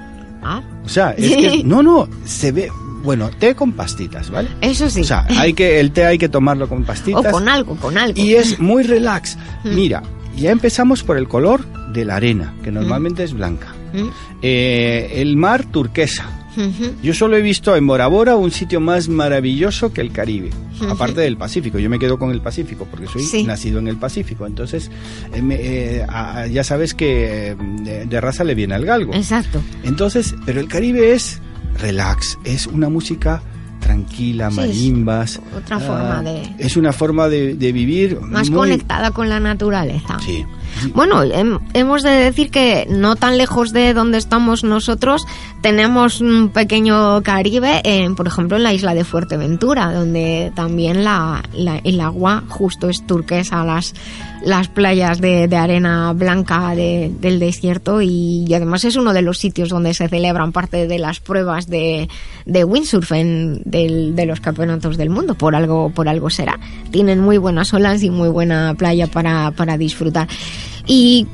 [0.43, 2.69] Ah, O sea, es que, no, no, se ve,
[3.03, 4.49] bueno, té con pastitas, ¿vale?
[4.61, 5.01] eso sí.
[5.01, 7.25] O sea, hay que, el té hay que tomarlo con pastitas.
[7.25, 8.19] o con algo, con algo.
[8.19, 9.37] Y es muy relax.
[9.63, 9.75] Mm.
[9.75, 10.03] Mira,
[10.35, 13.67] ya empezamos por el color de la arena, que normalmente es blanca.
[14.41, 16.31] Eh, el mar turquesa.
[17.03, 20.51] Yo solo he visto en Bora Bora un sitio más maravilloso que el Caribe,
[20.89, 21.79] aparte del Pacífico.
[21.79, 23.43] Yo me quedo con el Pacífico porque soy Sí.
[23.43, 24.45] nacido en el Pacífico.
[24.47, 24.89] Entonces,
[25.33, 29.13] eh, me- eh, a- ya sabes que de, de raza le viene al galgo.
[29.13, 29.61] Exacto.
[29.83, 31.41] Entonces, pero el Caribe es
[31.77, 33.41] relax, es una música
[33.81, 35.41] tranquila, Sí, es marimbas.
[35.55, 39.39] otra ah, forma de- Es una forma de, de vivir Más muy- conectada con la
[39.41, 40.17] naturaleza.
[40.25, 40.45] Sí.
[40.93, 45.25] Bueno, hem- hemos de decir que no tan lejos de donde estamos nosotros
[45.61, 51.43] tenemos un pequeño Caribe, en, por ejemplo, en la isla de Fuerteventura, donde también la,
[51.53, 53.95] la- el agua justo es turquesa, las,
[54.43, 59.39] las playas de, de arena blanca de- del desierto y, además es uno de los
[59.39, 62.09] sitios donde se celebran parte de las pruebas de,
[62.45, 66.59] de windsurf del- de los campeonatos del mundo, por algo, por algo será.
[66.91, 70.27] Tienen muy buenas olas y muy buena playa para, para disfrutar.
[70.85, 71.27] Y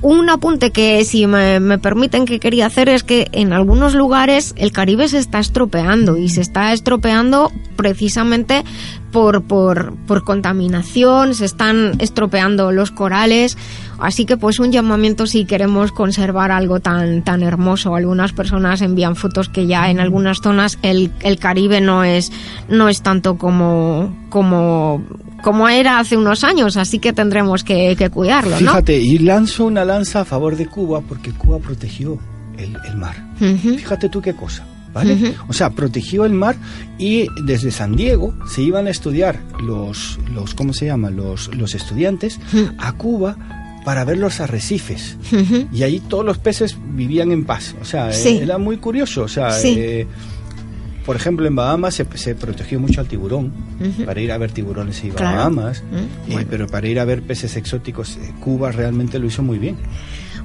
[0.00, 4.54] un apunte que, si me, me permiten, que quería hacer es que en algunos lugares
[4.56, 8.64] el Caribe se está estropeando y se está estropeando precisamente
[9.10, 13.56] por, por, por contaminación, se están estropeando los corales.
[13.98, 17.96] Así que pues un llamamiento si queremos conservar algo tan, tan hermoso.
[17.96, 22.30] Algunas personas envían fotos que ya en algunas zonas el, el Caribe no es,
[22.68, 25.02] no es tanto como, como,
[25.42, 28.56] como era hace unos años, así que tendremos que, que cuidarlo, ¿no?
[28.56, 32.18] Fíjate, y lanzo una lanza a favor de Cuba porque Cuba protegió
[32.56, 33.14] el, el mar.
[33.38, 34.66] Fíjate tú qué cosa.
[34.90, 35.34] ¿Vale?
[35.48, 36.56] O sea, protegió el mar
[36.98, 41.10] y desde San Diego se iban a estudiar los, los ¿cómo se llama?
[41.10, 42.40] Los, los estudiantes
[42.78, 43.36] a Cuba
[43.84, 45.16] para ver los arrecifes.
[45.72, 47.76] Y ahí todos los peces vivían en paz.
[47.82, 48.28] O sea, Sí.
[48.38, 49.22] eh, era muy curioso.
[49.24, 49.74] O sea, Sí.
[49.78, 50.06] eh,
[51.08, 53.50] por ejemplo, en Bahamas se, se protegió mucho al tiburón.
[54.04, 55.30] Para ir a ver tiburones se iba Claro.
[55.30, 55.82] a Bahamas.
[56.28, 59.78] Eh, pero para ir a ver peces exóticos, eh, Cuba realmente lo hizo muy bien.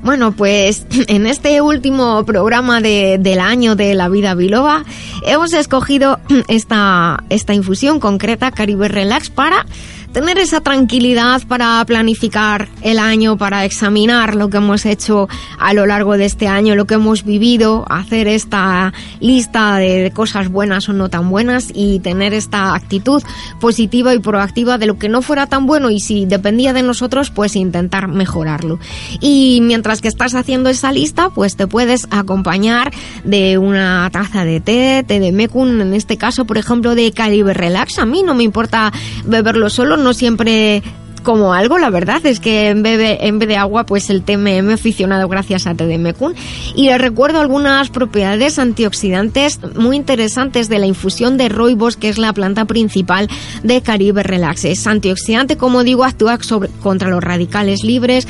[0.03, 4.85] Bueno, pues en este último programa de- del año de la vida biloba
[5.27, 6.17] hemos escogido
[6.47, 9.65] esta, esta infusión concreta Caribe Relax para
[10.13, 15.27] tener esa tranquilidad para planificar el año, para examinar lo que hemos hecho
[15.57, 20.49] a lo largo de este año, lo que hemos vivido, hacer esta lista de, cosas
[20.49, 23.23] buenas o no tan buenas y tener esta actitud
[23.59, 27.31] positiva y proactiva de lo que no fuera tan bueno y si dependía de nosotros,
[27.31, 28.79] pues intentar mejorarlo.
[29.19, 34.59] Y mientras que estás haciendo esa lista, pues te puedes acompañar de una taza de
[34.59, 37.97] té, té de mecum, en este caso, por ejemplo, de Calibre Relax.
[37.97, 38.91] A mí no me importa
[39.25, 40.83] beberlo solo, no siempre
[41.23, 44.21] como algo, la verdad es que en vez de, en vez de agua, pues el
[44.21, 46.33] té me, aficionado gracias a de mecum.
[46.75, 52.17] Y les recuerdo algunas propiedades antioxidantes muy interesantes de la infusión de roibos, que es
[52.17, 53.27] la planta principal
[53.63, 54.65] de Caribe Relax.
[54.65, 58.27] Es antioxidante, como digo, actúa sobre, contra los radicales libres,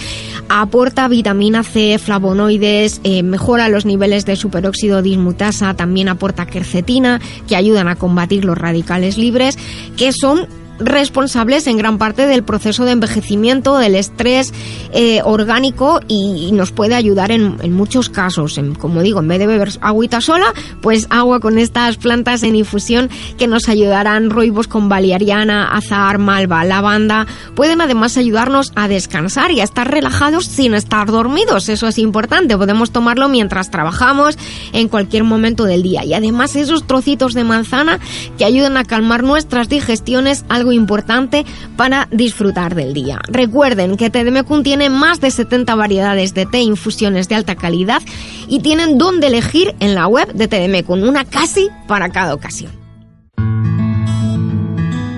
[0.48, 7.56] aporta vitamina C, flavonoides, eh, mejora los niveles de superóxido dismutasa, también aporta quercetina, que
[7.56, 9.58] ayudan a combatir los radicales libres,
[9.98, 10.48] que son
[10.80, 14.54] responsables en gran parte del proceso de envejecimiento, del estrés
[14.92, 18.58] eh, orgánico y, nos puede ayudar en, muchos casos.
[18.58, 22.56] En- como digo, en vez de beber agüita sola, pues agua con estas plantas en
[22.56, 27.26] infusión que nos ayudarán roibos con valeriana, azahar, malva, lavanda.
[27.56, 31.70] Pueden además ayudarnos a descansar y a estar relajados sin estar dormidos.
[31.70, 32.58] Eso es importante.
[32.58, 34.38] Podemos tomarlo mientras trabajamos
[34.74, 36.06] en cualquier momento del día.
[36.06, 38.00] Y además esos trocitos de manzana
[38.38, 41.46] que ayudan a calmar nuestras digestiones, algo importante
[41.76, 43.20] para disfrutar del día.
[43.28, 48.02] Recuerden que Tedemecum tiene más de 70 variedades de té infusiones de alta calidad
[48.48, 52.72] y tienen dónde elegir en la web de Tedemecum, una casi para cada ocasión.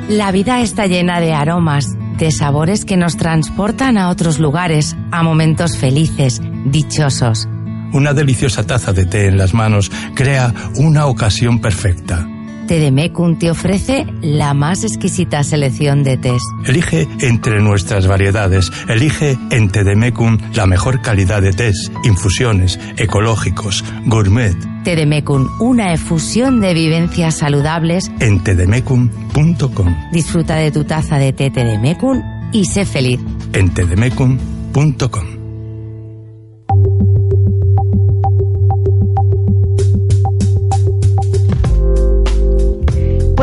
[0.09, 5.21] La vida está llena de aromas, de sabores que nos transportan a otros lugares, a
[5.21, 7.47] momentos felices, dichosos.
[7.93, 12.27] Una deliciosa taza de té en las manos crea una ocasión perfecta.
[12.67, 16.41] Tedemecum te ofrece la más exquisita selección de tés.
[16.65, 18.71] Elige entre nuestras variedades.
[18.87, 24.55] Elige en Tedemecum la mejor calidad de tés, infusiones, ecológicos, gourmet.
[24.83, 28.11] Tedemecum, una efusión de vivencias saludables.
[28.19, 29.95] En tedemecum.com.
[30.11, 32.21] Disfruta de tu taza de té Tedemecum
[32.51, 33.19] y sé feliz.
[33.53, 35.45] En tedemecum.com.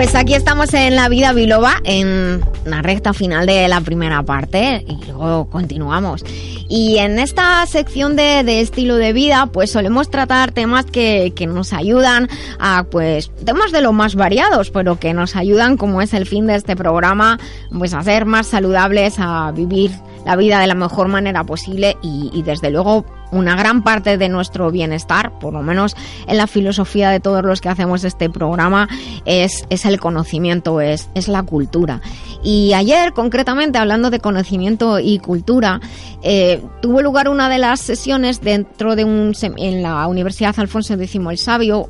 [0.03, 4.85] Pues aquí estamos en La Vida Biloba, en la recta final de la primera parte,
[4.89, 6.25] y luego continuamos.
[6.69, 11.47] Y en esta sección de, de estilo de vida, pues solemos tratar temas que, que
[11.47, 16.15] nos ayudan a, pues, temas de lo más variados, pero que nos ayudan, como es
[16.15, 17.39] el fin de este programa,
[17.71, 19.93] pues a ser más saludables, a vivir
[20.27, 24.29] la vida de la mejor manera posible y, y desde luego una gran parte de
[24.29, 25.97] nuestro bienestar, por lo menos
[26.29, 28.89] en la filosofía de todos los que hacemos este programa,
[29.25, 32.01] es, es el conocimiento, es, es la cultura.
[32.45, 35.81] Y ayer, concretamente, hablando de conocimiento y cultura,
[36.23, 41.15] eh, tuvo lugar una de las sesiones dentro de un en la Universidad Alfonso X
[41.15, 41.89] el Sabio,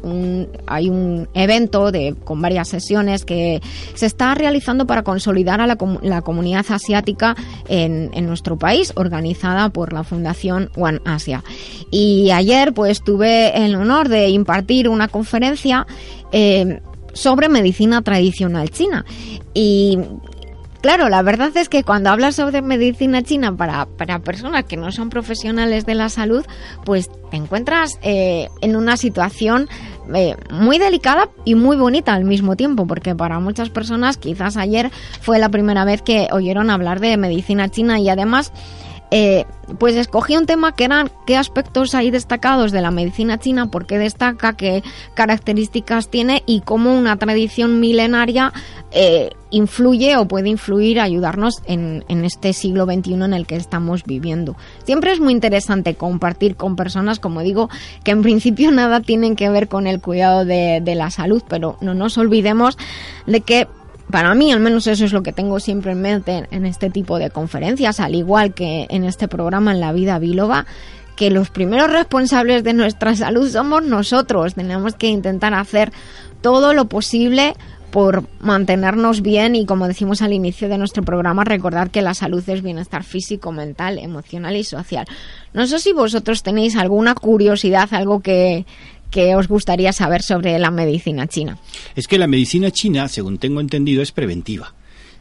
[0.67, 3.61] hay un evento de, con varias sesiones que
[3.95, 7.37] se está realizando para consolidar a la, la comunidad asiática
[7.69, 11.43] en, en nuestro país, organizada por la Fundación One Asia.
[11.91, 15.87] Y ayer pues tuve el honor de impartir una conferencia
[16.33, 16.81] eh,
[17.13, 19.05] sobre medicina tradicional china.
[19.55, 19.99] Y
[20.83, 24.91] Claro, la verdad es que cuando hablas sobre medicina china para, para personas que no
[24.91, 26.45] son profesionales de la salud,
[26.85, 29.69] pues te encuentras eh, en una situación
[30.13, 34.91] eh, muy delicada y muy bonita al mismo tiempo, porque para muchas personas quizás ayer
[35.21, 38.53] fue la primera vez que oyeron hablar de medicina china y además
[39.15, 39.45] eh,
[39.79, 43.85] pues escogí un tema que eran qué aspectos hay destacados de la medicina china, por
[43.85, 44.83] qué destaca, qué
[45.13, 48.55] características tiene y cómo una tradición milenaria
[48.91, 54.57] eh, influye o puede influir, ayudarnos en, este siglo XXI en el que estamos viviendo.
[54.85, 57.69] Siempre es muy interesante compartir con personas, como digo,
[58.05, 61.77] que en principio nada tienen que ver con el cuidado de, de la salud, pero
[61.83, 62.79] no nos olvidemos
[63.27, 63.69] de que
[64.13, 67.19] para mí, al menos eso es lo que tengo siempre en mente en este tipo
[67.19, 70.67] de conferencias, al igual que en este programa en la vida biloba,
[71.17, 74.55] que los primeros responsables de nuestra salud somos nosotros.
[74.55, 75.93] Tenemos que intentar hacer
[76.41, 77.55] todo lo posible
[77.91, 82.43] por mantenernos bien y como decimos al inicio de nuestro programa, recordar que la salud
[82.49, 85.07] es bienestar físico, mental, emocional y social.
[85.53, 88.65] No sé si vosotros tenéis alguna curiosidad, algo que,
[89.13, 91.59] que os gustaría saber sobre la medicina china.
[91.95, 94.75] Es que la medicina china, según tengo entendido, es preventiva,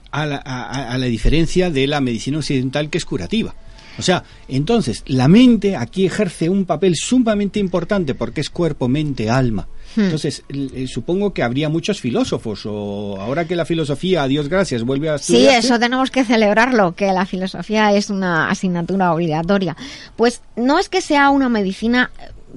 [0.10, 3.54] a la, a, la diferencia de la medicina occidental que es curativa.
[4.00, 9.30] O sea, entonces, la mente aquí ejerce un papel sumamente importante porque es cuerpo, mente,
[9.30, 9.68] alma.
[9.96, 10.06] Hmm.
[10.06, 10.44] Entonces,
[10.88, 15.18] supongo que habría muchos filósofos, o ahora que la filosofía, a Dios gracias, vuelve a
[15.18, 19.76] Sí, eso tenemos que celebrarlo, que la filosofía es una asignatura obligatoria.
[20.16, 22.10] Pues no es que sea una medicina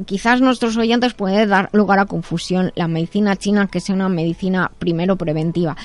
[0.06, 4.70] quizás nuestros oyentes puede dar lugar a confusión la medicina china que sea una medicina
[4.78, 5.76] primero preventiva.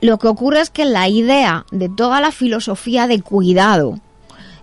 [0.00, 4.00] lo que ocurre es que la idea de toda la filosofía de cuidado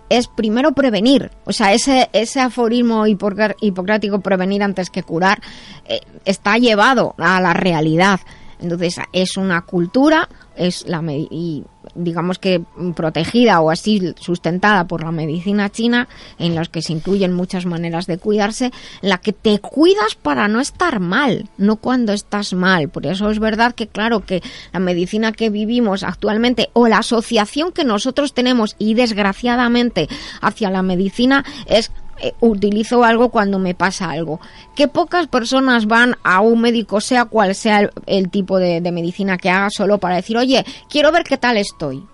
[0.08, 5.42] es primero prevenir, o sea, ese, ese aforismo hipocrático prevenir antes que curar
[5.86, 8.20] eh, está llevado a la realidad.
[8.60, 11.64] Entonces es una cultura, es la y
[11.98, 12.62] digamos que
[12.94, 16.08] protegida o así sustentada por la medicina china,
[16.38, 18.72] en las que se incluyen muchas maneras de cuidarse,
[19.02, 22.88] la que te cuidas para no estar mal, no cuando estás mal.
[22.88, 24.42] Por eso es verdad que claro que
[24.72, 30.08] la medicina que vivimos actualmente o la asociación que nosotros tenemos y desgraciadamente
[30.40, 31.90] hacia la medicina es
[32.20, 34.40] eh, utilizo algo cuando me pasa algo.
[34.74, 39.38] Que pocas personas van a un médico, sea cual sea el, tipo de, de medicina
[39.38, 42.04] que haga, solo para decir, oye, quiero ver qué tal estoy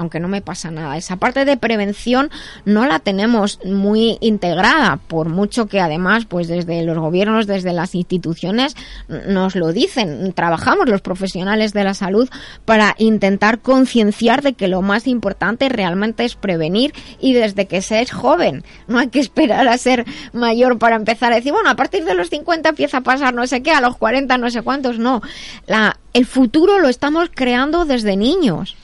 [0.00, 0.96] aunque no me pasa nada.
[0.96, 2.30] Esa parte de prevención
[2.64, 7.94] no la tenemos muy integrada, por mucho que además, pues desde los gobiernos, desde las
[7.94, 8.74] instituciones,
[9.08, 10.32] nos lo dicen.
[10.32, 12.30] Trabajamos los profesionales de la salud
[12.64, 18.00] para intentar concienciar de que lo más importante realmente es prevenir y desde que se
[18.00, 18.64] es joven.
[18.88, 22.14] No hay que esperar a ser mayor para empezar a decir, bueno, a partir de
[22.14, 25.20] los 50 empieza a pasar no sé qué, a los 40 no sé cuántos, no.
[25.66, 28.76] La, el futuro lo estamos creando desde niños.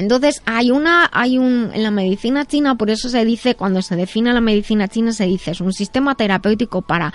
[0.00, 3.96] Entonces hay una, hay un, en la medicina china, por eso se dice, cuando se
[3.96, 7.12] define la medicina china, se dice, es un sistema terapéutico para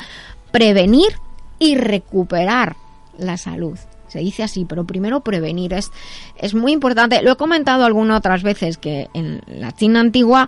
[0.51, 1.17] prevenir
[1.57, 2.75] y recuperar
[3.17, 3.75] la salud.
[4.07, 5.91] Se dice así, pero primero prevenir es,
[6.37, 7.23] es muy importante.
[7.23, 10.47] Lo he comentado algunas otras veces que en la China antigua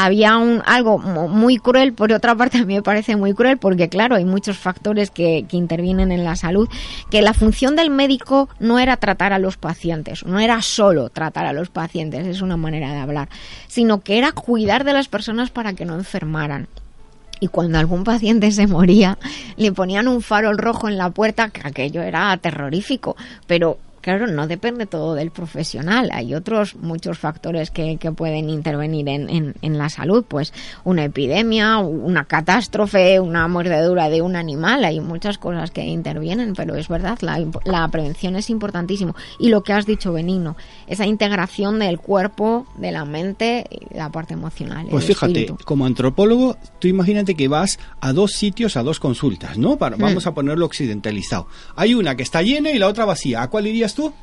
[0.00, 3.88] había un, algo muy cruel, por otra parte a mí me parece muy cruel porque
[3.88, 6.68] claro, hay muchos factores que, que, intervienen en la salud,
[7.10, 11.46] que la función del médico no era tratar a los pacientes, no era solo tratar
[11.46, 13.28] a los pacientes, es una manera de hablar,
[13.66, 16.68] sino que era cuidar de las personas para que no enfermaran.
[17.40, 19.18] Y cuando algún paciente se moría,
[19.56, 23.16] le ponían un farol rojo en la puerta, que aquello era terrorífico,
[23.48, 23.78] pero
[24.08, 26.08] claro, no depende todo del profesional.
[26.14, 33.20] Hay otros muchos factores que, pueden intervenir en, la salud, pues una epidemia, una catástrofe,
[33.20, 34.86] una mordedura de un animal.
[34.86, 39.14] Hay muchas cosas que intervienen, pero es verdad, la, prevención es importantísimo.
[39.38, 40.56] Y lo que has dicho, Benigno,
[40.86, 44.86] esa integración del cuerpo, de la mente y la parte emocional.
[44.90, 49.76] Pues fíjate, como antropólogo, tú imagínate que vas a dos sitios, a dos consultas, ¿no?
[49.76, 50.28] Para, Vamos mm.
[50.28, 51.46] a ponerlo occidentalizado.
[51.76, 53.42] Hay una que está llena y la otra vacía.
[53.42, 54.14] ¿A cuál irías tú?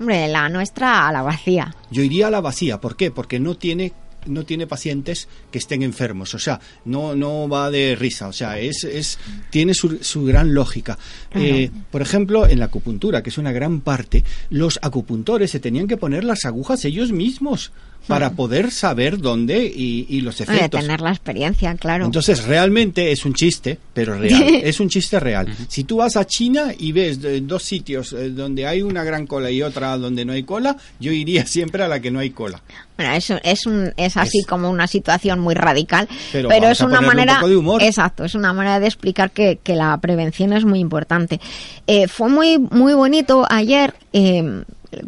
[0.00, 1.72] Hombre, la nuestra a la vacía.
[1.92, 2.80] Yo iría a la vacía.
[2.80, 3.12] ¿Por qué?
[3.12, 3.92] Porque no tiene
[4.26, 8.58] no tiene pacientes que estén enfermos, o sea, no, no va de risa, o sea,
[8.58, 9.18] es, es
[9.48, 10.98] tiene su, su gran lógica.
[11.34, 15.86] Eh, por ejemplo, en la acupuntura, que es una gran parte, los acupuntores se tenían
[15.86, 17.72] que poner las agujas ellos mismos
[18.06, 20.80] para poder saber dónde y, y los efectos.
[20.80, 22.04] tener la experiencia, claro.
[22.04, 24.42] Entonces, realmente es un chiste, pero real.
[24.64, 25.46] es un chiste real.
[25.68, 29.26] Si tú vas a China y ves eh, dos sitios eh, donde hay una gran
[29.26, 32.30] cola y otra donde no hay cola, yo iría siempre a la que no hay
[32.30, 32.62] cola.
[32.96, 36.96] Bueno, es, es, un, es así como una situación muy radical, Pero es a una
[36.96, 37.82] ponerle un manera, poco de humor.
[37.82, 41.40] exacto, es una manera de explicar que, que la prevención es muy importante.
[41.86, 43.94] Eh, fue muy muy bonito ayer.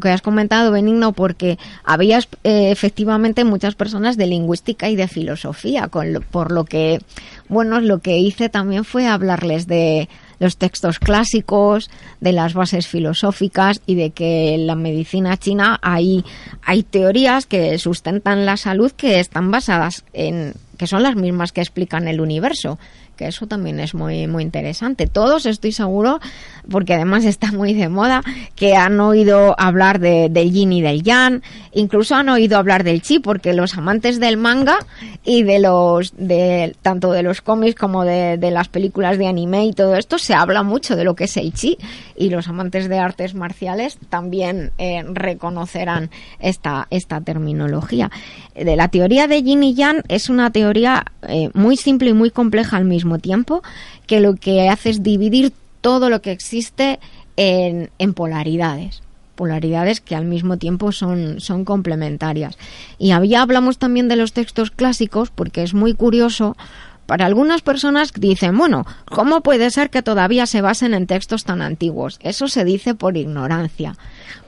[0.00, 5.88] Que has comentado, Benigno, porque había eh, efectivamente muchas personas de lingüística y de filosofía,
[5.88, 7.00] con lo- por lo que,
[7.48, 11.88] bueno, lo que hice también fue hablarles de los textos clásicos,
[12.20, 16.24] de las bases filosóficas y de que en la medicina china hay,
[16.64, 21.60] hay teorías que sustentan la salud que están basadas en, que son las mismas que
[21.60, 22.78] explican el universo
[23.16, 25.06] que eso también es muy muy interesante.
[25.06, 26.20] Todos estoy seguro,
[26.70, 28.22] porque además está muy de moda,
[28.56, 33.02] que han oído hablar de, del yin y del yang, incluso han oído hablar del
[33.02, 34.78] chi, porque los amantes del manga
[35.24, 39.66] y de los de tanto de los cómics como de, de las películas de anime
[39.66, 41.78] y todo esto se habla mucho de lo que es el chi
[42.16, 46.10] y los amantes de artes marciales también eh, reconocerán
[46.40, 48.10] esta esta terminología.
[48.54, 52.30] De la teoría de yin y yang es una teoría eh, muy simple y muy
[52.30, 53.62] compleja al mismo tiempo,
[54.06, 57.00] que lo que hace es dividir todo lo que existe
[57.36, 59.02] en, polaridades
[59.34, 62.58] polaridades que al mismo tiempo son, son complementarias.
[62.98, 66.54] Y había hablamos también de los textos clásicos porque es muy curioso
[67.06, 71.60] para algunas personas dicen, bueno, ¿cómo puede ser que todavía se basen en textos tan
[71.60, 72.18] antiguos?
[72.22, 73.96] Eso se dice por ignorancia.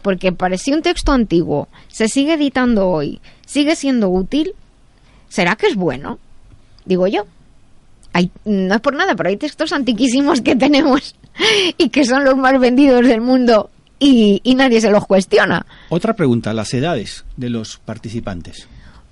[0.02, 4.52] Porque si un texto antiguo se sigue editando hoy, sigue siendo útil,
[5.28, 6.18] ¿será que es bueno?
[6.84, 7.26] Digo yo.
[8.14, 11.14] Hay, no es por nada, pero hay textos antiquísimos que tenemos
[11.78, 15.66] y que son los más vendidos del mundo y, y nadie se los cuestiona.
[15.90, 18.66] Otra pregunta, las edades de los participantes.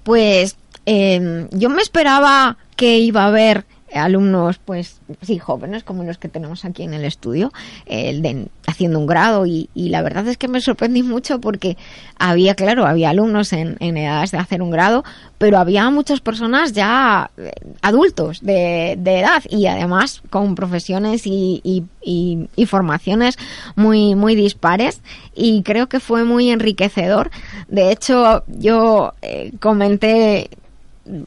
[0.05, 0.57] Pues
[0.87, 3.65] eh, yo me esperaba que iba a haber
[3.95, 7.53] alumnos, pues sí, jóvenes como los que tenemos aquí en el estudio,
[7.87, 11.77] eh, haciendo un grado y, y la verdad es que me sorprendí mucho porque
[12.19, 15.05] había, claro, había alumnos en, en edades de hacer un grado,
[15.39, 17.51] pero había muchas personas ya eh,
[17.83, 23.37] adultos de, de edad y además con profesiones y- y formaciones
[23.77, 25.03] muy, muy dispares
[25.35, 27.31] y creo que fue muy enriquecedor.
[27.69, 30.51] De hecho, yo eh, comenté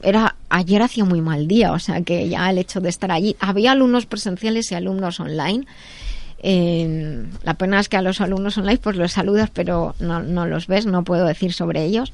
[0.04, 3.36] era ayer hacía muy mal día, o sea que ya el hecho de estar allí,
[3.40, 5.66] había alumnos presenciales y alumnos online.
[7.44, 10.68] La pena es que a los alumnos online pues los saludas pero no, no los
[10.68, 12.14] ves, no puedo decir sobre ellos.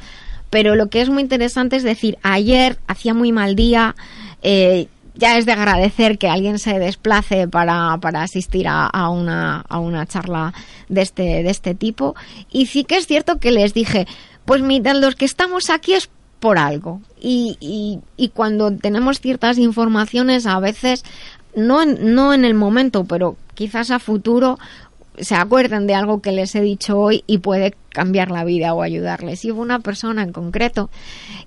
[0.49, 3.95] Pero lo que es muy interesante es decir, ayer hacía muy mal día,
[4.41, 9.61] eh, ya es de agradecer que alguien se desplace para, para asistir a, a una,
[9.67, 10.53] a una charla
[10.89, 12.15] de este, de este tipo.
[12.51, 14.07] Y sí que es cierto que les dije,
[14.45, 16.09] pues mirad, los que estamos aquí es
[16.41, 17.01] por algo.
[17.21, 21.05] Y, y, cuando tenemos ciertas informaciones, a veces,
[21.55, 24.57] no en, no en el momento, pero quizás a futuro,
[25.19, 28.81] se acuerden de algo que les he dicho hoy y puede cambiar la vida o
[28.81, 29.45] ayudarles.
[29.45, 30.89] Y hubo una persona en concreto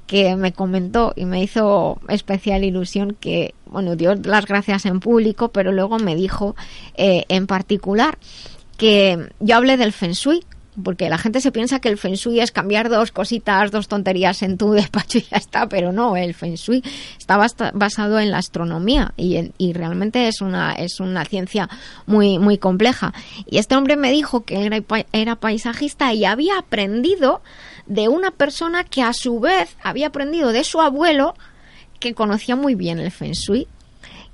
[0.06, 5.48] que me comentó y me hizo especial ilusión que, bueno, dio las gracias en público,
[5.48, 6.54] pero luego me dijo
[6.94, 8.16] eh, en particular
[8.76, 10.44] que yo hablé del Feng Shui,
[10.82, 14.42] porque la gente se piensa que el Feng Shui es cambiar dos cositas, dos tonterías
[14.42, 16.82] en tu despacho y ya está, pero no, el Feng Shui
[17.18, 17.36] está
[17.72, 21.68] basado en la astronomía y, en- y realmente es una, es una ciencia
[22.06, 23.12] muy, muy compleja.
[23.46, 24.78] Y este hombre me dijo que era,
[25.12, 27.42] era paisajista y había aprendido
[27.86, 31.34] de una persona que a su vez había aprendido de su abuelo
[32.01, 33.68] que conocía muy bien el Feng Shui.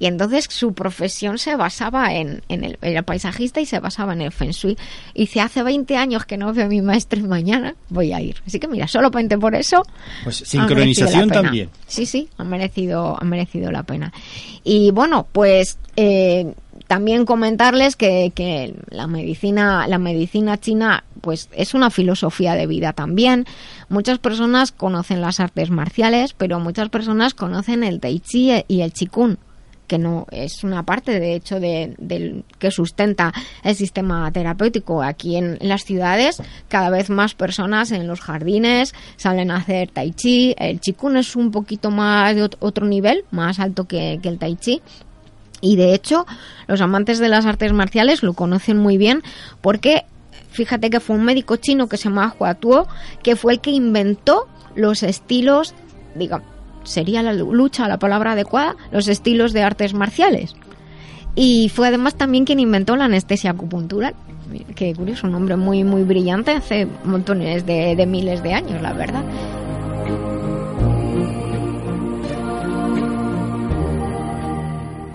[0.00, 4.22] Y entonces su profesión se basaba en, en el, era paisajista y se basaba en
[4.22, 4.78] el Feng Shui.
[5.12, 8.20] Y dice, hace 20 años que no veo a mi maestro y mañana voy a
[8.20, 8.36] ir.
[8.46, 9.82] Así que mira, solamente por eso...
[10.24, 11.68] Pues sincronización también.
[11.86, 14.10] Sí, sí, ha merecido, ha merecido la pena.
[14.64, 16.54] Y bueno, pues eh,
[16.86, 22.94] también comentarles que, que la medicina, la medicina china, pues es una filosofía de vida
[22.94, 23.44] también.
[23.90, 28.94] Muchas personas conocen las artes marciales, pero muchas personas conocen el tai chi y el
[28.94, 29.36] qigong
[29.90, 33.32] que no es una parte de hecho que sustenta
[33.64, 36.40] el sistema terapéutico aquí en, las ciudades.
[36.68, 40.54] Cada vez más personas en los jardines salen a hacer tai chi.
[40.58, 44.54] El qigong es un poquito más de ot- otro nivel más alto que, el tai
[44.54, 44.80] chi.
[45.60, 46.24] Y de hecho
[46.68, 49.24] los amantes de las artes marciales lo conocen muy bien
[49.60, 50.04] porque
[50.52, 52.86] fíjate que fue un médico chino que se llamaba Hua Tuo
[53.24, 54.46] que fue el que inventó
[54.76, 55.74] los estilos
[56.14, 56.42] diga,
[56.90, 60.54] sería la lucha la palabra adecuada, los estilos de artes marciales.
[61.34, 64.14] Y fue además también quien inventó la anestesia acupuntural.
[64.74, 68.92] Qué curioso, un hombre muy, muy brillante hace montones de, de miles de años, la
[68.92, 69.22] verdad.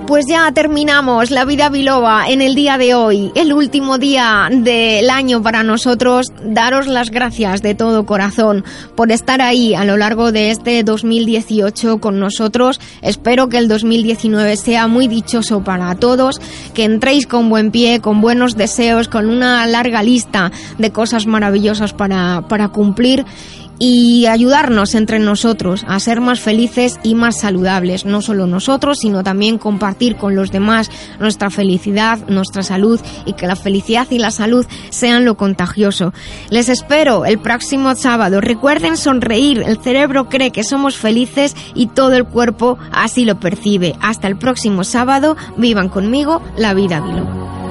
[0.08, 5.10] Pues ya terminamos la vida biloba en el día de hoy, el último día del
[5.10, 6.28] año para nosotros.
[6.44, 8.64] Daros las gracias de todo corazón
[8.96, 12.80] por estar ahí a lo largo de este 2018 con nosotros.
[13.02, 16.40] Espero que el 2019 sea muy dichoso para todos,
[16.76, 21.94] que entréis con buen pie, con buenos deseos, con una larga lista de cosas maravillosas
[21.94, 23.26] para, para cumplir
[23.80, 29.24] y ayudarnos entre nosotros a ser más felices y más saludables, no solo nosotros, sino
[29.24, 30.90] también compartir con los demás
[31.20, 36.14] nuestra felicidad, nuestra salud y que la felicidad y la salud sean lo contagioso.
[36.50, 38.42] Les espero el próximo sábado.
[38.42, 43.96] Recuerden sonreír, el cerebro cree que somos felices y todo el cuerpo así lo percibe.
[44.02, 47.65] Hasta el próximo sábado, vivan conmigo la vida Vilo.